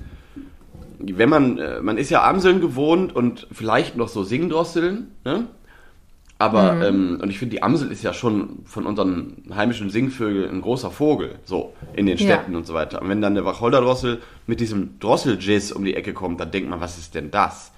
wenn 1.00 1.30
man, 1.30 1.60
äh, 1.60 1.82
man 1.82 1.98
ist 1.98 2.10
ja 2.10 2.28
Amseln 2.28 2.60
gewohnt 2.60 3.16
und 3.16 3.48
vielleicht 3.52 3.96
noch 3.96 4.08
so 4.08 4.24
Singdrosseln, 4.24 5.12
ne? 5.24 5.48
Aber, 6.42 6.74
Mhm. 6.74 6.82
ähm, 6.82 7.20
und 7.22 7.30
ich 7.30 7.38
finde, 7.38 7.56
die 7.56 7.62
Amsel 7.64 7.92
ist 7.92 8.02
ja 8.04 8.14
schon 8.14 8.60
von 8.66 8.86
unseren 8.88 9.44
heimischen 9.54 9.90
Singvögeln 9.92 10.50
ein 10.50 10.62
großer 10.62 10.90
Vogel, 10.90 11.36
so, 11.46 11.74
in 11.94 12.08
den 12.08 12.18
Ja. 12.18 12.26
Städten 12.26 12.56
und 12.56 12.66
so 12.66 12.74
weiter. 12.74 13.00
Und 13.02 13.10
wenn 13.10 13.22
dann 13.22 13.34
eine 13.34 13.46
Wacholderdrossel 13.46 14.22
mit 14.48 14.60
diesem 14.60 15.00
Drosseljizz 15.00 15.72
um 15.72 15.86
die 15.86 15.94
Ecke 15.96 16.14
kommt, 16.14 16.40
dann 16.40 16.50
denkt 16.52 16.70
man, 16.70 16.82
was 16.82 16.98
ist 16.98 17.14
denn 17.16 17.30
das? 17.32 17.72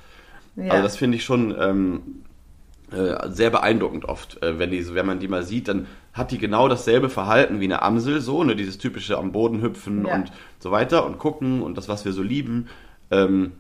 ja. 0.56 0.69
Also 0.71 0.84
das 0.84 0.95
finde 0.97 1.17
ich 1.17 1.23
schon 1.26 1.54
ähm, 1.60 2.02
äh, 2.91 3.30
sehr 3.32 3.49
beeindruckend 3.49 4.06
oft, 4.06 4.41
äh, 4.43 4.60
wenn, 4.60 4.71
die, 4.71 4.93
wenn 4.93 5.06
man 5.06 5.19
die 5.19 5.28
mal 5.28 5.43
sieht, 5.43 5.67
dann 5.67 5.88
hat 6.13 6.32
die 6.32 6.38
genau 6.38 6.69
dasselbe 6.69 7.10
Verhalten 7.10 7.60
wie 7.60 7.65
eine 7.65 7.82
Amsel, 7.82 8.21
so, 8.21 8.43
ne, 8.43 8.56
dieses 8.56 8.78
typische 8.78 9.17
am 9.17 9.32
Boden 9.32 9.62
hüpfen 9.62 10.06
Ja. 10.06 10.15
und 10.15 10.32
so 10.60 10.69
weiter 10.71 11.06
und 11.06 11.17
gucken 11.17 11.62
und 11.63 11.76
das, 11.78 11.89
was 11.89 12.06
wir 12.06 12.13
so 12.13 12.21
lieben, 12.21 12.67
ähm, 13.12 13.52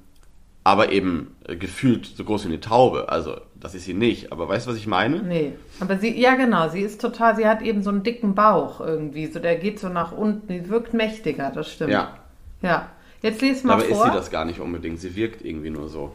aber 0.63 0.91
eben 0.91 1.35
äh, 1.47 1.55
gefühlt 1.57 2.05
so 2.05 2.23
groß 2.23 2.43
wie 2.45 2.49
eine 2.49 2.59
Taube. 2.61 3.09
Also 3.09 3.35
das 3.63 3.73
ist 3.75 3.85
sie 3.85 3.93
nicht, 3.93 4.33
aber 4.33 4.49
weißt 4.49 4.67
du, 4.67 4.71
was 4.71 4.77
ich 4.77 4.87
meine? 4.87 5.23
Nee, 5.23 5.53
aber 5.79 5.97
sie, 5.97 6.19
ja 6.19 6.35
genau, 6.35 6.67
sie 6.67 6.81
ist 6.81 6.99
total, 6.99 7.37
sie 7.37 7.47
hat 7.47 7.61
eben 7.61 7.81
so 7.81 7.91
einen 7.91 8.03
dicken 8.03 8.35
Bauch 8.35 8.81
irgendwie, 8.81 9.27
so 9.27 9.39
der 9.39 9.55
geht 9.55 9.79
so 9.79 9.87
nach 9.87 10.11
unten, 10.11 10.49
die 10.49 10.69
wirkt 10.69 10.93
mächtiger, 10.93 11.49
das 11.49 11.71
stimmt. 11.71 11.91
Ja. 11.91 12.17
Ja. 12.61 12.89
Jetzt 13.21 13.41
lies 13.41 13.63
mal 13.63 13.77
Dabei 13.77 13.93
vor. 13.93 14.05
ist 14.05 14.11
sie 14.11 14.17
das 14.17 14.31
gar 14.31 14.43
nicht 14.43 14.59
unbedingt. 14.59 14.99
Sie 14.99 15.15
wirkt 15.15 15.45
irgendwie 15.45 15.69
nur 15.69 15.87
so. 15.87 16.13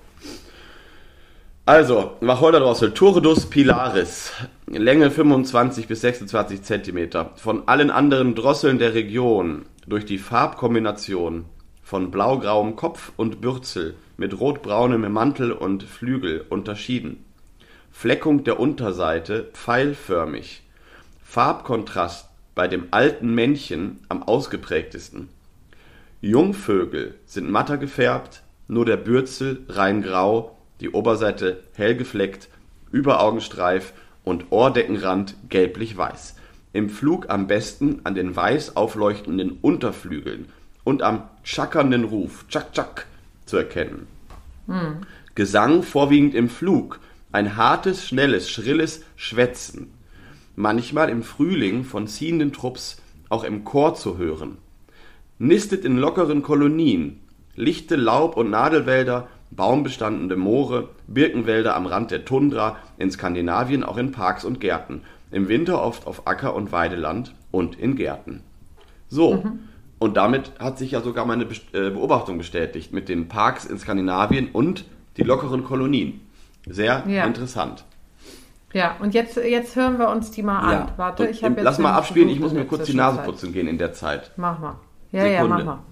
Also, 1.65 2.13
Wacholderdrossel, 2.21 2.93
Turdus 2.93 3.47
pilaris, 3.47 4.33
Länge 4.67 5.11
25 5.11 5.89
bis 5.89 6.03
26 6.03 6.63
Zentimeter. 6.63 7.31
Von 7.37 7.67
allen 7.67 7.91
anderen 7.91 8.35
Drosseln 8.35 8.79
der 8.79 8.93
Region 8.93 9.65
durch 9.87 10.05
die 10.05 10.19
Farbkombination 10.19 11.47
von 11.83 12.11
blaugrauem 12.11 12.77
Kopf 12.77 13.13
und 13.17 13.41
Bürzel 13.41 13.97
mit 14.19 14.39
rotbraunem 14.39 15.11
Mantel 15.11 15.53
und 15.53 15.83
Flügel 15.83 16.45
unterschieden. 16.51 17.25
Fleckung 18.01 18.45
der 18.45 18.61
Unterseite 18.61 19.51
pfeilförmig. 19.55 20.63
Farbkontrast 21.25 22.29
bei 22.55 22.69
dem 22.69 22.87
alten 22.93 23.35
Männchen 23.35 23.99
am 24.09 24.23
ausgeprägtesten. 24.23 25.29
Jungvögel 26.21 27.17
sind 27.27 27.51
matter 27.51 27.77
gefärbt, 27.77 28.45
nur 28.69 28.85
der 28.85 28.99
Bürzel 28.99 29.65
rein 29.69 30.03
grau, 30.03 30.57
die 30.79 30.91
Oberseite 30.91 31.65
hell 31.75 31.97
gefleckt, 31.97 32.49
Überaugenstreif 32.93 33.93
und 34.23 34.45
Ohrdeckenrand 34.51 35.35
gelblich-weiß. 35.49 36.37
Im 36.73 36.91
Flug 36.91 37.29
am 37.29 37.49
besten 37.49 38.03
an 38.05 38.15
den 38.15 38.37
weiß 38.37 38.77
aufleuchtenden 38.77 39.59
Unterflügeln 39.61 40.47
und 40.85 41.03
am 41.03 41.25
schackernden 41.43 42.05
Ruf, 42.05 42.45
tschak 42.49 42.73
tschak, 42.73 43.07
zu 43.45 43.57
erkennen. 43.57 44.07
Gesang 45.35 45.83
vorwiegend 45.83 46.37
im 46.37 46.49
Flug, 46.49 47.01
ein 47.33 47.57
hartes, 47.57 48.07
schnelles, 48.07 48.51
schrilles 48.51 49.05
Schwätzen. 49.17 49.93
Manchmal 50.57 51.09
im 51.09 51.23
Frühling 51.23 51.85
von 51.85 52.07
ziehenden 52.07 52.53
Trupps 52.53 53.01
auch 53.29 53.45
im 53.45 53.65
Chor 53.65 53.95
zu 53.95 54.19
hören 54.19 54.59
nistet 55.39 55.85
in 55.85 55.97
lockeren 55.97 56.43
Kolonien, 56.43 57.21
lichte 57.55 57.97
Laub- 57.97 58.37
und 58.37 58.51
Nadelwälder, 58.51 59.29
baumbestandene 59.51 60.37
Moore, 60.37 60.91
Birkenwälder 61.07 61.75
am 61.75 61.87
Rand 61.87 62.11
der 62.11 62.25
Tundra, 62.25 62.77
in 62.99 63.11
Skandinavien 63.11 63.85
auch 63.85 63.97
in 63.97 64.13
Parks 64.13 64.45
und 64.45 64.61
Gärten, 64.61 65.03
im 65.31 65.49
Winter 65.49 65.83
oft 65.83 66.07
auf 66.07 66.27
Acker- 66.27 66.55
und 66.55 66.73
Weideland 66.73 67.35
und 67.51 67.79
in 67.79 67.97
Gärten. 67.97 68.43
So, 69.09 69.43
und 69.99 70.17
damit 70.17 70.53
hat 70.59 70.79
sich 70.79 70.91
ja 70.91 71.01
sogar 71.01 71.25
meine 71.25 71.45
äh, 71.45 71.91
Beobachtung 71.91 72.39
bestätigt 72.39 72.93
mit 72.93 73.09
den 73.09 73.29
Parks 73.29 73.65
in 73.65 73.79
Skandinavien 73.79 74.51
und 74.53 74.85
die 75.17 75.23
lockeren 75.23 75.65
Kolonien. 75.65 76.21
Sehr 76.69 77.05
Ja. 77.07 77.25
interessant. 77.25 77.85
Ja, 78.75 78.97
und 79.01 79.15
jetzt, 79.15 79.37
jetzt 79.37 79.77
hören 79.77 79.99
wir 79.99 80.09
uns 80.11 80.31
die 80.31 80.43
mal 80.43 80.59
an. 80.59 80.93
Warte, 80.97 81.23
Und 81.25 81.31
ich 81.31 81.43
habe 81.43 81.55
jetzt. 81.55 81.65
Lass 81.65 81.79
mal 81.79 81.93
abspielen, 81.95 82.29
ich 82.29 82.39
muss 82.39 82.53
mir 82.53 82.67
kurz 82.67 82.85
die 82.85 82.95
Nase 82.95 83.19
putzen 83.25 83.53
gehen 83.53 83.67
in 83.67 83.79
der 83.79 83.93
Zeit. 83.95 84.31
Mach 84.37 84.59
mal. 84.59 84.77
Ja, 85.11 85.25
ja, 85.25 85.43
Sekunde. 85.43 85.65
mach 85.65 85.77
mal. 85.77 85.85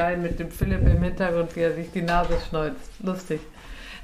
Geil 0.00 0.16
mit 0.16 0.38
dem 0.40 0.50
Philipp 0.50 0.80
im 0.86 1.02
Hintergrund, 1.02 1.54
wie 1.56 1.60
er 1.60 1.74
sich 1.74 1.90
die 1.92 2.00
Nase 2.00 2.32
schneuzt. 2.48 2.90
Lustig. 3.02 3.40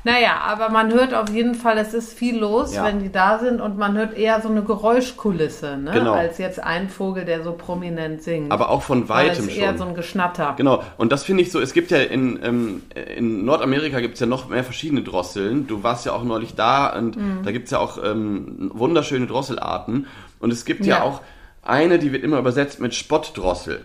Naja, 0.05 0.35
aber 0.45 0.69
man 0.69 0.93
hört 0.93 1.15
auf 1.15 1.31
jeden 1.31 1.55
Fall, 1.55 1.79
es 1.79 1.95
ist 1.95 2.13
viel 2.13 2.39
los, 2.39 2.75
Ja. 2.75 2.85
wenn 2.85 3.01
die 3.01 3.11
da 3.11 3.39
sind 3.39 3.61
und 3.63 3.79
man 3.79 3.97
hört 3.97 4.17
eher 4.17 4.41
so 4.43 4.49
eine 4.51 4.63
Geräuschkulisse, 4.63 5.79
ne? 5.79 5.91
Genau. 5.93 6.13
als 6.13 6.37
jetzt 6.39 6.63
ein 6.63 6.89
Vogel, 6.91 7.25
der 7.25 7.43
so 7.43 7.53
prominent 7.53 8.23
singt. 8.23 8.53
Aber 8.53 8.69
auch 8.69 8.83
von 8.83 9.09
weitem 9.09 9.49
ist 9.49 9.57
eher 9.57 9.71
schon. 9.71 9.79
so 9.79 9.85
ein 9.85 9.95
Geschnatter. 9.95 10.55
Genau, 10.59 10.83
und 10.99 11.11
das 11.13 11.25
finde 11.25 11.43
ich 11.43 11.51
so, 11.51 11.61
es 11.61 11.73
gibt 11.73 11.91
ja 11.91 11.99
in, 11.99 12.39
ähm, 12.45 12.83
in 13.17 13.45
Nordamerika 13.47 13.99
gibt 14.01 14.15
es 14.15 14.21
ja 14.21 14.27
noch 14.27 14.49
mehr 14.51 14.65
verschiedene 14.65 15.03
Drosseln. 15.03 15.67
Du 15.67 15.83
warst 15.83 16.05
ja 16.07 16.13
auch 16.13 16.23
neulich 16.25 16.55
da 16.55 16.97
und 16.97 17.17
Mhm. 17.17 17.41
da 17.45 17.51
gibt 17.53 17.65
es 17.65 17.71
ja 17.73 17.79
auch 17.79 17.99
ähm, 18.05 18.71
wunderschöne 18.75 19.27
Drosselarten. 19.27 20.07
Und 20.41 20.53
es 20.53 20.65
gibt 20.67 20.85
ja. 20.85 20.99
Ja. 20.99 21.03
auch 21.05 21.21
eine, 21.63 21.99
die 21.99 22.13
wird 22.13 22.23
immer 22.23 22.39
übersetzt 22.39 22.81
mit 22.81 22.95
Spottdrossel. 22.95 23.85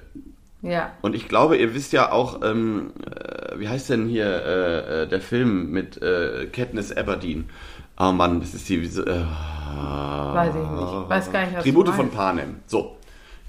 Ja. 0.61 0.91
Und 1.01 1.15
ich 1.15 1.27
glaube, 1.27 1.57
ihr 1.57 1.73
wisst 1.73 1.91
ja 1.93 2.11
auch, 2.11 2.41
ähm, 2.43 2.93
äh, 3.05 3.59
wie 3.59 3.67
heißt 3.67 3.89
denn 3.89 4.07
hier 4.07 4.25
äh, 4.25 5.03
äh, 5.03 5.07
der 5.07 5.21
Film 5.21 5.71
mit 5.71 6.01
äh, 6.01 6.47
Katniss 6.51 6.95
Aberdeen? 6.95 7.49
Oh 7.97 8.11
Mann, 8.11 8.39
das 8.39 8.53
ist 8.53 8.69
die... 8.69 8.75
Äh, 8.77 8.85
Weiß 8.85 10.53
ich 10.55 10.61
nicht. 10.61 11.09
Weiß 11.09 11.31
gar 11.31 11.45
nicht, 11.45 11.55
was 11.57 11.63
Tribute 11.63 11.89
von. 11.89 12.11
Panem. 12.11 12.57
So, 12.67 12.97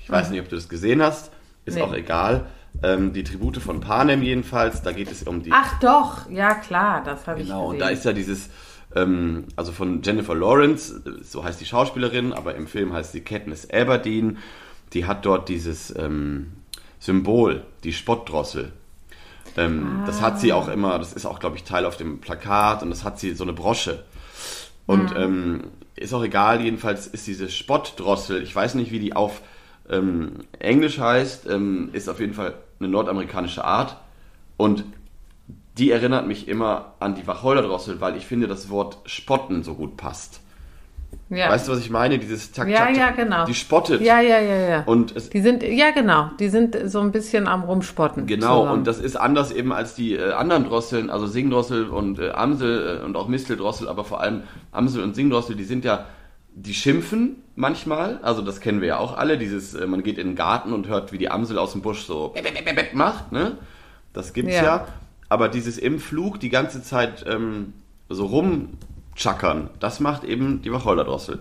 ich 0.01 0.11
weiß 0.11 0.31
nicht, 0.31 0.41
ob 0.41 0.49
du 0.49 0.57
das 0.57 0.69
gesehen 0.69 1.03
hast. 1.03 1.33
Ist 1.65 1.77
Nee. 1.77 1.83
auch 1.83 1.93
egal. 1.95 2.47
Ähm, 2.83 3.13
die 3.13 3.23
Tribute 3.25 3.59
von 3.59 3.81
Panem 3.81 4.23
jedenfalls, 4.23 4.83
da 4.83 4.93
geht 4.93 5.11
es 5.11 5.23
um 5.25 5.43
die... 5.43 5.51
Ach 5.53 5.79
doch, 5.81 6.31
ja 6.31 6.55
klar, 6.55 7.03
das 7.05 7.27
habe 7.27 7.43
genau, 7.43 7.67
ich 7.67 7.71
und 7.75 7.79
da 7.79 7.87
gesehen. 7.91 7.99
ist 7.99 8.05
ja 8.05 8.13
dieses... 8.13 8.51
Ähm, 8.95 9.45
also 9.57 9.73
von 9.73 10.03
Jennifer 10.03 10.35
Lawrence, 10.35 11.03
so 11.23 11.45
heißt 11.45 11.61
die 11.61 11.65
Schauspielerin, 11.67 12.33
aber 12.33 12.55
im 12.55 12.67
Film 12.67 12.93
heißt 12.93 13.13
sie 13.13 13.21
Katniss 13.23 13.69
Aberdeen. 13.71 14.39
Die 14.93 15.07
hat 15.07 15.25
dort 15.25 15.49
dieses 15.49 15.95
ähm, 15.97 16.53
Symbol, 17.03 17.65
die 17.83 17.93
Spottdrossel. 17.93 18.73
Ähm, 19.57 20.05
Das 20.07 20.23
hat 20.23 20.41
sie 20.41 20.53
auch 20.53 20.69
immer, 20.69 20.99
das 21.01 21.13
ist 21.13 21.27
auch, 21.27 21.41
glaube 21.41 21.57
ich, 21.57 21.65
Teil 21.65 21.85
auf 21.85 21.97
dem 21.97 22.21
Plakat 22.21 22.83
und 22.83 22.91
das 22.91 23.03
hat 23.03 23.19
sie 23.19 23.35
so 23.35 23.43
eine 23.43 23.53
Brosche. 23.53 24.05
Und 24.87 25.13
ähm, 25.17 25.65
ist 25.97 26.15
auch 26.15 26.23
egal, 26.23 26.61
jedenfalls 26.61 27.09
ist 27.09 27.27
diese 27.27 27.49
Spottdrossel, 27.49 28.41
ich 28.43 28.55
weiß 28.55 28.77
nicht, 28.77 28.93
wie 28.93 29.01
die 29.01 29.15
auf 29.15 29.43
ähm, 29.91 30.45
Englisch 30.61 31.01
heißt, 31.01 31.49
ähm, 31.49 31.91
ist 31.93 32.09
auf 32.09 32.21
jeden 32.21 32.35
Fall 32.35 32.55
eine 32.79 32.89
nordamerikanische 32.89 33.65
Art. 33.65 33.97
Und 34.57 34.85
die 35.79 35.91
erinnert 35.91 36.29
mich 36.29 36.47
immer 36.47 36.95
an 37.01 37.17
die 37.17 37.27
Wacholderdrossel, 37.27 38.01
weil 38.01 38.17
ich 38.17 38.27
finde, 38.27 38.47
das 38.47 38.71
Wort 38.71 38.99
spotten 39.07 39.65
so 39.65 39.75
gut 39.75 39.97
passt. 39.97 40.41
Ja. 41.31 41.49
Weißt 41.51 41.67
du, 41.67 41.73
was 41.73 41.79
ich 41.81 41.91
meine? 41.91 42.19
Dieses 42.19 42.53
Tak, 42.53 42.69
ja, 42.69 42.91
ja, 42.91 43.11
genau. 43.11 43.47
Die 43.47 43.55
spottet. 43.55 44.03
Ja, 44.03 44.21
ja, 44.21 44.39
ja, 44.39 44.57
ja. 44.57 44.83
Und 44.85 45.17
es, 45.17 45.31
die 45.31 45.41
sind, 45.41 45.63
ja 45.63 45.91
genau, 45.91 46.31
die 46.39 46.49
sind 46.49 46.77
so 46.87 47.01
ein 47.01 47.11
bisschen 47.11 47.49
am 47.49 47.63
Rumspotten. 47.63 48.27
Genau, 48.27 48.61
zusammen. 48.61 48.79
und 48.79 48.87
das 48.87 48.99
ist 48.99 49.17
anders 49.17 49.51
eben 49.51 49.73
als 49.73 49.95
die 49.95 50.15
äh, 50.15 50.33
anderen 50.33 50.65
Drosseln, 50.65 51.11
also 51.11 51.27
Singdrossel 51.27 51.89
und 51.89 52.19
äh, 52.19 52.31
Amsel 52.31 53.01
äh, 53.01 53.05
und 53.05 53.17
auch 53.17 53.29
Misteldrossel, 53.29 53.89
aber 53.89 54.05
vor 54.05 54.21
allem 54.21 54.43
Amsel 54.73 55.03
und 55.03 55.15
Singdrossel, 55.15 55.57
die 55.57 55.65
sind 55.65 55.85
ja 55.85 56.07
die 56.55 56.75
schimpfen 56.75 57.37
manchmal, 57.57 58.19
also 58.23 58.43
das 58.43 58.61
kennen 58.61 58.81
wir 58.81 58.89
ja 58.89 58.99
auch 58.99 59.17
alle, 59.17 59.39
dieses, 59.39 59.75
äh, 59.75 59.87
man 59.87 60.03
geht 60.03 60.19
in 60.19 60.29
den 60.29 60.37
Garten 60.37 60.73
und 60.73 60.89
hört, 60.89 61.13
wie 61.13 61.19
die 61.19 61.31
Amsel 61.31 61.59
aus 61.59 61.73
dem 61.73 61.83
Busch 61.83 62.05
so 62.05 62.35
macht, 62.93 63.33
ne? 63.33 63.59
Das 64.13 64.35
gibt's 64.35 64.55
ja. 64.55 64.63
Ja. 64.63 64.87
Aber 65.31 65.49
dieses 65.49 65.79
im 65.79 65.99
Flug 65.99 66.41
die 66.41 66.51
ganze 66.51 66.83
Zeit 66.83 67.25
ähm, 67.27 67.73
so 68.11 68.27
rumchackern, 69.13 69.71
das 69.81 70.01
macht 70.01 70.25
eben 70.25 70.63
die 70.63 70.73
Wacholderdrossel. 70.73 71.39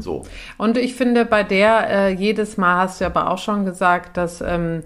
So. 0.00 0.24
Und 0.58 0.76
ich 0.76 0.94
finde, 0.94 1.24
bei 1.24 1.42
der 1.42 1.88
äh, 1.88 2.12
jedes 2.14 2.58
Mal 2.58 2.82
hast 2.82 3.00
du 3.00 3.06
aber 3.06 3.30
auch 3.30 3.38
schon 3.38 3.64
gesagt, 3.64 4.18
dass, 4.18 4.42
ähm, 4.42 4.82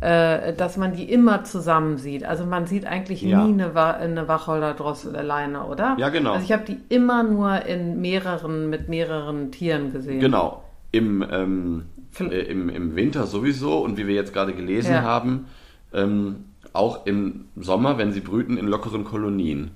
äh, 0.00 0.52
dass 0.52 0.76
man 0.76 0.94
die 0.94 1.04
immer 1.04 1.44
zusammen 1.44 1.96
sieht. 1.96 2.24
Also 2.24 2.44
man 2.44 2.66
sieht 2.66 2.86
eigentlich 2.86 3.22
Ja. 3.22 3.44
nie 3.44 3.52
eine, 3.52 3.76
Wa 3.76 3.92
eine 3.92 4.26
Wacholderdrossel 4.26 5.14
alleine, 5.14 5.62
oder? 5.66 5.94
Ja, 6.00 6.08
genau. 6.08 6.32
Also 6.32 6.44
ich 6.44 6.50
habe 6.52 6.64
die 6.64 6.78
immer 6.88 7.22
nur 7.22 7.66
in 7.66 8.00
mehreren, 8.00 8.68
mit 8.68 8.88
mehreren 8.88 9.52
Tieren 9.52 9.92
gesehen. 9.92 10.18
Genau. 10.18 10.64
Im, 10.90 11.24
ähm, 11.30 11.84
äh, 12.18 12.24
im, 12.50 12.68
Im 12.68 12.96
Winter 12.96 13.26
sowieso 13.26 13.78
und 13.78 13.96
wie 13.96 14.08
wir 14.08 14.16
jetzt 14.16 14.32
gerade 14.32 14.54
gelesen 14.54 14.92
Ja. 14.92 15.02
haben, 15.02 15.46
ähm, 15.94 16.46
auch 16.72 17.06
im 17.06 17.44
Sommer, 17.54 17.96
wenn 17.96 18.10
sie 18.10 18.20
brüten, 18.20 18.56
in 18.56 18.66
lockeren 18.66 19.04
Kolonien. 19.04 19.70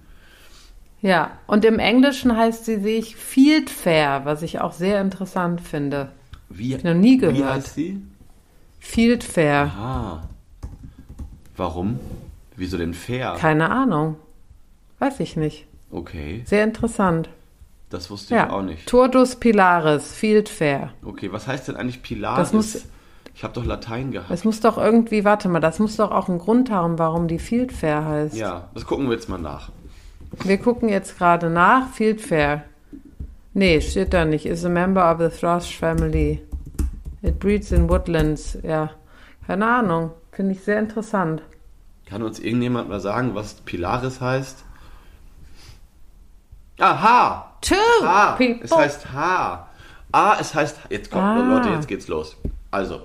Ja, 1.03 1.31
und 1.47 1.65
im 1.65 1.79
Englischen 1.79 2.37
heißt 2.37 2.67
sie, 2.67 2.79
sehe 2.81 2.99
ich, 2.99 3.17
Fieldfare, 3.17 4.25
was 4.25 4.43
ich 4.43 4.61
auch 4.61 4.73
sehr 4.73 5.01
interessant 5.01 5.61
finde. 5.61 6.11
Wie, 6.51 6.75
ich 6.75 6.85
noch 6.85 6.95
nie 6.95 7.13
Wie 7.15 7.19
gehört. 7.19 7.53
heißt 7.55 7.75
sie? 7.75 8.01
Fieldfare. 8.81 9.71
Ah. 9.79 10.23
Warum? 11.57 11.99
Wieso 12.57 12.77
denn 12.77 12.95
fair? 12.95 13.37
Keine 13.39 13.71
Ahnung. 13.71 14.17
Weiß 14.99 15.21
ich 15.21 15.37
nicht. 15.37 15.67
Okay, 15.91 16.43
Sehr 16.47 16.65
interessant. 16.65 17.29
das 17.89 18.11
wusste 18.11 18.35
ich 18.35 18.41
Ja. 18.41 18.51
auch 18.51 18.63
nicht. 18.63 18.87
Turdus 18.87 19.37
pilaris, 19.37 20.13
Fieldfare. 20.13 20.91
Okay, 21.05 21.33
was 21.33 21.47
heißt 21.49 21.69
denn 21.69 21.77
eigentlich 21.77 22.03
Pilaris? 22.03 22.53
Muss- 22.53 22.87
ich 23.35 23.43
habe 23.43 23.55
doch 23.55 23.65
Latein 23.65 24.13
gehabt. 24.13 24.31
Es 24.31 24.45
muss 24.45 24.61
doch 24.61 24.77
irgendwie, 24.79 25.25
warte 25.25 25.49
mal, 25.49 25.61
das 25.61 25.79
muss 25.79 25.97
doch 25.97 26.11
auch 26.11 26.29
einen 26.29 26.39
Grund 26.39 26.71
haben, 26.71 26.99
warum 26.99 27.27
die 27.27 27.39
Fieldfare 27.39 28.05
heißt. 28.05 28.37
Ja, 28.37 28.69
das 28.75 28.85
gucken 28.87 29.07
wir 29.09 29.15
jetzt 29.15 29.29
mal 29.29 29.39
nach. 29.39 29.71
Wir 30.45 30.59
gucken 30.59 30.89
jetzt 30.89 31.19
gerade 31.19 31.51
nach. 31.51 31.89
Fieldfare. 31.93 32.63
Nee, 33.53 33.81
steht 33.81 34.13
da 34.15 34.25
nicht. 34.25 34.47
Is 34.47 34.65
a 34.65 34.69
member 34.69 35.11
of 35.13 35.19
the 35.19 35.29
thrush 35.29 35.77
family. 35.77 36.41
It 37.23 37.39
breeds 37.39 37.73
in 37.73 37.89
woodlands. 37.89 38.57
Ja, 38.63 38.91
keine 39.47 39.67
Ahnung. 39.67 40.13
Finde 40.33 40.53
ich 40.53 40.63
sehr 40.63 40.79
interessant. 40.79 41.43
Kann 42.07 42.23
uns 42.23 42.39
irgendjemand 42.39 42.89
mal 42.89 43.01
sagen, 43.01 43.35
was 43.35 43.55
Pilaris 43.55 44.21
heißt? 44.21 44.65
Aha! 46.79 47.53
Two 47.61 47.75
H. 48.03 48.37
people. 48.37 48.65
Es 48.65 48.73
heißt 48.73 49.13
H. 49.13 49.69
Ah, 50.13 50.37
es 50.41 50.55
heißt. 50.55 50.79
Jetzt 50.89 51.11
kommt, 51.11 51.23
Ah. 51.25 51.37
Leute, 51.37 51.69
jetzt 51.71 51.89
geht's 51.89 52.09
los. 52.09 52.37
Also. 52.71 53.03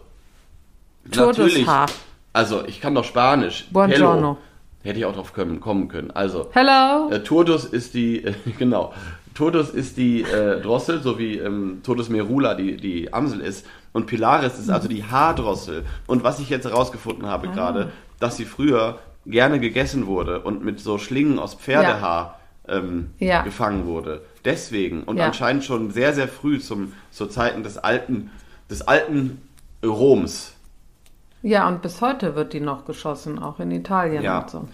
Turdus 1.11 1.55
H. 1.67 1.85
Also, 2.33 2.65
ich 2.65 2.81
kann 2.81 2.95
doch 2.95 3.03
Spanisch. 3.03 3.67
Buongiorno. 3.71 4.15
Hello. 4.15 4.37
Hätte 4.85 4.99
ich 4.99 5.05
auch 5.05 5.15
drauf 5.15 5.33
kommen, 5.33 5.59
kommen 5.59 5.87
können. 5.87 6.11
Also, 6.11 6.49
Hello. 6.53 7.09
äh, 7.09 7.21
Turdus 7.23 7.65
ist 7.65 7.93
die, 7.95 8.23
äh, 8.23 8.33
genau. 8.59 8.93
Turdus 9.33 9.69
ist 9.71 9.97
die 9.97 10.21
äh, 10.21 10.61
Drossel, 10.61 11.01
so 11.01 11.19
wie 11.19 11.37
ähm, 11.39 11.81
Turdus 11.83 12.07
merula 12.07 12.53
die, 12.53 12.77
die 12.77 13.11
Amsel 13.11 13.41
ist. 13.41 13.65
Und 13.91 14.05
Pilaris 14.05 14.57
ist 14.59 14.69
also 14.69 14.87
die 14.87 15.03
Haardrossel. 15.03 15.85
Und 16.07 16.23
was 16.23 16.39
ich 16.39 16.49
jetzt 16.49 16.65
herausgefunden 16.65 17.25
habe 17.27 17.49
gerade, 17.49 17.91
dass 18.19 18.37
sie 18.37 18.45
früher 18.45 18.99
gerne 19.25 19.59
gegessen 19.59 20.05
wurde 20.07 20.41
und 20.41 20.63
mit 20.63 20.79
so 20.79 20.97
Schlingen 20.97 21.39
aus 21.39 21.55
Pferdehaar 21.55 22.39
ähm, 22.67 23.11
Ja. 23.19 23.41
gefangen 23.41 23.85
wurde. 23.87 24.21
Deswegen. 24.45 25.03
Und 25.03 25.17
Ja. 25.17 25.25
anscheinend 25.25 25.63
schon 25.65 25.91
sehr, 25.91 26.13
sehr 26.13 26.27
früh 26.27 26.59
zum, 26.59 26.93
zu 27.11 27.25
Zeiten 27.27 27.63
des 27.63 27.77
alten, 27.77 28.29
des 28.69 28.83
alten 28.83 29.41
Roms. 29.83 30.53
Ja, 31.45 31.67
und 31.67 31.83
bis 31.83 32.01
heute 32.01 32.35
wird 32.35 32.53
die 32.53 32.59
noch 32.59 32.85
geschossen, 32.85 33.37
auch 33.37 33.59
in 33.59 33.69
Italien 33.69 34.23
Ja. 34.23 34.39
und 34.39 34.49
so. 34.49 34.67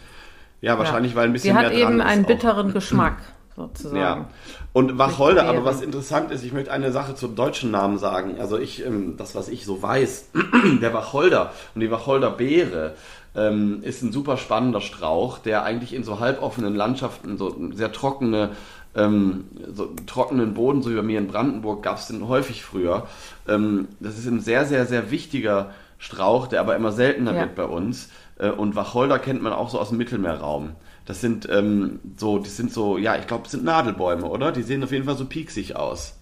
Ja, 0.61 0.79
wahrscheinlich, 0.79 1.15
weil 1.15 1.25
ein 1.25 1.33
bisschen 1.33 1.53
Die 1.53 1.57
hat 1.57 1.73
mehr 1.73 1.81
dran 1.81 1.91
eben 1.93 2.01
einen 2.01 2.23
auch. 2.23 2.27
bitteren 2.29 2.71
Geschmack, 2.73 3.17
sozusagen. 3.57 3.97
Ja. 3.99 4.25
Und 4.71 4.97
Wacholder, 4.97 5.45
aber 5.49 5.65
was 5.65 5.81
interessant 5.81 6.31
ist, 6.31 6.45
ich 6.45 6.53
möchte 6.53 6.71
eine 6.71 6.93
Sache 6.93 7.13
zum 7.15 7.35
deutschen 7.35 7.71
Namen 7.71 7.97
sagen. 7.97 8.35
Also 8.39 8.57
ich, 8.57 8.85
ähm, 8.85 9.15
das, 9.17 9.35
was 9.35 9.49
ich 9.49 9.65
so 9.65 9.81
weiß, 9.81 10.29
der 10.81 10.93
Wacholder 10.93 11.51
und 11.75 11.81
die 11.81 11.91
Wacholderbeere 11.91 12.93
ähm, 13.35 13.79
ist 13.83 14.01
ein 14.01 14.13
super 14.13 14.37
spannender 14.37 14.79
Strauch, 14.79 15.39
der 15.39 15.63
eigentlich 15.63 15.93
in 15.93 16.05
so 16.05 16.21
halboffenen 16.21 16.73
Landschaften, 16.75 17.37
so 17.37 17.53
sehr 17.73 17.91
trockene, 17.91 18.51
ähm, 18.95 19.45
so 19.73 19.89
trockenen 20.05 20.53
Boden, 20.53 20.81
so 20.83 20.89
wie 20.89 20.95
bei 20.95 21.01
mir 21.01 21.19
in 21.19 21.27
Brandenburg, 21.27 21.83
gab 21.83 21.97
es 21.97 22.07
den 22.07 22.29
häufig 22.29 22.63
früher. 22.63 23.07
Ähm, 23.45 23.89
das 23.99 24.17
ist 24.17 24.27
ein 24.27 24.39
sehr, 24.39 24.65
sehr, 24.65 24.85
sehr 24.85 25.11
wichtiger 25.11 25.71
Strauch, 26.01 26.47
der 26.47 26.61
aber 26.61 26.75
immer 26.75 26.91
seltener 26.91 27.33
Ja. 27.33 27.41
wird 27.41 27.53
bei 27.55 27.65
uns. 27.65 28.09
Äh, 28.39 28.49
Und 28.49 28.75
Wacholder 28.75 29.19
kennt 29.19 29.41
man 29.43 29.53
auch 29.53 29.69
so 29.69 29.79
aus 29.79 29.89
dem 29.89 29.99
Mittelmeerraum. 29.99 30.71
Das 31.05 31.21
sind 31.21 31.47
ähm, 31.49 31.99
so, 32.17 32.39
die 32.39 32.49
sind 32.49 32.71
so, 32.73 32.97
ja, 32.97 33.15
ich 33.17 33.27
glaube, 33.27 33.43
es 33.45 33.51
sind 33.51 33.63
Nadelbäume, 33.63 34.25
oder? 34.25 34.51
Die 34.51 34.63
sehen 34.63 34.83
auf 34.83 34.91
jeden 34.91 35.05
Fall 35.05 35.15
so 35.15 35.25
pieksig 35.25 35.75
aus. 35.75 36.17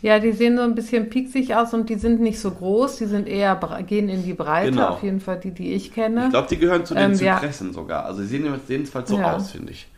Ja, 0.00 0.18
die 0.20 0.32
sehen 0.32 0.56
so 0.56 0.62
ein 0.62 0.74
bisschen 0.74 1.10
pieksig 1.10 1.54
aus 1.54 1.74
und 1.74 1.90
die 1.90 1.96
sind 1.96 2.20
nicht 2.20 2.38
so 2.40 2.50
groß, 2.50 2.96
die 2.96 3.06
sind 3.06 3.28
eher, 3.28 3.58
gehen 3.86 4.08
in 4.08 4.22
die 4.24 4.32
Breite, 4.32 4.70
Genau. 4.70 4.88
auf 4.90 5.02
jeden 5.02 5.20
Fall 5.20 5.38
die, 5.40 5.50
die 5.50 5.72
ich 5.74 5.92
kenne. 5.92 6.24
Ich 6.24 6.30
glaube, 6.30 6.48
die 6.48 6.58
gehören 6.58 6.86
zu 6.86 6.94
den 6.94 7.12
Ähm, 7.12 7.18
ja. 7.18 7.36
Zypressen 7.36 7.72
sogar. 7.74 8.06
Also 8.06 8.22
sie 8.22 8.28
sehen 8.28 8.46
jedenfalls 8.68 9.10
so 9.10 9.18
Ja. 9.18 9.34
aus, 9.36 9.50
finde 9.50 9.72
ich. 9.72 9.88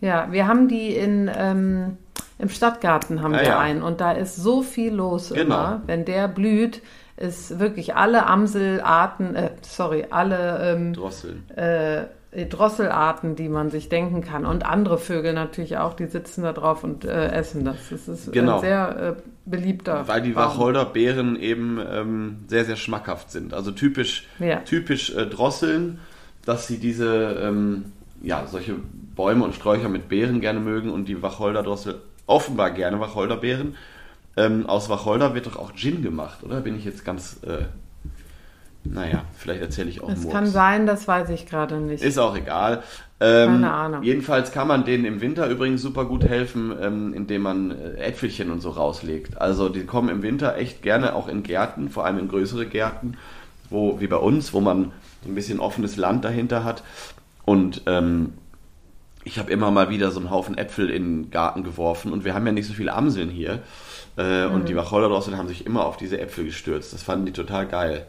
Ja, 0.00 0.28
wir 0.30 0.46
haben 0.46 0.68
die 0.68 0.94
in, 0.94 1.30
ähm, 1.36 1.96
im 2.38 2.48
Stadtgarten 2.48 3.22
haben 3.22 3.34
Ah, 3.34 3.40
wir 3.40 3.46
ja. 3.48 3.58
einen 3.58 3.82
und 3.82 4.00
da 4.00 4.12
ist 4.12 4.36
so 4.36 4.62
viel 4.62 4.92
los 4.94 5.28
Genau. 5.30 5.42
immer. 5.42 5.82
Wenn 5.86 6.04
der 6.04 6.28
blüht, 6.28 6.80
ist 7.16 7.58
wirklich 7.60 7.94
alle 7.94 8.26
Amselarten, 8.26 9.34
äh, 9.36 9.50
sorry, 9.62 10.06
alle 10.10 10.72
ähm, 10.74 10.92
Drosseln. 10.94 11.48
äh, 11.56 12.04
Drosselarten, 12.48 13.36
die 13.36 13.48
man 13.50 13.70
sich 13.70 13.90
denken 13.90 14.22
kann 14.22 14.46
und 14.46 14.64
andere 14.64 14.96
Vögel 14.96 15.34
natürlich 15.34 15.76
auch, 15.76 15.92
die 15.92 16.06
sitzen 16.06 16.42
da 16.42 16.52
drauf 16.54 16.82
und 16.82 17.04
äh, 17.04 17.28
essen 17.30 17.64
das. 17.64 17.76
Das 17.90 18.08
ist 18.08 18.32
Genau. 18.32 18.54
ein 18.54 18.60
sehr 18.62 19.16
äh, 19.18 19.22
beliebter 19.44 20.08
Weil 20.08 20.22
die. 20.22 20.34
Wacholderbeeren 20.34 21.36
eben 21.38 21.78
ähm, 21.86 22.38
sehr, 22.48 22.64
sehr 22.64 22.76
schmackhaft 22.76 23.30
sind. 23.30 23.52
Also 23.52 23.70
typisch, 23.70 24.26
Ja. 24.38 24.56
typisch 24.60 25.14
äh, 25.14 25.26
Drosseln, 25.26 25.98
dass 26.46 26.66
sie 26.66 26.78
diese, 26.78 27.36
ähm, 27.42 27.92
ja, 28.22 28.46
solche 28.46 28.76
Bäume 29.14 29.44
und 29.44 29.54
Sträucher 29.54 29.90
mit 29.90 30.08
Beeren 30.08 30.40
gerne 30.40 30.60
mögen 30.60 30.90
und 30.90 31.08
die 31.08 31.20
Wacholderdrossel 31.22 32.00
offenbar 32.26 32.70
gerne 32.70 32.98
Wacholderbeeren. 32.98 33.74
Ähm, 34.36 34.66
aus 34.66 34.88
Wacholder 34.88 35.34
wird 35.34 35.46
doch 35.46 35.56
auch 35.56 35.74
Gin 35.74 36.02
gemacht, 36.02 36.42
oder? 36.42 36.60
Bin 36.60 36.76
ich 36.76 36.84
jetzt 36.84 37.04
ganz, 37.04 37.40
äh, 37.44 37.64
naja, 38.84 39.24
vielleicht 39.36 39.60
erzähle 39.60 39.90
ich 39.90 40.02
auch 40.02 40.08
Es 40.08 40.28
kann 40.28 40.46
sein, 40.46 40.86
das 40.86 41.06
weiß 41.06 41.28
ich 41.30 41.46
gerade 41.46 41.76
nicht. 41.76 42.02
Ist 42.02 42.18
auch 42.18 42.36
egal. 42.36 42.82
Ähm, 43.20 43.50
Keine 43.50 43.72
Ahnung. 43.72 44.02
Jedenfalls 44.02 44.50
kann 44.50 44.66
man 44.66 44.84
denen 44.84 45.04
im 45.04 45.20
Winter 45.20 45.48
übrigens 45.48 45.82
super 45.82 46.06
gut 46.06 46.24
helfen, 46.24 46.74
ähm, 46.80 47.14
indem 47.14 47.42
man 47.42 47.70
äh, 47.70 47.94
Äpfelchen 47.98 48.50
und 48.50 48.60
so 48.60 48.70
rauslegt. 48.70 49.40
Also 49.40 49.68
die 49.68 49.84
kommen 49.84 50.08
im 50.08 50.22
Winter 50.22 50.56
echt 50.56 50.82
gerne 50.82 51.14
auch 51.14 51.28
in 51.28 51.42
Gärten, 51.42 51.90
vor 51.90 52.06
allem 52.06 52.18
in 52.18 52.28
größere 52.28 52.66
Gärten, 52.66 53.16
wo 53.70 54.00
wie 54.00 54.08
bei 54.08 54.16
uns, 54.16 54.52
wo 54.52 54.60
man 54.60 54.92
so 55.22 55.30
ein 55.30 55.34
bisschen 55.34 55.60
offenes 55.60 55.96
Land 55.96 56.24
dahinter 56.24 56.64
hat. 56.64 56.82
Und 57.44 57.82
ähm, 57.86 58.32
ich 59.24 59.38
habe 59.38 59.52
immer 59.52 59.70
mal 59.70 59.90
wieder 59.90 60.10
so 60.10 60.18
einen 60.18 60.30
Haufen 60.30 60.58
Äpfel 60.58 60.90
in 60.90 61.22
den 61.22 61.30
Garten 61.30 61.62
geworfen 61.62 62.12
und 62.12 62.24
wir 62.24 62.34
haben 62.34 62.46
ja 62.46 62.52
nicht 62.52 62.66
so 62.66 62.72
viele 62.72 62.92
Amseln 62.92 63.30
hier. 63.30 63.60
Äh, 64.16 64.44
Und 64.46 64.62
Mhm. 64.62 64.66
die 64.66 64.76
Wacholderdrosseln 64.76 65.36
haben 65.38 65.48
sich 65.48 65.64
immer 65.66 65.86
auf 65.86 65.96
diese 65.96 66.20
Äpfel 66.20 66.44
gestürzt. 66.44 66.92
Das 66.92 67.02
fanden 67.02 67.26
die 67.26 67.32
total 67.32 67.66
geil. 67.66 68.06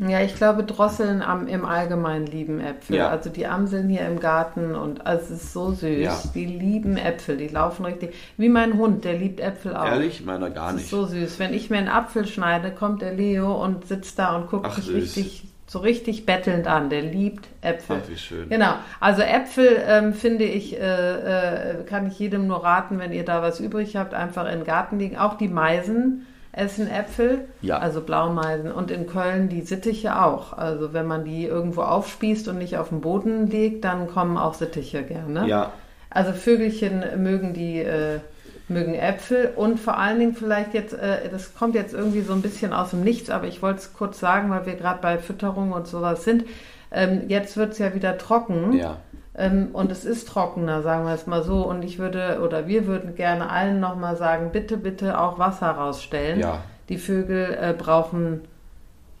Ja, 0.00 0.20
ich 0.20 0.36
glaube, 0.36 0.62
Drosseln 0.62 1.22
am, 1.22 1.48
im 1.48 1.64
Allgemeinen 1.64 2.24
lieben 2.26 2.60
Äpfel. 2.60 2.94
Ja. 2.94 3.08
Also 3.08 3.30
die 3.30 3.48
Amseln 3.48 3.88
hier 3.88 4.06
im 4.06 4.20
Garten 4.20 4.76
und 4.76 5.04
also 5.04 5.24
es 5.34 5.42
ist 5.42 5.52
so 5.52 5.72
süß. 5.72 5.98
Ja. 6.04 6.16
Die 6.36 6.44
lieben 6.46 6.96
Äpfel, 6.96 7.36
die 7.36 7.48
laufen 7.48 7.84
richtig. 7.84 8.14
Wie 8.36 8.48
mein 8.48 8.74
Hund, 8.74 9.04
der 9.04 9.14
liebt 9.14 9.40
Äpfel 9.40 9.74
auch. 9.74 9.86
Ehrlich? 9.86 10.24
Meiner 10.24 10.50
gar 10.50 10.66
Das 10.66 10.74
nicht. 10.76 10.84
ist 10.84 10.90
so 10.90 11.04
süß. 11.04 11.40
Wenn 11.40 11.52
ich 11.52 11.68
mir 11.68 11.78
einen 11.78 11.88
Apfel 11.88 12.28
schneide, 12.28 12.70
kommt 12.70 13.02
der 13.02 13.12
Leo 13.14 13.52
und 13.60 13.88
sitzt 13.88 14.20
da 14.20 14.36
und 14.36 14.48
guckt 14.48 14.66
Ach, 14.70 14.76
mich 14.76 14.86
süß. 14.86 14.94
richtig, 14.94 15.48
so 15.68 15.78
richtig 15.80 16.26
bettelnd 16.26 16.66
an. 16.66 16.88
Der 16.90 17.02
liebt 17.02 17.46
Äpfel. 17.60 17.98
Ach, 18.02 18.08
wie 18.10 18.16
schön. 18.16 18.48
Genau. 18.48 18.72
Also 19.00 19.22
Äpfel 19.22 19.80
ähm, 19.86 20.14
finde 20.14 20.44
ich, 20.44 20.76
äh, 20.80 20.80
äh, 20.80 21.84
kann 21.84 22.06
ich 22.08 22.18
jedem 22.18 22.46
nur 22.48 22.64
raten, 22.64 22.98
wenn 22.98 23.12
ihr 23.12 23.24
da 23.24 23.42
was 23.42 23.60
übrig 23.60 23.94
habt, 23.96 24.14
einfach 24.14 24.46
in 24.46 24.60
den 24.60 24.64
Garten 24.64 24.98
legen. 24.98 25.16
Auch 25.18 25.34
die 25.38 25.48
Meisen 25.48 26.26
essen 26.52 26.90
Äpfel, 26.90 27.46
Ja. 27.60 27.78
also 27.78 28.00
Blaumeisen. 28.00 28.72
Und 28.72 28.90
in 28.90 29.06
Köln 29.06 29.48
die 29.50 29.60
Sittiche 29.60 30.20
auch. 30.20 30.54
Also 30.56 30.92
wenn 30.94 31.06
man 31.06 31.24
die 31.24 31.44
irgendwo 31.44 31.82
aufspießt 31.82 32.48
und 32.48 32.58
nicht 32.58 32.78
auf 32.78 32.88
den 32.88 33.00
Boden 33.02 33.46
legt, 33.48 33.84
dann 33.84 34.08
kommen 34.08 34.36
auch 34.38 34.54
Sittiche 34.54 35.02
gerne. 35.02 35.46
Ja, 35.46 35.72
Also 36.10 36.32
Vögelchen 36.32 37.04
mögen 37.22 37.52
die 37.52 37.80
äh, 37.80 38.20
mögen 38.68 38.94
Äpfel 38.94 39.52
und 39.56 39.80
vor 39.80 39.98
allen 39.98 40.18
Dingen 40.18 40.34
vielleicht 40.34 40.74
jetzt, 40.74 40.92
äh, 40.92 41.28
das 41.30 41.54
kommt 41.54 41.74
jetzt 41.74 41.94
irgendwie 41.94 42.20
so 42.20 42.32
ein 42.32 42.42
bisschen 42.42 42.72
aus 42.72 42.90
dem 42.90 43.02
Nichts, 43.02 43.30
aber 43.30 43.46
ich 43.46 43.62
wollte 43.62 43.80
es 43.80 43.92
kurz 43.94 44.20
sagen, 44.20 44.50
weil 44.50 44.66
wir 44.66 44.74
gerade 44.74 45.00
bei 45.00 45.18
Fütterung 45.18 45.72
und 45.72 45.86
sowas 45.86 46.24
sind. 46.24 46.44
Ähm, 46.90 47.22
jetzt 47.28 47.56
wird 47.56 47.72
es 47.72 47.78
ja 47.78 47.94
wieder 47.94 48.18
trocken. 48.18 48.72
ja. 48.74 48.98
Ähm, 49.38 49.68
und 49.72 49.92
es 49.92 50.04
ist 50.04 50.26
trockener, 50.28 50.82
sagen 50.82 51.06
wir 51.06 51.14
es 51.14 51.28
mal 51.28 51.44
so. 51.44 51.64
Und 51.64 51.84
ich 51.84 52.00
würde, 52.00 52.40
oder 52.44 52.66
wir 52.66 52.86
würden 52.86 53.14
gerne 53.14 53.48
allen 53.48 53.78
nochmal 53.78 54.16
sagen, 54.16 54.50
bitte, 54.52 54.76
bitte 54.76 55.18
auch 55.20 55.38
Wasser 55.38 55.70
rausstellen. 55.70 56.40
Ja. 56.40 56.62
Die 56.88 56.98
Vögel 56.98 57.56
äh, 57.60 57.72
brauchen, 57.72 58.40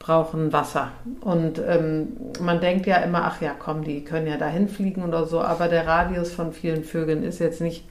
brauchen 0.00 0.52
Wasser. 0.52 0.88
Und 1.20 1.62
ähm, 1.64 2.08
man 2.40 2.60
denkt 2.60 2.86
ja 2.86 2.96
immer, 2.96 3.24
ach 3.26 3.40
ja, 3.40 3.52
komm, 3.56 3.84
die 3.84 4.02
können 4.02 4.26
ja 4.26 4.36
dahin 4.36 4.68
fliegen 4.68 5.04
oder 5.04 5.24
so. 5.24 5.40
Aber 5.40 5.68
der 5.68 5.86
Radius 5.86 6.32
von 6.32 6.52
vielen 6.52 6.82
Vögeln 6.82 7.22
ist 7.22 7.38
jetzt 7.38 7.60
nicht 7.60 7.84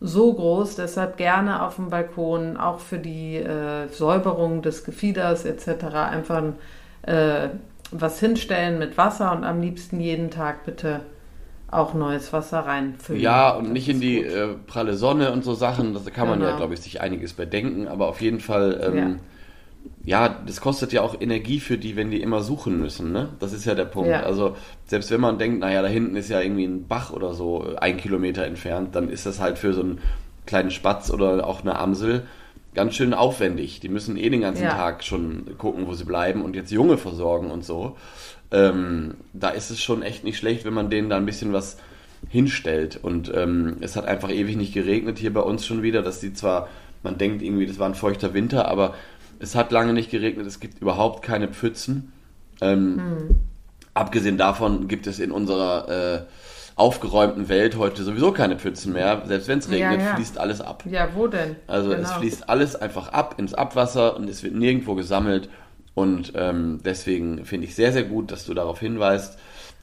so 0.00 0.32
groß, 0.34 0.76
deshalb 0.76 1.16
gerne 1.16 1.62
auf 1.62 1.76
dem 1.76 1.90
Balkon, 1.90 2.56
auch 2.56 2.80
für 2.80 2.98
die 2.98 3.36
äh, 3.36 3.88
Säuberung 3.88 4.62
des 4.62 4.84
Gefieders 4.84 5.44
etc. 5.44 5.84
einfach 5.94 6.42
äh, 7.02 7.48
was 7.90 8.20
hinstellen 8.20 8.78
mit 8.78 8.98
Wasser 8.98 9.32
und 9.32 9.44
am 9.44 9.60
liebsten 9.60 10.00
jeden 10.00 10.30
Tag 10.30 10.64
bitte 10.64 11.00
auch 11.70 11.94
neues 11.94 12.32
Wasser 12.32 12.60
reinfüllen. 12.60 13.22
Ja, 13.22 13.50
und 13.50 13.64
Das 13.64 13.72
nicht 13.72 13.88
in 13.88 14.00
die 14.00 14.22
äh, 14.22 14.54
pralle 14.66 14.94
Sonne 14.96 15.32
und 15.32 15.44
so 15.44 15.54
Sachen. 15.54 15.94
Das 15.94 16.04
kann 16.06 16.28
man 16.28 16.42
ja, 16.42 16.50
Genau. 16.50 16.56
glaube 16.56 16.74
ich, 16.74 16.80
sich 16.80 17.00
einiges 17.00 17.34
bedenken. 17.34 17.88
Aber 17.88 18.08
auf 18.08 18.20
jeden 18.20 18.40
Fall, 18.40 18.80
ähm, 18.82 18.96
ja. 18.96 19.16
Das 20.04 20.60
kostet 20.60 20.92
ja 20.92 21.02
auch 21.02 21.20
Energie 21.20 21.60
für 21.60 21.78
die, 21.78 21.96
wenn 21.96 22.10
die 22.10 22.20
immer 22.20 22.42
suchen 22.42 22.78
müssen. 22.78 23.12
Ne? 23.12 23.30
Das 23.40 23.52
ist 23.52 23.64
ja 23.64 23.74
der 23.74 23.84
Punkt. 23.86 24.10
Ja. 24.10 24.22
Also 24.22 24.56
selbst 24.86 25.10
wenn 25.10 25.20
man 25.20 25.38
denkt, 25.38 25.60
naja, 25.60 25.82
da 25.82 25.88
hinten 25.88 26.16
ist 26.16 26.28
ja 26.28 26.40
irgendwie 26.40 26.64
ein 26.64 26.86
Bach 26.86 27.12
oder 27.12 27.34
so 27.34 27.74
ein 27.76 27.96
Kilometer 27.96 28.44
entfernt, 28.44 28.94
dann 28.94 29.08
ist 29.08 29.26
das 29.26 29.40
halt 29.40 29.58
für 29.58 29.72
so 29.72 29.80
einen 29.80 29.98
kleinen 30.46 30.70
Spatz 30.70 31.10
oder 31.10 31.46
auch 31.46 31.62
eine 31.62 31.78
Amsel 31.78 32.26
ganz 32.74 32.94
schön 32.94 33.14
aufwendig. 33.14 33.80
Die 33.80 33.88
müssen 33.88 34.16
eh 34.16 34.28
den 34.28 34.40
ganzen 34.40 34.64
Ja. 34.64 34.74
Tag 34.74 35.04
schon 35.04 35.56
gucken, 35.58 35.86
wo 35.86 35.94
sie 35.94 36.04
bleiben 36.04 36.42
und 36.42 36.56
jetzt 36.56 36.70
Junge 36.72 36.98
versorgen 36.98 37.50
und 37.50 37.64
so. 37.64 37.96
Ähm, 38.50 39.14
da 39.32 39.50
ist 39.50 39.70
es 39.70 39.82
schon 39.82 40.02
echt 40.02 40.24
nicht 40.24 40.36
schlecht, 40.36 40.64
wenn 40.64 40.74
man 40.74 40.90
denen 40.90 41.08
da 41.08 41.16
ein 41.16 41.26
bisschen 41.26 41.52
was 41.52 41.78
hinstellt. 42.28 42.98
Und 43.02 43.32
ähm, 43.34 43.76
es 43.80 43.96
hat 43.96 44.06
einfach 44.06 44.30
ewig 44.30 44.56
nicht 44.56 44.74
geregnet 44.74 45.18
hier 45.18 45.32
bei 45.32 45.40
uns 45.40 45.64
schon 45.64 45.82
wieder, 45.82 46.02
dass 46.02 46.20
die 46.20 46.32
zwar, 46.32 46.68
man 47.02 47.16
denkt 47.16 47.42
irgendwie, 47.42 47.66
das 47.66 47.78
war 47.78 47.88
ein 47.88 47.94
feuchter 47.94 48.34
Winter, 48.34 48.68
aber 48.68 48.94
es 49.44 49.54
hat 49.54 49.70
lange 49.72 49.92
nicht 49.92 50.10
geregnet, 50.10 50.46
es 50.46 50.58
gibt 50.58 50.80
überhaupt 50.80 51.22
keine 51.22 51.48
Pfützen. 51.48 52.12
Ähm, 52.60 53.00
Abgesehen 53.96 54.38
davon 54.38 54.88
gibt 54.88 55.06
es 55.06 55.20
in 55.20 55.30
unserer 55.30 55.88
äh, 55.88 56.20
aufgeräumten 56.74 57.48
Welt 57.48 57.76
heute 57.78 58.02
sowieso 58.02 58.32
keine 58.32 58.58
Pfützen 58.58 58.92
mehr. 58.92 59.22
Selbst 59.26 59.46
wenn 59.46 59.60
es 59.60 59.68
Ja, 59.70 59.88
regnet, 59.90 60.00
ja. 60.00 60.16
fließt 60.16 60.38
alles 60.38 60.60
ab. 60.60 60.82
Ja, 60.90 61.08
wo 61.14 61.28
denn? 61.28 61.54
Also 61.68 61.92
es 61.92 62.08
Genau. 62.08 62.18
fließt 62.18 62.48
alles 62.48 62.74
einfach 62.74 63.10
ab 63.12 63.36
ins 63.38 63.54
Abwasser 63.54 64.16
und 64.16 64.28
es 64.28 64.42
wird 64.42 64.54
nirgendwo 64.56 64.96
gesammelt. 64.96 65.48
Und 65.94 66.32
ähm, 66.34 66.80
deswegen 66.84 67.44
finde 67.44 67.68
ich 67.68 67.76
sehr, 67.76 67.92
sehr 67.92 68.02
gut, 68.02 68.32
dass 68.32 68.46
du 68.46 68.54
darauf 68.54 68.80
hinweist, 68.80 69.38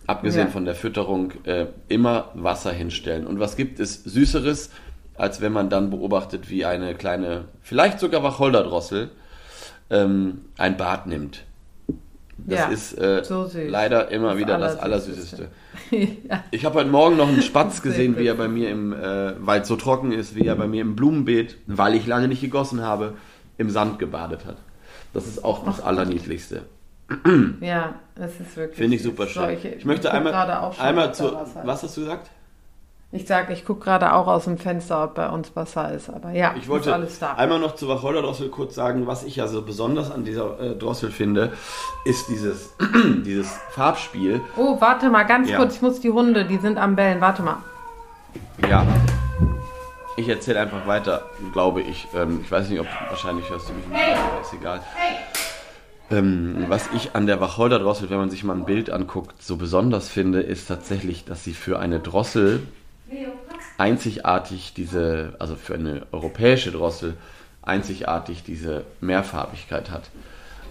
abgesehen 0.07 0.47
Ja. 0.47 0.51
von 0.51 0.65
der 0.65 0.75
Fütterung, 0.75 1.31
äh, 1.45 1.67
immer 1.87 2.31
Wasser 2.33 2.73
hinstellen. 2.73 3.25
Und 3.25 3.39
was 3.39 3.55
gibt 3.55 3.79
es 3.79 4.03
Süßeres, 4.03 4.71
als 5.15 5.39
wenn 5.39 5.53
man 5.53 5.69
dann 5.69 5.89
beobachtet, 5.89 6.49
wie 6.49 6.65
eine 6.65 6.95
kleine, 6.95 7.45
vielleicht 7.61 8.01
sogar 8.01 8.23
Wacholderdrossel, 8.23 9.09
ähm, 9.91 10.41
ein 10.57 10.77
Bad 10.77 11.05
nimmt. 11.05 11.43
Das 12.37 12.59
Ja, 12.59 12.67
ist 12.69 12.97
äh, 12.97 13.23
so 13.23 13.47
leider 13.67 14.09
immer 14.09 14.29
Das 14.29 14.37
wieder 14.39 14.57
das 14.57 14.79
Allersüßeste. 14.79 15.49
Ja. 15.91 16.43
Ich 16.51 16.63
habe 16.65 16.75
heute 16.79 16.89
Morgen 16.89 17.17
noch 17.17 17.27
einen 17.27 17.41
Spatz 17.41 17.81
gesehen, 17.81 18.17
wie 18.17 18.25
er 18.27 18.35
bei 18.35 18.47
mir 18.47 18.69
im, 18.69 18.93
äh, 18.93 19.33
weil 19.45 19.61
es 19.61 19.67
so 19.67 19.75
trocken 19.75 20.11
ist, 20.13 20.35
wie 20.35 20.45
er 20.47 20.55
bei 20.55 20.65
mir 20.67 20.81
im 20.81 20.95
Blumenbeet, 20.95 21.57
weil 21.67 21.95
ich 21.95 22.07
lange 22.07 22.27
nicht 22.29 22.39
gegossen 22.41 22.81
habe, 22.81 23.15
im 23.57 23.69
Sand 23.69 23.99
gebadet 23.99 24.45
hat. 24.45 24.55
Das 25.13 25.27
ist 25.27 25.43
auch 25.43 25.65
das 25.65 25.81
Allerniedlichste. 25.81 26.61
ja, 27.61 27.95
es 28.15 28.39
ist 28.39 28.55
wirklich. 28.55 28.77
Finde 28.77 28.95
ich 28.95 29.03
super 29.03 29.27
schön. 29.27 29.43
solche- 29.43 29.69
Ich 29.69 29.83
möchte 29.85 30.11
einmal, 30.13 30.33
einmal 30.79 31.13
zu. 31.13 31.31
Was 31.63 31.83
hast 31.83 31.97
du 31.97 32.01
gesagt? 32.01 32.29
Ich 33.13 33.27
sage, 33.27 33.51
ich 33.51 33.65
gucke 33.65 33.83
gerade 33.83 34.13
auch 34.13 34.27
aus 34.27 34.45
dem 34.45 34.57
Fenster, 34.57 35.03
ob 35.03 35.15
bei 35.15 35.27
uns 35.27 35.53
Wasser 35.53 35.91
ist. 35.91 36.09
Aber 36.09 36.31
ja, 36.31 36.55
Ich 36.57 36.69
wollte 36.69 36.89
ist 36.89 36.93
alles 36.95 37.19
da. 37.19 37.33
einmal 37.33 37.59
noch 37.59 37.75
zu 37.75 37.89
Wacholderdrossel 37.89 38.47
kurz 38.49 38.73
sagen, 38.73 39.05
was 39.05 39.23
ich 39.23 39.35
ja 39.35 39.47
so 39.47 39.63
besonders 39.63 40.09
an 40.11 40.23
dieser 40.23 40.57
äh, 40.61 40.75
Drossel 40.77 41.11
finde, 41.11 41.51
ist 42.05 42.29
dieses, 42.29 42.73
dieses 43.25 43.51
Farbspiel. 43.71 44.39
Oh, 44.55 44.79
warte 44.79 45.09
mal, 45.09 45.23
ganz 45.23 45.49
Ja. 45.49 45.57
kurz. 45.57 45.75
Ich 45.75 45.81
muss 45.81 45.99
die 45.99 46.09
Hunde, 46.11 46.45
die 46.45 46.57
sind 46.57 46.77
am 46.77 46.95
Bellen. 46.95 47.19
Warte 47.19 47.41
mal. 47.43 47.57
Ja. 48.69 48.85
Ich 50.15 50.29
erzähle 50.29 50.61
einfach 50.61 50.87
weiter, 50.87 51.23
glaube 51.51 51.81
ich. 51.81 52.07
Ähm, 52.15 52.39
ich 52.43 52.49
weiß 52.51 52.69
nicht, 52.69 52.79
ob 52.79 52.87
wahrscheinlich 53.09 53.49
hörst 53.49 53.67
du 53.67 53.73
mich 53.73 53.87
nicht, 53.87 54.01
aber 54.01 54.41
ist 54.41 54.53
egal. 54.53 54.79
Ähm, 56.11 56.65
was 56.69 56.89
ich 56.93 57.13
an 57.15 57.25
der 57.27 57.39
Wacholderdrossel, 57.41 58.09
wenn 58.09 58.17
man 58.17 58.29
sich 58.29 58.43
mal 58.45 58.53
ein 58.55 58.65
Bild 58.65 58.89
anguckt, 58.89 59.41
so 59.41 59.55
besonders 59.57 60.09
finde, 60.09 60.41
ist 60.41 60.67
tatsächlich, 60.67 61.25
dass 61.25 61.43
sie 61.43 61.53
für 61.53 61.79
eine 61.79 61.99
Drossel 61.99 62.63
einzigartig 63.77 64.73
diese, 64.75 65.33
also 65.39 65.55
für 65.55 65.73
eine 65.73 66.03
europäische 66.11 66.71
Drossel 66.71 67.15
einzigartig 67.61 68.43
diese 68.43 68.83
Mehrfarbigkeit 69.01 69.91
hat. 69.91 70.09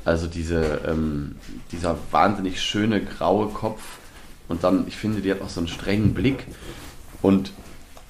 Also 0.04 0.26
diese, 0.26 0.80
ähm, 0.86 1.36
dieser 1.72 1.96
wahnsinnig 2.10 2.62
schöne 2.62 3.02
graue 3.04 3.48
Kopf 3.48 3.82
und 4.48 4.64
dann, 4.64 4.86
ich 4.88 4.96
finde, 4.96 5.20
die 5.20 5.30
hat 5.30 5.42
auch 5.42 5.48
so 5.48 5.60
einen 5.60 5.68
strengen 5.68 6.14
Blick 6.14 6.46
und 7.22 7.52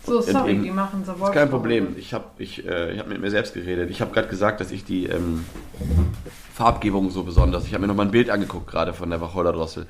So, 0.06 0.20
sorry, 0.20 0.52
in- 0.52 0.62
die 0.62 0.70
machen 0.70 1.04
so 1.04 1.12
ist 1.12 1.32
kein 1.32 1.50
Problem. 1.50 1.94
Ich 1.98 2.14
habe 2.14 2.24
ich, 2.38 2.64
äh, 2.66 2.92
ich 2.92 2.98
hab 3.00 3.08
mit 3.08 3.20
mir 3.20 3.30
selbst 3.30 3.54
geredet. 3.54 3.90
Ich 3.90 4.00
habe 4.00 4.12
gerade 4.12 4.28
gesagt, 4.28 4.60
dass 4.60 4.70
ich 4.70 4.84
die 4.84 5.06
ähm, 5.06 5.44
Farbgebung 6.54 7.10
so 7.10 7.24
besonders. 7.24 7.66
Ich 7.66 7.74
habe 7.74 7.82
mir 7.82 7.88
noch 7.88 7.96
mal 7.96 8.04
ein 8.04 8.10
Bild 8.10 8.30
angeguckt 8.30 8.66
gerade 8.70 8.92
von 8.94 9.10
der 9.10 9.20
Wacholderdrossel. 9.20 9.86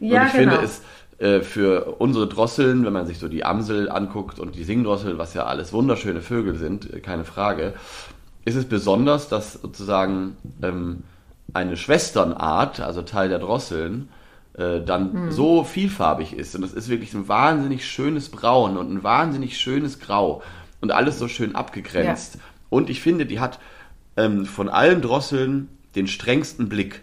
Ja, 0.00 0.22
und 0.22 0.26
ich 0.28 0.32
genau. 0.34 0.52
finde 0.52 0.64
es 0.64 0.80
äh, 1.20 1.42
für 1.42 1.96
unsere 1.98 2.26
Drosseln, 2.26 2.84
wenn 2.84 2.94
man 2.94 3.06
sich 3.06 3.18
so 3.18 3.28
die 3.28 3.44
Amsel 3.44 3.90
anguckt 3.90 4.38
und 4.38 4.56
die 4.56 4.64
Singdrossel, 4.64 5.18
was 5.18 5.34
ja 5.34 5.44
alles 5.44 5.72
wunderschöne 5.72 6.22
Vögel 6.22 6.56
sind, 6.56 6.92
äh, 6.92 7.00
keine 7.00 7.24
Frage, 7.24 7.74
ist 8.46 8.56
es 8.56 8.64
besonders, 8.64 9.28
dass 9.28 9.52
sozusagen 9.52 10.36
ähm, 10.62 11.02
eine 11.52 11.76
Schwesternart, 11.76 12.80
also 12.80 13.02
Teil 13.02 13.28
der 13.28 13.38
Drosseln, 13.38 14.08
äh, 14.54 14.80
dann 14.80 15.12
Hm. 15.12 15.30
so 15.30 15.62
vielfarbig 15.62 16.32
ist. 16.32 16.54
Und 16.54 16.62
das 16.62 16.72
ist 16.72 16.88
wirklich 16.88 17.12
ein 17.12 17.28
wahnsinnig 17.28 17.86
schönes 17.86 18.30
Braun 18.30 18.76
und 18.78 18.90
ein 18.90 19.02
wahnsinnig 19.02 19.58
schönes 19.58 20.00
Grau. 20.00 20.42
Und 20.80 20.90
alles 20.90 21.18
so 21.18 21.28
schön 21.28 21.54
abgegrenzt. 21.54 22.38
Und 22.70 22.88
ich 22.88 23.02
finde, 23.02 23.26
die 23.26 23.40
hat 23.40 23.58
ähm, 24.16 24.46
von 24.46 24.70
allen 24.70 25.02
Drosseln 25.02 25.68
den 25.94 26.06
strengsten 26.06 26.70
Blick. 26.70 27.02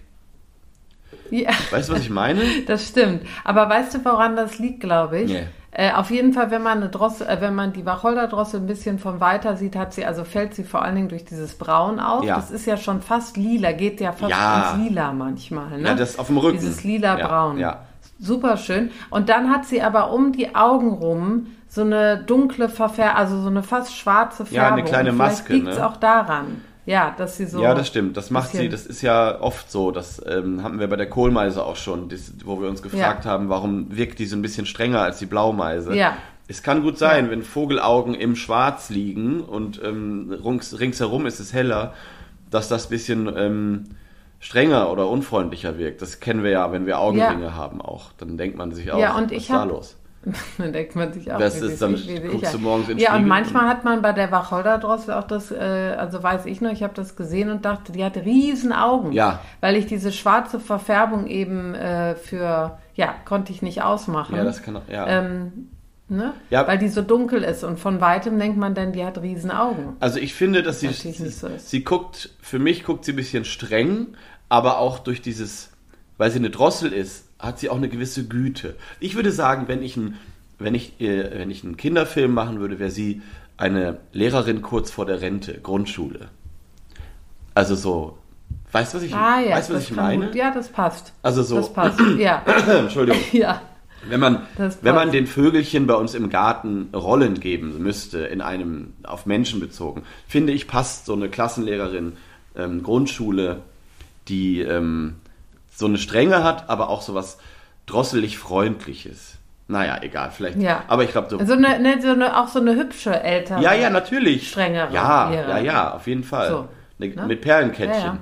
Ja, 1.31 1.49
Weißt 1.71 1.89
du, 1.89 1.93
was 1.93 2.01
ich 2.01 2.09
meine? 2.09 2.41
das 2.67 2.87
stimmt. 2.87 3.21
Aber 3.43 3.69
weißt 3.69 3.93
du, 3.95 4.05
woran 4.05 4.35
das 4.35 4.59
liegt, 4.59 4.79
glaube 4.81 5.19
ich? 5.19 5.31
Nee. 5.31 5.47
Äh, 5.71 5.91
auf 5.91 6.09
jeden 6.09 6.33
Fall, 6.33 6.49
wenn 6.49 6.63
man 6.63 6.79
eine 6.79 6.89
Drossel, 6.89 7.27
äh, 7.27 7.39
wenn 7.39 7.53
man 7.53 7.71
die 7.73 7.85
Wacholderdrossel 7.85 8.61
ein 8.61 8.65
bisschen 8.67 8.97
von 8.97 9.19
weiter 9.19 9.55
sieht, 9.57 9.75
hat 9.75 9.93
sie, 9.93 10.05
also 10.05 10.23
fällt 10.23 10.55
sie 10.55 10.63
vor 10.63 10.81
allen 10.81 10.95
Dingen 10.95 11.09
durch 11.09 11.25
dieses 11.25 11.55
Braun 11.55 11.99
auf. 11.99 12.23
Ja. 12.23 12.35
Das 12.37 12.49
ist 12.49 12.65
ja 12.65 12.77
schon 12.77 13.01
fast 13.01 13.37
lila, 13.37 13.73
geht 13.73 13.99
ja 14.01 14.11
fast 14.11 14.31
Ja. 14.31 14.71
ins 14.73 14.83
Lila 14.89 15.11
manchmal. 15.13 15.77
Ne? 15.77 15.87
Ja, 15.89 15.93
das 15.93 16.17
auf 16.17 16.27
dem 16.27 16.37
Rücken. 16.37 16.57
Dieses 16.57 16.83
lila-braun. 16.83 17.59
Ja, 17.59 17.69
ja. 17.69 17.79
Super 18.19 18.57
schön. 18.57 18.89
Und 19.11 19.29
dann 19.29 19.51
hat 19.51 19.65
sie 19.65 19.81
aber 19.83 20.11
um 20.11 20.31
die 20.31 20.55
Augen 20.55 20.89
rum 20.93 21.47
so 21.67 21.81
eine 21.81 22.17
dunkle 22.17 22.69
Verfärbung, 22.69 23.15
also 23.17 23.41
so 23.41 23.49
eine 23.49 23.61
fast 23.61 23.95
schwarze 23.95 24.45
Färbung. 24.45 24.55
Ja, 24.69 24.73
eine 24.73 24.83
kleine 24.83 25.09
Und 25.11 25.17
vielleicht 25.17 25.39
Maske, 25.39 25.53
liegt 25.53 25.67
es 25.67 25.77
ne? 25.77 25.85
auch 25.87 25.97
daran. 25.97 26.61
Ja, 26.87 27.13
dass 27.17 27.37
sie 27.37 27.45
so. 27.45 27.61
ja, 27.61 27.75
das 27.75 27.87
stimmt. 27.87 28.17
Das 28.17 28.31
macht 28.31 28.51
sie. 28.51 28.69
Das 28.69 28.85
ist 28.87 29.01
ja 29.03 29.39
oft 29.41 29.69
so. 29.69 29.91
Das 29.91 30.19
ähm, 30.27 30.63
hatten 30.63 30.79
wir 30.79 30.87
bei 30.87 30.95
der 30.95 31.09
Kohlmeise 31.09 31.63
auch 31.63 31.75
schon, 31.75 32.07
das, 32.09 32.31
wo 32.45 32.59
wir 32.61 32.69
uns 32.69 32.81
gefragt 32.81 33.25
haben, 33.25 33.49
warum 33.49 33.95
wirkt 33.95 34.17
die 34.19 34.25
so 34.25 34.35
ein 34.37 34.41
bisschen 34.41 34.65
strenger 34.65 35.01
als 35.01 35.19
die 35.19 35.25
Blaumeise. 35.25 35.93
Ja. 35.95 36.17
Es 36.47 36.63
kann 36.63 36.81
gut 36.81 36.97
sein, 36.97 37.25
Ja. 37.25 37.31
wenn 37.31 37.43
Vogelaugen 37.43 38.15
im 38.15 38.37
Schwarz 38.37 38.89
liegen 38.89 39.41
und 39.41 39.81
ähm, 39.83 40.33
rings, 40.45 40.79
ringsherum 40.79 41.25
ist 41.25 41.41
es 41.41 41.51
heller, 41.51 41.93
dass 42.49 42.69
das 42.69 42.85
ein 42.87 42.89
bisschen 42.89 43.29
ähm, 43.35 43.83
strenger 44.39 44.89
oder 44.89 45.09
unfreundlicher 45.09 45.77
wirkt. 45.77 46.01
Das 46.01 46.21
kennen 46.21 46.41
wir 46.43 46.51
ja, 46.51 46.71
wenn 46.71 46.85
wir 46.85 46.99
Augenringe 46.99 47.53
haben 47.55 47.81
auch. 47.81 48.13
Dann 48.17 48.37
denkt 48.37 48.57
man 48.57 48.71
sich 48.71 48.93
auch, 48.93 48.97
Ja, 48.99 49.17
und 49.17 49.25
was 49.25 49.31
ich 49.33 49.37
ist 49.39 49.49
da 49.49 49.59
hab- 49.61 49.67
los? 49.69 49.96
Dann 50.57 50.73
denkt 50.73 50.95
man 50.95 51.13
sich 51.13 51.31
auch, 51.31 51.37
Das 51.39 51.61
ist 51.61 51.81
dann- 51.81 51.95
guckst 52.31 52.53
du 52.53 52.59
morgens 52.59 52.89
in 52.89 52.97
Ja, 52.97 53.09
und 53.11 53.15
Spiegel 53.15 53.27
manchmal 53.29 53.63
und- 53.63 53.69
hat 53.69 53.83
man 53.83 54.01
bei 54.01 54.11
der 54.13 54.31
Wacholderdrossel 54.31 55.13
auch 55.13 55.23
das, 55.25 55.51
äh, 55.51 55.95
also 55.97 56.21
weiß 56.23 56.45
ich 56.45 56.61
noch, 56.61 56.71
ich 56.71 56.83
habe 56.83 56.93
das 56.93 57.15
gesehen 57.15 57.49
und 57.49 57.65
dachte, 57.65 57.91
die 57.91 58.03
hat 58.03 58.17
riesen 58.17 58.71
Augen. 58.73 59.11
Ja. 59.11 59.39
Weil 59.61 59.75
ich 59.75 59.85
diese 59.85 60.11
schwarze 60.11 60.59
Verfärbung 60.59 61.27
eben 61.27 61.73
äh, 61.75 62.15
für, 62.15 62.77
ja, 62.95 63.15
konnte 63.25 63.51
ich 63.51 63.61
nicht 63.61 63.81
ausmachen. 63.83 64.35
Ja, 64.35 64.43
das 64.43 64.61
kann 64.63 64.75
auch, 64.77 64.87
ja. 64.91 65.07
ähm, 65.07 65.69
ne? 66.09 66.33
Ja. 66.49 66.67
Weil 66.67 66.77
die 66.77 66.87
so 66.89 67.01
dunkel 67.01 67.43
ist 67.43 67.63
und 67.63 67.79
von 67.79 68.01
weitem 68.01 68.37
denkt 68.39 68.57
man 68.57 68.73
dann, 68.73 68.91
die 68.93 69.03
hat 69.05 69.21
riesen 69.21 69.51
Augen. 69.51 69.95
Also 69.99 70.19
ich 70.19 70.33
finde, 70.33 70.63
dass 70.63 70.79
sie, 70.79 70.87
natürlich 70.87 71.17
sie, 71.17 71.23
nicht 71.23 71.37
so 71.37 71.47
sie 71.57 71.83
guckt, 71.83 72.29
für 72.41 72.59
mich 72.59 72.83
guckt 72.83 73.05
sie 73.05 73.13
ein 73.13 73.17
bisschen 73.17 73.45
streng, 73.45 74.07
aber 74.49 74.79
auch 74.79 74.99
durch 74.99 75.21
dieses, 75.21 75.71
weil 76.17 76.31
sie 76.31 76.39
eine 76.39 76.49
Drossel 76.49 76.93
ist, 76.93 77.26
hat 77.39 77.59
sie 77.59 77.69
auch 77.69 77.77
eine 77.77 77.89
gewisse 77.89 78.27
Güte. 78.27 78.75
Ich 78.99 79.15
würde 79.15 79.31
sagen, 79.31 79.67
wenn 79.67 79.81
ich, 79.81 79.97
ein, 79.97 80.17
wenn 80.59 80.75
ich, 80.75 80.99
äh, 80.99 81.39
wenn 81.39 81.51
ich 81.51 81.63
einen 81.63 81.77
Kinderfilm 81.77 82.33
machen 82.33 82.59
würde, 82.59 82.79
wäre 82.79 82.91
sie 82.91 83.21
eine 83.57 83.99
Lehrerin 84.13 84.61
kurz 84.61 84.91
vor 84.91 85.05
der 85.05 85.21
Rente, 85.21 85.59
Grundschule. 85.61 86.29
Also 87.53 87.75
so, 87.75 88.17
weißt 88.71 88.93
du, 88.93 88.97
was 88.97 89.03
ich, 89.03 89.15
Ah 89.15 89.39
ja, 89.41 89.55
weißt, 89.55 89.73
was 89.73 89.83
ich 89.83 89.91
meine? 89.91 90.27
Gut. 90.27 90.35
Ja, 90.35 90.53
das 90.53 90.69
passt. 90.69 91.13
Also 91.23 91.41
so, 91.43 91.57
Das 91.57 91.73
passt, 91.73 91.99
ja. 92.17 92.43
Entschuldigung. 92.67 93.21
ja. 93.31 93.61
Wenn 94.07 94.19
man, 94.19 94.43
wenn 94.81 94.95
man 94.95 95.11
den 95.11 95.27
Vögelchen 95.27 95.87
bei 95.87 95.95
uns 95.95 96.13
im 96.13 96.29
Garten 96.29 96.89
Rollen 96.93 97.39
geben 97.39 97.81
müsste, 97.81 98.19
in 98.19 98.41
einem 98.41 98.93
auf 99.03 99.25
Menschen 99.25 99.59
bezogen, 99.59 100.03
finde 100.27 100.53
ich, 100.53 100.67
passt 100.67 101.07
so 101.07 101.13
eine 101.13 101.29
Klassenlehrerin 101.29 102.13
ähm, 102.55 102.83
Grundschule, 102.83 103.63
die 104.27 104.61
ähm, 104.61 105.15
so 105.77 105.85
eine 105.85 105.97
Strenge 105.99 106.43
hat, 106.43 106.69
aber 106.69 106.89
auch 106.89 107.01
so 107.03 107.13
was 107.13 107.37
drosselig 107.85 108.37
Freundliches. 108.37 109.35
Naja, 109.67 109.99
egal, 110.01 110.31
vielleicht. 110.31 110.57
Ja. 110.57 110.83
Aber 110.87 111.03
ich 111.03 111.11
glaube 111.11 111.29
so. 111.29 111.37
So 111.45 111.53
eine, 111.53 111.77
ne, 111.79 112.01
so 112.01 112.09
eine, 112.09 112.39
auch 112.41 112.47
so 112.47 112.59
eine 112.59 112.75
hübsche 112.75 113.21
ältere. 113.21 113.61
ja, 113.61 113.73
ja, 113.73 113.89
natürlich. 113.89 114.49
strengere 114.49 114.91
Ja, 114.93 115.29
Lehrerin. 115.29 115.49
ja, 115.65 115.73
ja, 115.73 115.93
auf 115.93 116.07
jeden 116.07 116.23
Fall. 116.23 116.49
So, 116.49 116.67
Ne- 116.99 117.09
ne? 117.13 117.25
Mit 117.27 117.41
Perlenkettchen. 117.41 118.19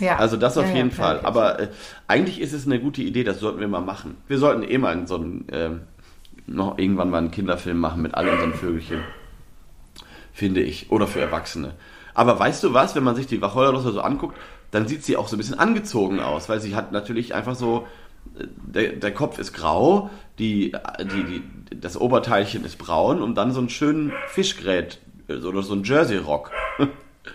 Ja, 0.00 0.06
Ja. 0.06 0.16
Also 0.16 0.36
das 0.36 0.56
auf 0.58 0.64
Ja, 0.64 0.70
ja, 0.70 0.76
jeden 0.76 0.90
Fall. 0.90 1.20
Aber 1.22 1.60
äh, 1.60 1.68
eigentlich 2.08 2.40
ist 2.40 2.52
es 2.52 2.66
eine 2.66 2.80
gute 2.80 3.02
Idee, 3.02 3.22
das 3.22 3.38
sollten 3.38 3.60
wir 3.60 3.68
mal 3.68 3.80
machen. 3.80 4.16
Wir 4.26 4.38
sollten 4.38 4.62
eh 4.64 4.76
mal 4.78 4.92
in 4.92 5.06
so 5.06 5.14
einen, 5.16 5.46
ähm, 5.52 5.80
noch 6.46 6.78
irgendwann 6.78 7.10
mal 7.10 7.18
einen 7.18 7.30
Kinderfilm 7.30 7.78
machen 7.78 8.02
mit 8.02 8.14
all 8.14 8.28
unseren 8.28 8.54
Vögelchen. 8.54 9.02
Finde 10.32 10.62
ich. 10.62 10.90
Oder 10.90 11.06
für 11.06 11.20
Erwachsene. 11.20 11.72
Aber 12.14 12.38
weißt 12.38 12.64
du 12.64 12.72
was, 12.74 12.94
wenn 12.96 13.04
man 13.04 13.14
sich 13.14 13.26
die 13.26 13.40
Wacholdernuss 13.42 13.84
so 13.84 14.00
anguckt, 14.00 14.36
dann 14.70 14.86
sieht 14.86 15.04
sie 15.04 15.16
auch 15.16 15.28
so 15.28 15.36
ein 15.36 15.38
bisschen 15.38 15.58
angezogen 15.58 16.20
aus, 16.20 16.48
weil 16.48 16.60
sie 16.60 16.74
hat 16.74 16.92
natürlich 16.92 17.34
einfach 17.34 17.54
so, 17.54 17.86
äh, 18.38 18.44
der, 18.66 18.92
der 18.92 19.14
Kopf 19.14 19.38
ist 19.38 19.52
grau, 19.52 20.10
die, 20.38 20.72
die, 21.00 21.24
die, 21.24 21.80
das 21.80 21.96
Oberteilchen 21.96 22.64
ist 22.64 22.78
braun 22.78 23.22
und 23.22 23.34
dann 23.34 23.52
so 23.52 23.60
einen 23.60 23.70
schönen 23.70 24.12
Fischgrät 24.28 24.98
äh, 25.28 25.34
oder 25.34 25.62
so 25.62 25.74
ein 25.74 25.84
Jersey-Rock. 25.84 26.50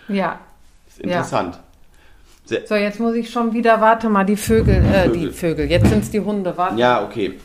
ja. 0.08 0.40
Ist 0.86 1.00
interessant. 1.00 1.58
Sehr, 2.44 2.66
So, 2.66 2.74
jetzt 2.74 3.00
muss 3.00 3.14
ich 3.14 3.30
schon 3.30 3.54
wieder, 3.54 3.80
warte 3.80 4.08
mal, 4.10 4.24
die 4.24 4.36
Vögel, 4.36 4.84
äh, 4.84 5.08
die 5.08 5.18
Vögel. 5.18 5.32
Vögel. 5.32 5.70
Jetzt 5.70 5.88
sind 5.88 6.04
es 6.04 6.10
die 6.10 6.20
Hunde, 6.20 6.56
warte. 6.56 6.78
Ja, 6.78 7.02
okay. 7.02 7.38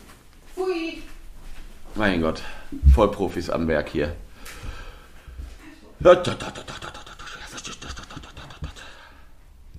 Hui. 0.56 1.02
Mein 1.94 2.20
Gott, 2.20 2.42
Vollprofis 2.94 3.50
am 3.50 3.66
Werk 3.66 3.88
hier. 3.88 4.14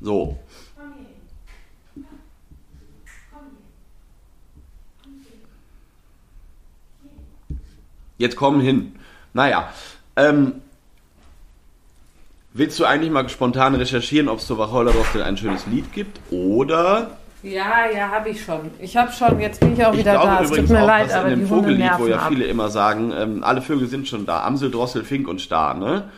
So. 0.02 0.38
Jetzt 8.18 8.36
kommen 8.36 8.62
hin. 8.62 8.96
Naja, 9.34 9.70
ähm, 10.16 10.62
willst 12.54 12.80
du 12.80 12.86
eigentlich 12.86 13.12
mal 13.12 13.28
spontan 13.30 13.74
recherchieren, 13.76 14.28
ob 14.28 14.40
es 14.40 14.48
zur 14.48 14.58
Wacholderrostel 14.58 15.24
ein 15.24 15.38
schönes 15.38 15.66
Lied 15.68 15.92
gibt? 15.94 16.20
Oder 16.32 17.18
Ja, 17.42 17.90
ja, 17.92 18.10
habe 18.10 18.30
ich 18.30 18.44
schon. 18.44 18.70
Ich 18.80 18.96
habe 18.96 19.12
schon, 19.12 19.40
jetzt 19.40 19.60
bin 19.60 19.74
ich 19.74 19.84
auch 19.84 19.94
Ich 19.94 20.00
wieder 20.00 20.14
da. 20.14 20.42
Es 20.42 20.52
tut 20.52 20.70
mir 20.70 20.84
auch, 20.84 20.88
leid, 20.88 21.12
aber 21.12 21.30
in 21.30 21.30
dem 21.32 21.40
die 21.42 21.46
Vogellied, 21.48 21.92
wo 21.98 22.08
ja 22.08 22.18
ab. 22.20 22.30
viele 22.30 22.46
immer 22.46 22.70
sagen, 22.70 23.12
ähm, 23.16 23.44
alle 23.44 23.62
Vögel 23.62 23.88
sind 23.88 24.08
schon 24.08 24.26
da, 24.28 24.44
Amsel, 24.44 24.70
Drossel, 24.70 25.04
Fink 25.04 25.28
und 25.28 25.42
Star, 25.42 25.74
ne? 25.74 26.10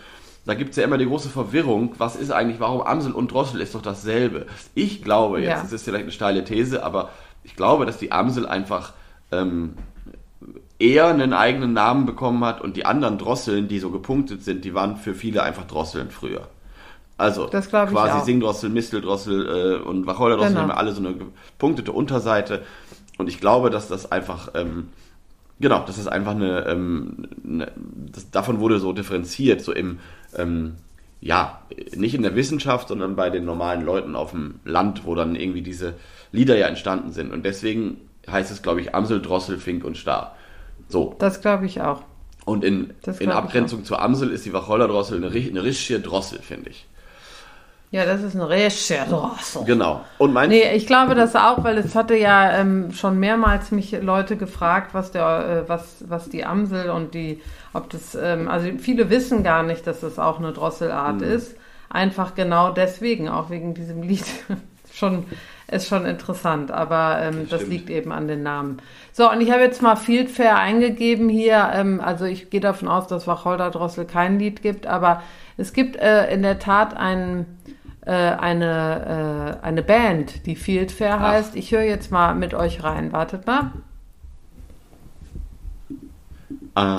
Da 0.46 0.54
gibt 0.56 0.72
es 0.72 0.76
ja 0.76 0.84
immer 0.84 0.98
die 0.98 1.06
große 1.06 1.30
Verwirrung, 1.30 1.94
was 1.98 2.16
ist 2.18 2.32
eigentlich, 2.32 2.60
warum 2.60 2.82
Amsel 2.82 3.14
und 3.14 3.32
Drossel 3.32 3.62
ist 3.62 3.76
doch 3.76 3.82
dasselbe. 3.82 4.46
Ich 4.76 5.02
glaube, 5.02 5.40
jetzt 5.40 5.50
Ja. 5.50 5.62
ist 5.64 5.72
es 5.72 5.84
vielleicht 5.84 6.04
eine 6.04 6.12
steile 6.12 6.44
These, 6.44 6.84
aber 6.84 7.10
ich 7.44 7.56
glaube, 7.56 7.86
dass 7.86 7.98
die 7.98 8.12
Amsel 8.12 8.46
einfach 8.46 8.92
ähm, 9.32 9.76
eher 10.80 11.08
einen 11.08 11.34
eigenen 11.34 11.74
Namen 11.74 12.06
bekommen 12.06 12.44
hat 12.44 12.62
und 12.62 12.76
die 12.76 12.86
anderen 12.86 13.18
Drosseln, 13.18 13.68
die 13.68 13.80
so 13.80 13.90
gepunktet 13.90 14.44
sind, 14.44 14.66
die 14.66 14.74
waren 14.74 14.98
für 14.98 15.14
viele 15.14 15.44
einfach 15.44 15.66
Drosseln 15.66 16.10
früher. 16.12 16.48
Also 17.18 17.46
Das 17.48 17.70
quasi. 17.70 18.26
Singdrossel, 18.26 18.70
Misteldrossel 18.70 19.80
äh, 19.82 19.88
und 19.88 20.06
Wacholderdrossel 20.08 20.54
Genau. 20.56 20.64
haben 20.68 20.72
alle 20.72 20.92
so 20.92 21.00
eine 21.00 21.14
gepunktete 21.16 21.92
Unterseite. 21.92 22.64
Und 23.18 23.30
ich 23.30 23.40
glaube, 23.40 23.70
dass 23.70 23.88
das 23.88 24.12
einfach, 24.12 24.50
ähm, 24.56 24.90
genau, 25.64 25.84
das 25.88 25.98
ist 25.98 26.08
einfach 26.08 26.36
eine, 26.36 26.68
ähm, 26.68 27.28
eine 27.44 27.72
das, 28.12 28.30
davon 28.30 28.60
wurde 28.60 28.80
so 28.80 28.94
differenziert, 28.94 29.62
so 29.62 29.72
im, 29.72 29.98
ähm, 30.36 30.76
ja, 31.22 31.62
nicht 31.96 32.14
in 32.14 32.22
der 32.22 32.36
Wissenschaft, 32.36 32.90
sondern 32.90 33.16
bei 33.16 33.32
den 33.32 33.46
normalen 33.46 33.84
Leuten 33.84 34.16
auf 34.16 34.32
dem 34.32 34.60
Land, 34.66 35.06
wo 35.06 35.16
dann 35.16 35.36
irgendwie 35.36 35.62
diese 35.62 35.96
Lieder 36.32 36.58
ja 36.58 36.68
entstanden 36.68 37.12
sind. 37.12 37.32
Und 37.32 37.46
deswegen 37.46 37.98
heißt 38.30 38.52
es, 38.52 38.62
glaube 38.62 38.82
ich, 38.82 38.94
Amsel, 38.94 39.22
Drossel, 39.22 39.58
Fink 39.58 39.86
und 39.86 39.98
Star. 39.98 40.36
So. 40.90 41.16
Das 41.18 41.42
glaube 41.42 41.66
ich 41.66 41.82
auch. 41.82 42.04
Und 42.46 42.66
in, 42.66 42.94
in 43.20 43.32
Abgrenzung 43.32 43.86
zur 43.86 44.02
Amsel 44.02 44.30
ist 44.30 44.46
die 44.46 44.52
Wacholderdrossel 44.52 45.18
eine, 45.18 45.28
eine 45.28 45.64
richtige 45.64 46.02
Drossel, 46.02 46.40
finde 46.40 46.72
ich. 46.72 46.86
Ja, 47.94 48.06
das 48.06 48.24
ist 48.24 48.36
eine 48.36 48.50
richtige 48.50 49.06
Drossel. 49.08 49.66
Genau. 49.66 50.04
Und 50.18 50.34
mein 50.34 50.50
Nee, 50.50 50.74
ich 50.74 50.88
glaube 50.88 51.14
das 51.14 51.36
auch, 51.36 51.64
weil 51.64 51.78
es 51.78 51.94
hatte 51.96 52.16
ja 52.18 52.52
ähm, 52.58 52.92
schon 52.92 53.20
mehrmals 53.20 53.70
mich 53.70 53.92
Leute 54.02 54.36
gefragt, 54.36 54.96
was 54.96 55.12
der, 55.12 55.64
äh, 55.66 55.70
was, 55.70 56.04
was 56.08 56.28
die 56.28 56.44
Amsel 56.44 56.90
und 56.90 57.14
die, 57.14 57.40
ob 57.72 57.92
das, 57.92 58.16
ähm, 58.16 58.48
also 58.48 58.68
viele 58.80 59.12
wissen 59.12 59.44
gar 59.44 59.62
nicht, 59.62 59.86
dass 59.86 60.00
das 60.00 60.18
auch 60.18 60.40
eine 60.40 60.54
Drosselart 60.54 61.18
Mhm. 61.18 61.24
ist. 61.24 61.56
Einfach 61.88 62.34
genau 62.34 62.72
deswegen, 62.72 63.30
auch 63.30 63.52
wegen 63.52 63.76
diesem 63.76 64.02
Lied. 64.02 64.26
schon, 64.92 65.26
ist 65.70 65.88
schon 65.88 66.08
interessant, 66.08 66.72
aber 66.72 67.20
ähm, 67.22 67.48
das 67.48 67.62
stimmt. 67.62 67.72
liegt 67.74 67.90
eben 67.92 68.12
an 68.12 68.28
den 68.28 68.42
Namen. 68.42 68.78
So, 69.12 69.30
und 69.30 69.40
ich 69.42 69.52
habe 69.52 69.62
jetzt 69.62 69.84
mal 69.84 69.98
Fieldfair 69.98 70.58
eingegeben 70.58 71.30
hier. 71.30 71.70
Ähm, 71.76 72.02
also 72.04 72.26
ich 72.26 72.50
gehe 72.50 72.60
davon 72.60 72.88
aus, 72.88 73.06
dass 73.06 73.28
Wacholder-Drossel 73.28 74.06
kein 74.06 74.40
Lied 74.40 74.64
gibt, 74.64 74.88
aber 74.88 75.22
es 75.58 75.74
gibt 75.74 75.96
äh, 75.98 76.34
in 76.34 76.42
der 76.42 76.58
Tat 76.58 76.98
ein, 76.98 77.46
äh, 77.68 77.72
eine, 78.10 79.60
äh, 79.62 79.66
eine 79.66 79.84
Band, 79.84 80.46
die 80.46 80.56
Fieldfair 80.56 81.16
Ach. 81.16 81.22
heißt. 81.22 81.56
Ich 81.56 81.72
höre 81.72 81.84
jetzt 81.84 82.12
mal 82.12 82.36
mit 82.36 82.54
euch 82.54 82.84
rein. 82.84 83.14
Wartet 83.14 83.48
mal. 83.48 83.72
Ah, 86.76 86.98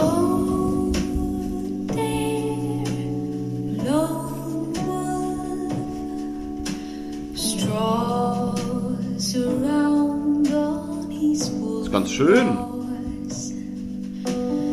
Straws 7.35 9.37
around 9.37 10.55
on 10.55 11.11
his 11.11 11.49
ist 11.49 11.91
ganz 11.91 12.11
schön. 12.11 12.57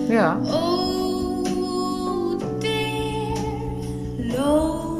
Ja. 0.07 0.39
Oh, 0.43 2.37
dear 2.59 4.37
lone 4.37 4.90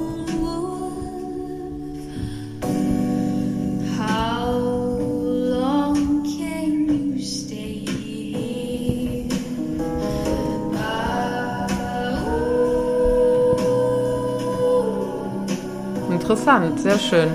Interessant, 16.32 16.80
sehr 16.80 16.98
schön. 16.98 17.28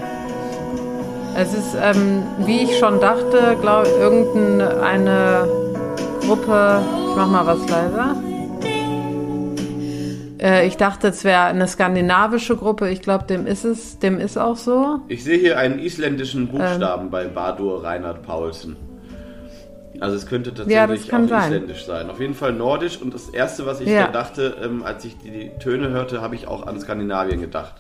Es 1.36 1.52
ist, 1.52 1.76
ähm, 1.78 2.22
wie 2.46 2.62
ich 2.62 2.78
schon 2.78 2.98
dachte, 2.98 3.54
glaube 3.60 3.88
irgendeine 3.90 5.46
Gruppe. 6.22 6.80
Ich 7.10 7.14
mach 7.14 7.28
mal 7.28 7.44
was 7.46 7.58
leiser. 7.68 8.16
Äh, 10.40 10.66
ich 10.66 10.78
dachte, 10.78 11.08
es 11.08 11.24
wäre 11.24 11.42
eine 11.42 11.68
skandinavische 11.68 12.56
Gruppe. 12.56 12.88
Ich 12.88 13.02
glaube, 13.02 13.24
dem 13.26 13.46
ist 13.46 13.64
es, 13.66 13.98
dem 13.98 14.18
ist 14.18 14.38
auch 14.38 14.56
so. 14.56 15.00
Ich 15.08 15.24
sehe 15.24 15.36
hier 15.36 15.58
einen 15.58 15.78
isländischen 15.78 16.48
Buchstaben 16.48 17.10
bei 17.10 17.26
Badur 17.26 17.84
Reinhard 17.84 18.22
Paulsen. 18.22 18.76
Also 20.00 20.16
es 20.16 20.24
könnte 20.26 20.52
Ja, 20.68 20.86
tatsächlich 20.86 21.08
kann 21.10 21.26
auch 21.26 21.28
sein. 21.28 21.52
isländisch 21.52 21.84
sein. 21.84 22.08
Auf 22.08 22.18
jeden 22.18 22.32
Fall 22.34 22.54
nordisch. 22.54 22.98
Und 23.02 23.12
das 23.12 23.28
Erste, 23.28 23.66
was 23.66 23.82
ich 23.82 23.90
Ja. 23.90 24.06
da 24.06 24.12
dachte, 24.12 24.56
ähm, 24.64 24.82
als 24.84 25.04
ich 25.04 25.18
die 25.18 25.50
Töne 25.60 25.90
hörte, 25.90 26.22
habe 26.22 26.34
ich 26.34 26.48
auch 26.48 26.66
an 26.66 26.80
Skandinavien 26.80 27.42
gedacht. 27.42 27.74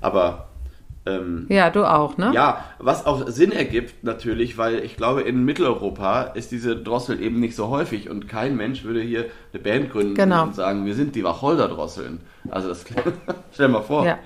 Aber 0.00 0.46
ähm, 1.06 1.46
Ja, 1.48 1.70
du 1.70 1.84
auch, 1.84 2.16
ne? 2.16 2.30
ja, 2.34 2.64
was 2.78 3.04
auch 3.06 3.28
Sinn 3.28 3.52
ergibt 3.52 4.04
natürlich, 4.04 4.56
weil 4.58 4.78
ich 4.78 4.96
glaube, 4.96 5.22
in 5.22 5.44
Mitteleuropa 5.44 6.22
ist 6.22 6.50
diese 6.52 6.76
Drossel 6.76 7.20
eben 7.22 7.40
nicht 7.40 7.54
so 7.56 7.68
häufig 7.68 8.08
und 8.10 8.28
kein 8.28 8.56
Mensch 8.56 8.84
würde 8.84 9.00
hier 9.00 9.26
eine 9.52 9.62
Band 9.62 9.90
gründen 9.92 10.14
Genau. 10.14 10.44
und 10.44 10.54
sagen, 10.54 10.86
wir 10.86 10.94
sind 10.94 11.14
die 11.14 11.24
Wacholder-Drosseln. 11.24 12.20
Also 12.50 12.68
das 12.68 12.84
stell 13.52 13.68
mal 13.68 13.82
vor. 13.82 14.06
Ja, 14.06 14.18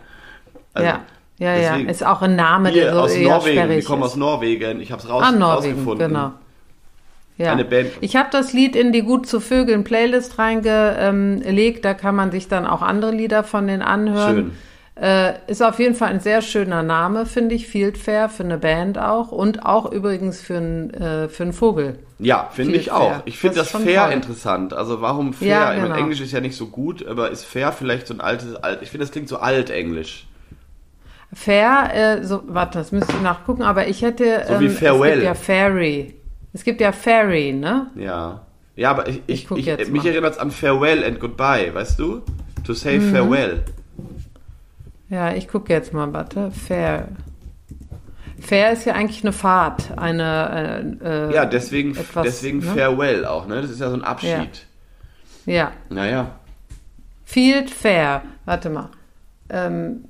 Also, 0.75 0.89
ja, 0.89 1.01
ja, 1.39 1.57
ja. 1.57 1.89
Ist 1.89 2.05
auch 2.07 2.23
ein 2.23 2.37
Name, 2.37 2.73
der 2.73 2.93
so 2.95 3.01
aus 3.01 3.15
eher 3.15 3.29
Norwegen, 3.29 3.57
sperrig 3.59 3.85
kommen 3.85 4.03
aus 4.03 4.17
Norwegen. 4.17 4.81
Ich 4.81 4.91
habe 4.93 5.03
es 5.03 5.09
raus, 5.09 5.23
Ah, 5.27 5.33
Norwegen, 5.33 5.75
rausgefunden. 5.75 6.09
genau. 6.09 6.33
Ja. 7.39 7.53
Eine 7.53 7.65
Band. 7.65 7.91
Ich 8.01 8.17
habe 8.17 8.29
das 8.33 8.53
Lied 8.53 8.75
in 8.75 8.91
die 8.91 9.03
Gut 9.03 9.27
zu 9.29 9.39
Vögeln 9.39 9.85
Playlist 9.85 10.41
reingelegt. 10.41 11.85
Da 11.85 11.95
kann 11.95 12.17
man 12.17 12.33
sich 12.33 12.49
dann 12.49 12.67
auch 12.67 12.83
andere 12.83 13.13
Lieder 13.13 13.45
von 13.45 13.69
denen 13.69 13.83
anhören. 13.83 14.35
Schön. 14.37 14.53
Äh, 15.01 15.35
ist 15.47 15.63
auf 15.63 15.79
jeden 15.79 15.95
Fall 15.95 16.09
ein 16.09 16.19
sehr 16.21 16.43
schöner 16.43 16.83
Name, 16.83 17.25
finde 17.25 17.55
ich. 17.55 17.69
Fieldfair 17.69 18.29
für 18.29 18.43
eine 18.43 18.59
Band 18.59 18.99
auch. 18.99 19.31
Und 19.31 19.65
auch 19.65 19.91
übrigens 19.93 20.41
für, 20.41 20.57
ein, 20.59 20.93
äh, 20.93 21.29
für 21.29 21.45
einen 21.45 21.53
Vogel. 21.53 21.99
Ja, 22.19 22.49
finde 22.53 22.75
ich 22.77 22.91
auch. 22.91 23.11
fair. 23.11 23.23
Ich 23.27 23.39
finde 23.39 23.57
Das 23.59 23.71
das, 23.71 23.83
fair 23.83 24.05
toll. 24.07 24.13
interessant. 24.15 24.73
Also 24.75 25.01
warum 25.01 25.33
fair? 25.35 25.49
Ja, 25.49 25.73
Ich 25.75 25.79
meine, 25.81 25.91
genau. 25.95 26.01
Englisch 26.01 26.21
ist 26.21 26.33
ja 26.33 26.41
nicht 26.41 26.57
so 26.57 26.67
gut, 26.67 27.07
aber 27.07 27.31
ist 27.31 27.45
fair 27.45 27.71
vielleicht 27.73 28.09
so 28.09 28.15
ein 28.15 28.21
altes, 28.21 28.57
alt. 28.57 28.81
Ich 28.83 28.91
finde, 28.91 29.05
das 29.07 29.13
klingt 29.13 29.29
so 29.29 29.37
altenglisch. 29.39 30.27
Fair, 31.33 31.91
äh, 31.95 32.25
so, 32.25 32.43
warte, 32.47 32.79
das 32.79 32.91
müsste 32.91 33.13
ich 33.13 33.21
nachgucken, 33.23 33.63
aber 33.63 33.87
ich 33.87 34.03
hätte. 34.03 34.45
So 34.49 34.61
wie 34.61 34.67
Es 34.67 34.79
Farewell. 34.79 35.13
gibt 35.15 35.25
ja 35.25 35.35
Fairy. 35.35 36.15
Es 36.55 36.65
gibt 36.65 36.81
ja 36.81 36.91
Fairy, 36.93 37.53
ne? 37.53 37.89
Ja. 37.97 38.41
Ja, 38.77 38.91
aber 38.91 39.09
ich, 39.09 39.23
ich, 39.27 39.51
ich, 39.51 39.67
jetzt 39.67 39.91
mich 39.91 40.05
erinnert 40.07 40.35
es 40.35 40.39
an 40.39 40.51
Farewell 40.51 41.05
and 41.05 41.21
Goodbye, 41.21 41.73
weißt 41.75 41.99
du? 41.99 42.23
To 42.65 42.73
say 42.73 42.99
Mhm. 42.99 43.13
farewell. 43.15 43.63
Ja, 45.11 45.33
ich 45.35 45.49
gucke 45.49 45.73
jetzt 45.73 45.93
mal, 45.93 46.13
warte. 46.13 46.51
Fair. 46.51 47.09
Fair 48.41 48.73
ist 48.73 48.85
ja 48.85 48.95
eigentlich 48.95 49.23
eine 49.25 49.33
Fahrt, 49.33 49.99
eine. 49.99 50.99
Äh, 51.03 51.29
äh, 51.31 51.35
Ja, 51.35 51.45
deswegen, 51.45 51.97
etwas, 51.97 52.25
deswegen 52.25 52.59
ne? 52.59 52.67
Farewell 52.67 53.27
auch, 53.27 53.47
ne? 53.47 53.63
Das 53.63 53.71
ist 53.71 53.81
ja 53.81 53.89
so 53.89 53.97
ein 53.97 54.05
Abschied. 54.05 54.67
Ja. 55.47 55.73
Naja. 55.89 56.39
Field 57.25 57.71
Fair. 57.71 58.23
Warte 58.45 58.71
mal. 58.71 58.91
Ähm, 59.51 60.05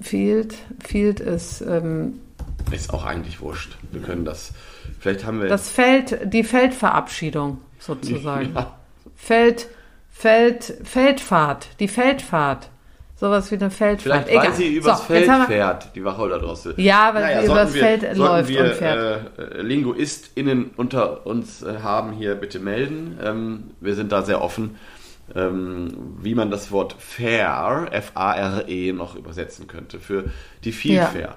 Field, 0.00 0.56
Field 0.84 1.20
ist 1.20 1.62
ähm, 1.62 2.20
Ist 2.70 2.92
auch 2.92 3.04
eigentlich 3.04 3.40
wurscht. 3.40 3.76
Wir 3.92 4.02
können 4.02 4.24
das. 4.24 4.52
Vielleicht 5.00 5.24
haben 5.24 5.40
wir. 5.40 5.48
das 5.48 5.68
Feld, 5.68 6.32
die 6.32 6.44
Feldverabschiedung 6.44 7.58
sozusagen. 7.78 8.52
Ja. 8.54 8.74
Feld, 9.16 9.68
Feld, 10.10 10.74
Feldfahrt, 10.84 11.68
die 11.80 11.88
Feldfahrt. 11.88 12.68
Sowas 13.16 13.50
wie 13.50 13.54
eine 13.56 13.70
Feldfahrt. 13.70 14.24
Vielleicht, 14.28 14.44
weil 14.48 14.52
sie 14.54 14.74
übers 14.76 14.98
So, 14.98 15.04
Feld 15.04 15.28
wir- 15.28 15.44
fährt, 15.46 15.94
die 15.94 16.04
Wacholder-Drossel. 16.04 16.74
Ja, 16.78 17.14
weil 17.14 17.28
sie 17.42 17.46
sollten 17.46 17.52
übers 17.52 17.74
wir, 17.74 17.80
Feld 17.82 18.16
läuft 18.16 18.48
wir, 18.48 18.64
und 18.64 18.72
fährt. 18.72 19.38
Äh, 19.38 19.62
LinguistInnen 19.62 20.70
unter 20.76 21.24
uns 21.26 21.62
äh, 21.62 21.78
haben, 21.82 22.12
hier 22.12 22.34
bitte 22.34 22.58
melden. 22.58 23.18
Ähm, 23.22 23.64
wir 23.80 23.94
sind 23.94 24.10
da 24.10 24.22
sehr 24.22 24.42
offen, 24.42 24.76
ähm, 25.34 25.88
wie 26.20 26.34
man 26.34 26.50
das 26.50 26.72
Wort 26.72 26.96
fair, 26.98 27.86
F-A-R-E, 27.92 28.92
noch 28.92 29.14
übersetzen 29.14 29.68
könnte 29.68 30.00
für 30.00 30.24
die 30.64 30.72
viel 30.72 30.96
Ja. 30.96 31.06
fair. 31.06 31.36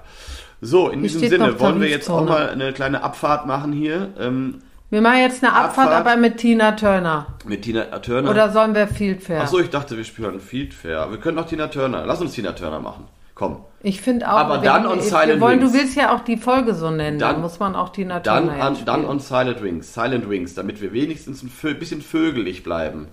So, 0.60 0.88
in 0.88 1.00
Hier 1.00 1.08
diesem 1.10 1.28
Sinne 1.28 1.60
wollen 1.60 1.80
wir 1.80 1.88
jetzt 1.88 2.10
auch 2.10 2.24
mal 2.24 2.50
eine 2.50 2.72
kleine 2.72 3.04
Abfahrt 3.04 3.46
machen 3.46 3.72
hier 3.72 4.08
ähm, 4.18 4.58
Wir 4.90 5.02
machen 5.02 5.18
jetzt 5.18 5.44
eine 5.44 5.52
Abfahrt, 5.52 5.88
Abfahrt. 5.88 6.06
aber 6.06 6.16
mit 6.16 6.38
Tina 6.38 6.72
Turner. 6.72 7.26
mit 7.44 7.62
Tina 7.62 7.84
Turner. 7.98 8.30
Oder 8.30 8.50
sollen 8.50 8.74
wir 8.74 8.86
Field 8.88 9.22
Fair? 9.22 9.42
Achso, 9.42 9.58
ich 9.58 9.68
dachte, 9.70 9.96
wir 9.96 10.04
spielen 10.04 10.40
Field 10.40 10.72
Fair. 10.72 11.10
Wir 11.10 11.18
können 11.18 11.38
auch 11.38 11.46
Tina 11.46 11.66
Turner. 11.68 12.06
Lass 12.06 12.20
uns 12.22 12.32
Tina 12.32 12.52
Turner 12.52 12.80
machen. 12.80 13.04
Komm. 13.34 13.58
Ich 13.82 14.00
finde 14.00 14.26
auch. 14.28 14.36
Aber 14.38 14.62
wir 14.62 14.70
dann 14.70 14.86
on 14.86 15.00
Silent 15.00 15.40
wollen, 15.40 15.60
Wings. 15.60 15.72
Du 15.72 15.78
willst 15.78 15.94
ja 15.96 16.14
auch 16.16 16.20
die 16.24 16.36
Folge 16.38 16.74
so 16.74 16.90
nennen. 16.90 17.18
Dann, 17.18 17.34
Dann- 17.34 17.40
muss 17.42 17.58
man 17.60 17.76
auch 17.76 17.90
Tina 17.90 18.18
Dann, 18.20 18.46
Turner 18.46 18.64
an, 18.64 18.76
dann 18.84 18.94
spielen. 18.96 19.04
on 19.10 19.20
Silent 19.20 19.62
Wings, 19.62 19.94
Silent 19.94 20.28
Wings, 20.30 20.54
damit 20.54 20.80
wir 20.80 20.92
wenigstens 20.92 21.42
ein 21.42 21.50
Vö- 21.50 21.74
bisschen 21.74 22.00
vögelig 22.02 22.64
bleiben. 22.64 23.08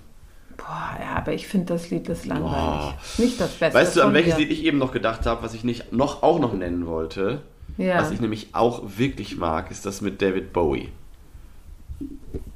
Boah, 0.57 0.97
ja, 0.99 1.17
aber 1.17 1.33
ich 1.33 1.47
finde 1.49 1.73
das 1.73 1.89
Lied 1.91 2.07
ist 2.07 2.25
langweilig. 2.25 2.95
Nicht 3.17 3.39
das 3.41 3.51
Beste. 3.51 3.77
Weißt 3.77 3.97
du, 3.97 4.01
an 4.03 4.13
welches. 4.13 4.37
Lied 4.37 4.51
ich 4.51 4.63
eben 4.63 4.77
noch 4.77 4.93
gedacht 4.93 5.25
habe, 5.25 5.43
was 5.43 5.53
ich 5.53 5.65
nicht 5.65 5.91
noch 5.91 6.23
auch 6.23 6.39
noch 6.39 6.53
nennen 6.53 6.87
wollte? 6.87 7.41
Ja. 7.77 7.99
Was 7.99 8.09
ich 8.11 8.21
nämlich 8.21 8.47
auch 8.53 8.81
wirklich 8.97 9.35
mag, 9.37 9.69
ist 9.69 9.85
das 9.85 9.99
mit 9.99 10.21
David 10.21 10.53
Bowie. 10.53 10.89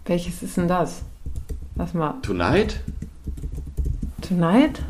Welches 0.05 0.41
ist 0.41 0.57
denn 0.57 0.67
das? 0.67 1.01
Lass 1.75 1.93
mal. 1.93 2.15
Tonight? 2.21 2.81
Tonight? 4.21 4.81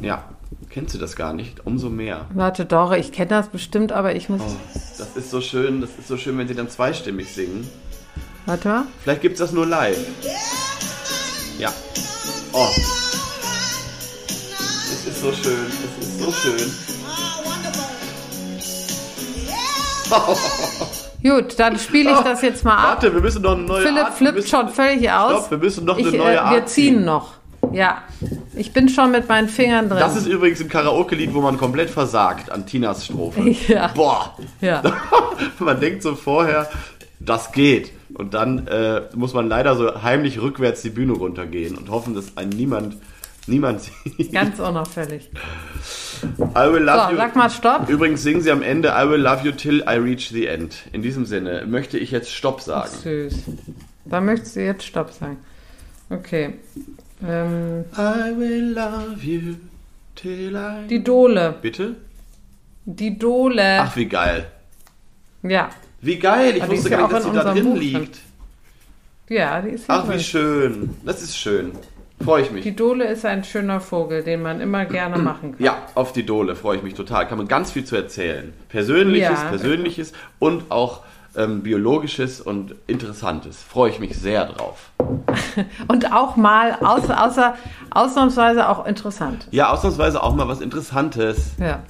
Ja. 0.00 0.24
Kennst 0.70 0.94
du 0.94 0.98
das 0.98 1.16
gar 1.16 1.32
nicht? 1.32 1.66
Umso 1.66 1.88
mehr. 1.88 2.26
Warte, 2.34 2.64
doch, 2.64 2.92
ich 2.92 3.10
kenne 3.10 3.30
das 3.30 3.48
bestimmt, 3.48 3.90
aber 3.90 4.14
ich 4.14 4.28
muss. 4.28 4.42
Oh, 4.42 4.56
das 4.98 5.16
ist 5.16 5.30
so 5.30 5.40
schön, 5.40 5.80
das 5.80 5.90
ist 5.98 6.08
so 6.08 6.16
schön, 6.16 6.36
wenn 6.38 6.46
sie 6.46 6.54
dann 6.54 6.68
zweistimmig 6.68 7.32
singen. 7.32 7.66
Warte 8.46 8.68
mal. 8.68 8.84
Vielleicht 9.02 9.22
gibt 9.22 9.34
es 9.34 9.40
das 9.40 9.52
nur 9.52 9.66
live. 9.66 9.98
Ja. 11.58 11.72
Oh. 12.52 12.68
Es 14.26 15.06
ist 15.06 15.20
so 15.20 15.32
schön, 15.32 15.66
es 15.66 16.06
ist 16.06 16.18
so 16.20 16.32
schön. 16.32 16.70
Gut, 21.22 21.58
dann 21.58 21.78
spiele 21.78 22.12
ich 22.12 22.18
das 22.24 22.42
jetzt 22.42 22.64
mal 22.64 22.76
ab. 22.76 22.88
Warte, 23.02 23.14
wir 23.14 23.20
müssen 23.20 23.42
noch 23.42 23.52
eine 23.56 23.62
neue 23.62 23.82
Philipp 23.82 24.04
Art. 24.04 24.14
flippt 24.14 24.34
müssen, 24.36 24.48
schon 24.48 24.68
völlig 24.68 25.10
aus. 25.10 25.32
Stopp, 25.32 25.50
wir 25.50 25.58
müssen 25.58 25.84
noch 25.84 25.98
ich, 25.98 26.06
eine 26.06 26.16
neue 26.16 26.34
äh, 26.34 26.38
Art 26.38 26.54
Wir 26.54 26.66
ziehen 26.66 26.94
ziehen. 26.96 27.04
noch. 27.04 27.34
Ja. 27.72 28.02
Ich 28.54 28.72
bin 28.72 28.88
schon 28.88 29.10
mit 29.10 29.28
meinen 29.28 29.48
Fingern 29.48 29.88
drin. 29.88 29.98
Das 29.98 30.16
ist 30.16 30.26
übrigens 30.26 30.60
ein 30.60 30.68
Karaoke-Lied, 30.68 31.34
wo 31.34 31.40
man 31.40 31.58
komplett 31.58 31.90
versagt 31.90 32.50
an 32.50 32.66
Tinas 32.66 33.04
Strophe. 33.04 33.54
Ja. 33.68 33.88
Boah, 33.88 34.36
ja. 34.60 34.82
man 35.58 35.80
denkt 35.80 36.02
so 36.02 36.14
vorher, 36.14 36.70
das 37.20 37.52
geht. 37.52 37.92
Und 38.14 38.34
dann 38.34 38.66
äh, 38.68 39.02
muss 39.14 39.34
man 39.34 39.48
leider 39.48 39.76
so 39.76 40.02
heimlich 40.02 40.40
rückwärts 40.40 40.82
die 40.82 40.90
Bühne 40.90 41.12
runtergehen 41.12 41.76
und 41.76 41.90
hoffen, 41.90 42.14
dass 42.14 42.36
einen 42.36 42.50
niemand, 42.50 42.96
niemand 43.46 43.82
sieht. 43.82 44.32
Ganz 44.32 44.58
unauffällig. 44.58 45.30
I 46.22 46.72
will 46.72 46.82
love 46.82 47.06
So, 47.06 47.10
you. 47.12 47.16
sag 47.16 47.36
mal 47.36 47.50
Stopp. 47.50 47.88
Übrigens 47.88 48.22
singen 48.22 48.40
sie 48.40 48.50
am 48.50 48.62
Ende 48.62 48.88
I 48.88 49.08
will 49.08 49.20
love 49.20 49.44
you 49.44 49.52
till 49.52 49.80
I 49.88 49.96
reach 49.96 50.30
the 50.30 50.46
end. 50.46 50.76
In 50.92 51.02
diesem 51.02 51.24
Sinne 51.26 51.64
möchte 51.66 51.98
ich 51.98 52.10
jetzt 52.10 52.32
Stopp 52.32 52.60
sagen. 52.60 52.90
Süß. 53.02 53.34
Da 54.04 54.20
möchtest 54.20 54.56
du 54.56 54.64
jetzt 54.64 54.84
Stopp 54.84 55.12
sagen. 55.12 55.38
Okay. 56.10 56.54
Ähm, 57.26 57.84
I 57.96 58.38
will 58.38 58.72
love 58.74 59.16
you 59.22 59.54
till 60.14 60.54
I... 60.56 60.86
die 60.88 61.02
Dole. 61.04 61.54
Bitte? 61.60 61.96
Die 62.86 63.18
Dole. 63.18 63.80
Ach, 63.80 63.96
wie 63.96 64.06
geil. 64.06 64.46
Ja. 65.42 65.68
Wie 66.00 66.18
geil. 66.18 66.56
Ich 66.56 66.62
Aber 66.62 66.72
wusste 66.72 66.90
gar 66.90 67.02
nicht, 67.02 67.12
dass 67.12 67.24
sie 67.24 67.32
da 67.32 67.52
drin 67.52 67.64
Buch 67.64 67.74
drin. 67.74 67.82
liegt. 67.82 68.18
Ja, 69.28 69.60
die 69.60 69.70
ist 69.70 69.86
hier 69.86 69.94
Ach, 69.94 70.04
wie 70.04 70.12
drin. 70.12 70.20
schön. 70.20 70.90
Das 71.04 71.22
ist 71.22 71.36
schön. 71.36 71.72
Freue 72.24 72.42
ich 72.42 72.50
mich. 72.50 72.64
Die 72.64 72.74
Dole 72.74 73.04
ist 73.04 73.24
ein 73.24 73.44
schöner 73.44 73.80
Vogel, 73.80 74.22
den 74.22 74.42
man 74.42 74.60
immer 74.60 74.84
gerne 74.84 75.18
machen 75.22 75.52
kann. 75.52 75.64
Ja, 75.64 75.78
auf 75.94 76.12
die 76.12 76.26
Dole 76.26 76.56
freue 76.56 76.76
ich 76.78 76.82
mich 76.82 76.94
total. 76.94 77.26
Kann 77.28 77.38
man 77.38 77.48
ganz 77.48 77.70
viel 77.72 77.84
zu 77.84 77.96
erzählen. 77.96 78.52
Persönliches, 78.68 79.42
Ja. 79.42 79.48
Persönliches 79.48 80.12
und 80.38 80.70
auch 80.70 81.02
ähm, 81.36 81.62
Biologisches 81.62 82.40
und 82.40 82.74
Interessantes. 82.86 83.62
Freue 83.62 83.90
ich 83.90 84.00
mich 84.00 84.18
sehr 84.18 84.46
drauf. 84.46 84.90
Und 85.88 86.12
auch 86.12 86.36
mal, 86.36 86.74
außer, 86.80 87.22
außer 87.24 87.54
ausnahmsweise 87.90 88.68
auch 88.68 88.86
interessant. 88.86 89.46
Ja, 89.50 89.70
ausnahmsweise 89.70 90.22
auch 90.22 90.34
mal 90.34 90.48
was 90.48 90.60
Interessantes. 90.60 91.52
Ja. 91.60 91.80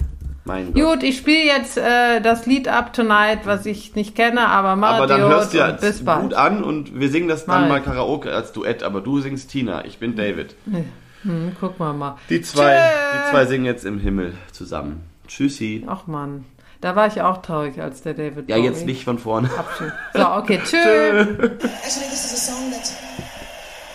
Mein 0.49 0.73
Gott. 0.73 0.83
Gut, 0.83 1.03
ich 1.03 1.17
spiele 1.17 1.43
jetzt 1.45 1.77
äh, 1.77 2.19
das 2.21 2.47
Lied 2.47 2.67
Up 2.67 2.91
Tonight, 2.91 3.41
was 3.45 3.67
ich 3.67 3.93
nicht 3.95 4.15
kenne, 4.15 4.47
aber 4.47 4.75
mach 4.75 4.95
Aber 4.95 5.05
dann 5.05 5.21
hörst 5.21 5.53
du 5.53 5.59
ja 5.59 5.69
bis 5.71 6.03
bald. 6.03 6.21
gut 6.23 6.33
an 6.33 6.63
und 6.63 6.99
wir 6.99 7.09
singen 7.09 7.27
das 7.27 7.45
dann 7.45 7.61
Mal. 7.61 7.69
mal 7.69 7.81
Karaoke 7.83 8.33
als 8.33 8.51
Duett. 8.51 8.81
Aber 8.81 9.01
du 9.01 9.19
singst 9.21 9.51
Tina, 9.51 9.85
ich 9.85 9.99
bin 9.99 10.15
David. 10.15 10.55
Hm, 11.21 11.55
guck 11.59 11.77
mal 11.79 11.93
mal. 11.93 12.17
Die 12.29 12.41
zwei, 12.41 12.75
Tschö. 12.77 13.17
die 13.27 13.31
zwei 13.31 13.45
singen 13.45 13.65
jetzt 13.65 13.85
im 13.85 13.99
Himmel 13.99 14.33
zusammen. 14.51 15.03
Tschüssi. 15.27 15.85
Ach 15.87 16.07
man, 16.07 16.45
da 16.81 16.95
war 16.95 17.05
ich 17.05 17.21
auch 17.21 17.43
traurig, 17.43 17.79
als 17.79 18.01
der 18.01 18.15
David 18.15 18.49
Ja, 18.49 18.55
Bowie 18.55 18.65
jetzt 18.67 18.85
nicht 18.87 19.03
von 19.03 19.19
vorne. 19.19 19.49
abschied. 19.55 19.91
So, 20.15 20.27
okay, 20.31 20.57
tschüss. 20.65 20.73
Actually, 20.73 22.09
this 22.09 22.25
is 22.25 22.33
a 22.33 22.51
song 22.51 22.71
that 22.71 22.91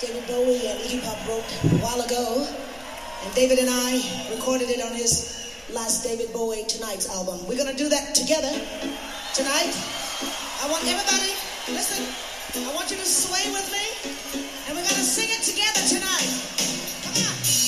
David 0.00 0.24
Bowie 0.28 0.60
and 0.70 0.80
Iggy 0.86 1.02
Pop 1.04 1.16
wrote 1.26 1.42
a 1.64 1.82
while 1.82 2.04
ago. 2.04 2.46
And 3.26 3.34
David 3.34 3.58
and 3.58 3.70
I 3.70 4.00
recorded 4.36 4.68
it 4.70 4.80
on 4.84 4.94
his 4.94 5.43
last 5.74 6.04
David 6.04 6.32
Bowie 6.32 6.62
Tonight's 6.68 7.10
album. 7.10 7.40
We're 7.48 7.58
going 7.58 7.70
to 7.70 7.76
do 7.76 7.88
that 7.88 8.14
together 8.14 8.52
tonight. 9.34 9.74
I 10.62 10.70
want 10.70 10.86
everybody, 10.86 11.34
listen, 11.74 12.06
I 12.62 12.72
want 12.74 12.90
you 12.92 12.96
to 12.96 13.04
sway 13.04 13.50
with 13.50 13.66
me. 13.72 14.14
And 14.68 14.76
we're 14.76 14.86
going 14.86 14.94
to 14.94 15.02
sing 15.02 15.28
it 15.28 15.42
together 15.42 15.82
tonight. 15.88 16.30
Come 17.02 17.26
on. 17.26 17.63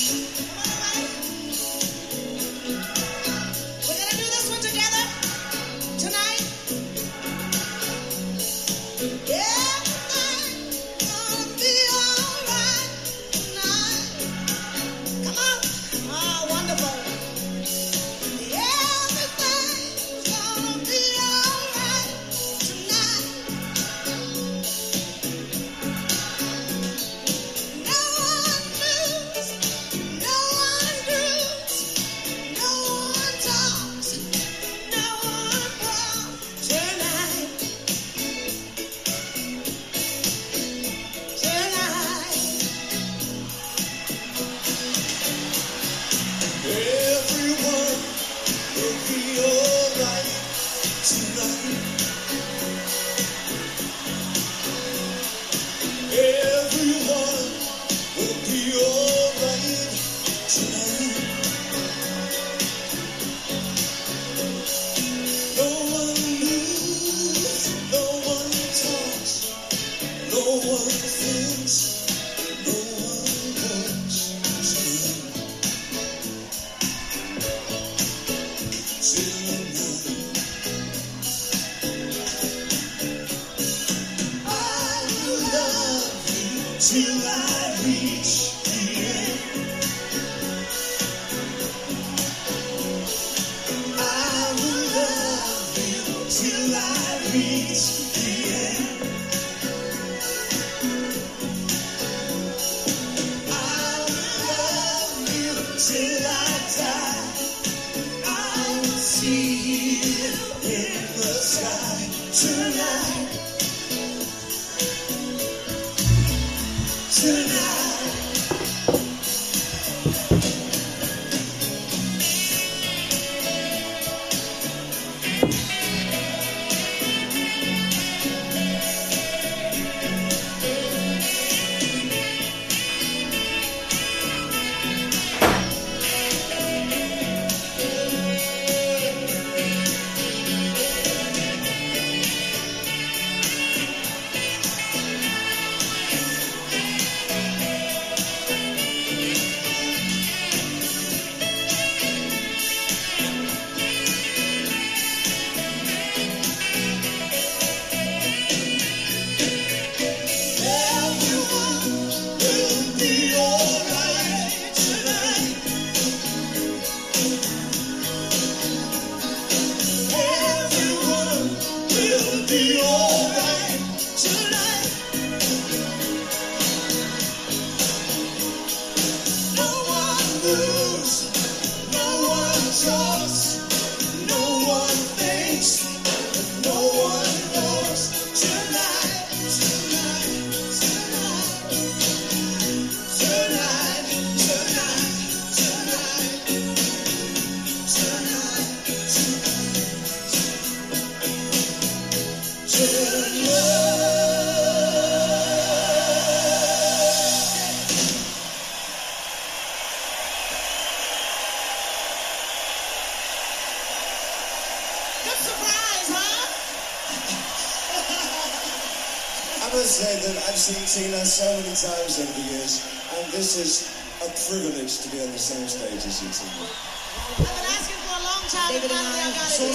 Times 221.77 222.17
over 222.17 222.33
the 222.33 222.45
years, 222.57 222.81
and 223.13 223.21
this 223.29 223.53
is 223.53 223.93
a 224.25 224.29
privilege 224.49 224.97
to 225.05 225.13
be 225.13 225.21
on 225.21 225.29
the 225.29 225.37
same 225.37 225.69
stage 225.69 226.01
as 226.09 226.17
you 226.25 226.29
two. 226.33 226.49
I've 226.49 227.37
been 227.37 227.69
asking 227.69 228.01
for 228.01 228.17
a 228.17 228.23
long 228.25 228.41
time. 228.49 228.73
David 228.73 228.89
and 228.97 229.05
I, 229.05 229.29
so 229.45 229.69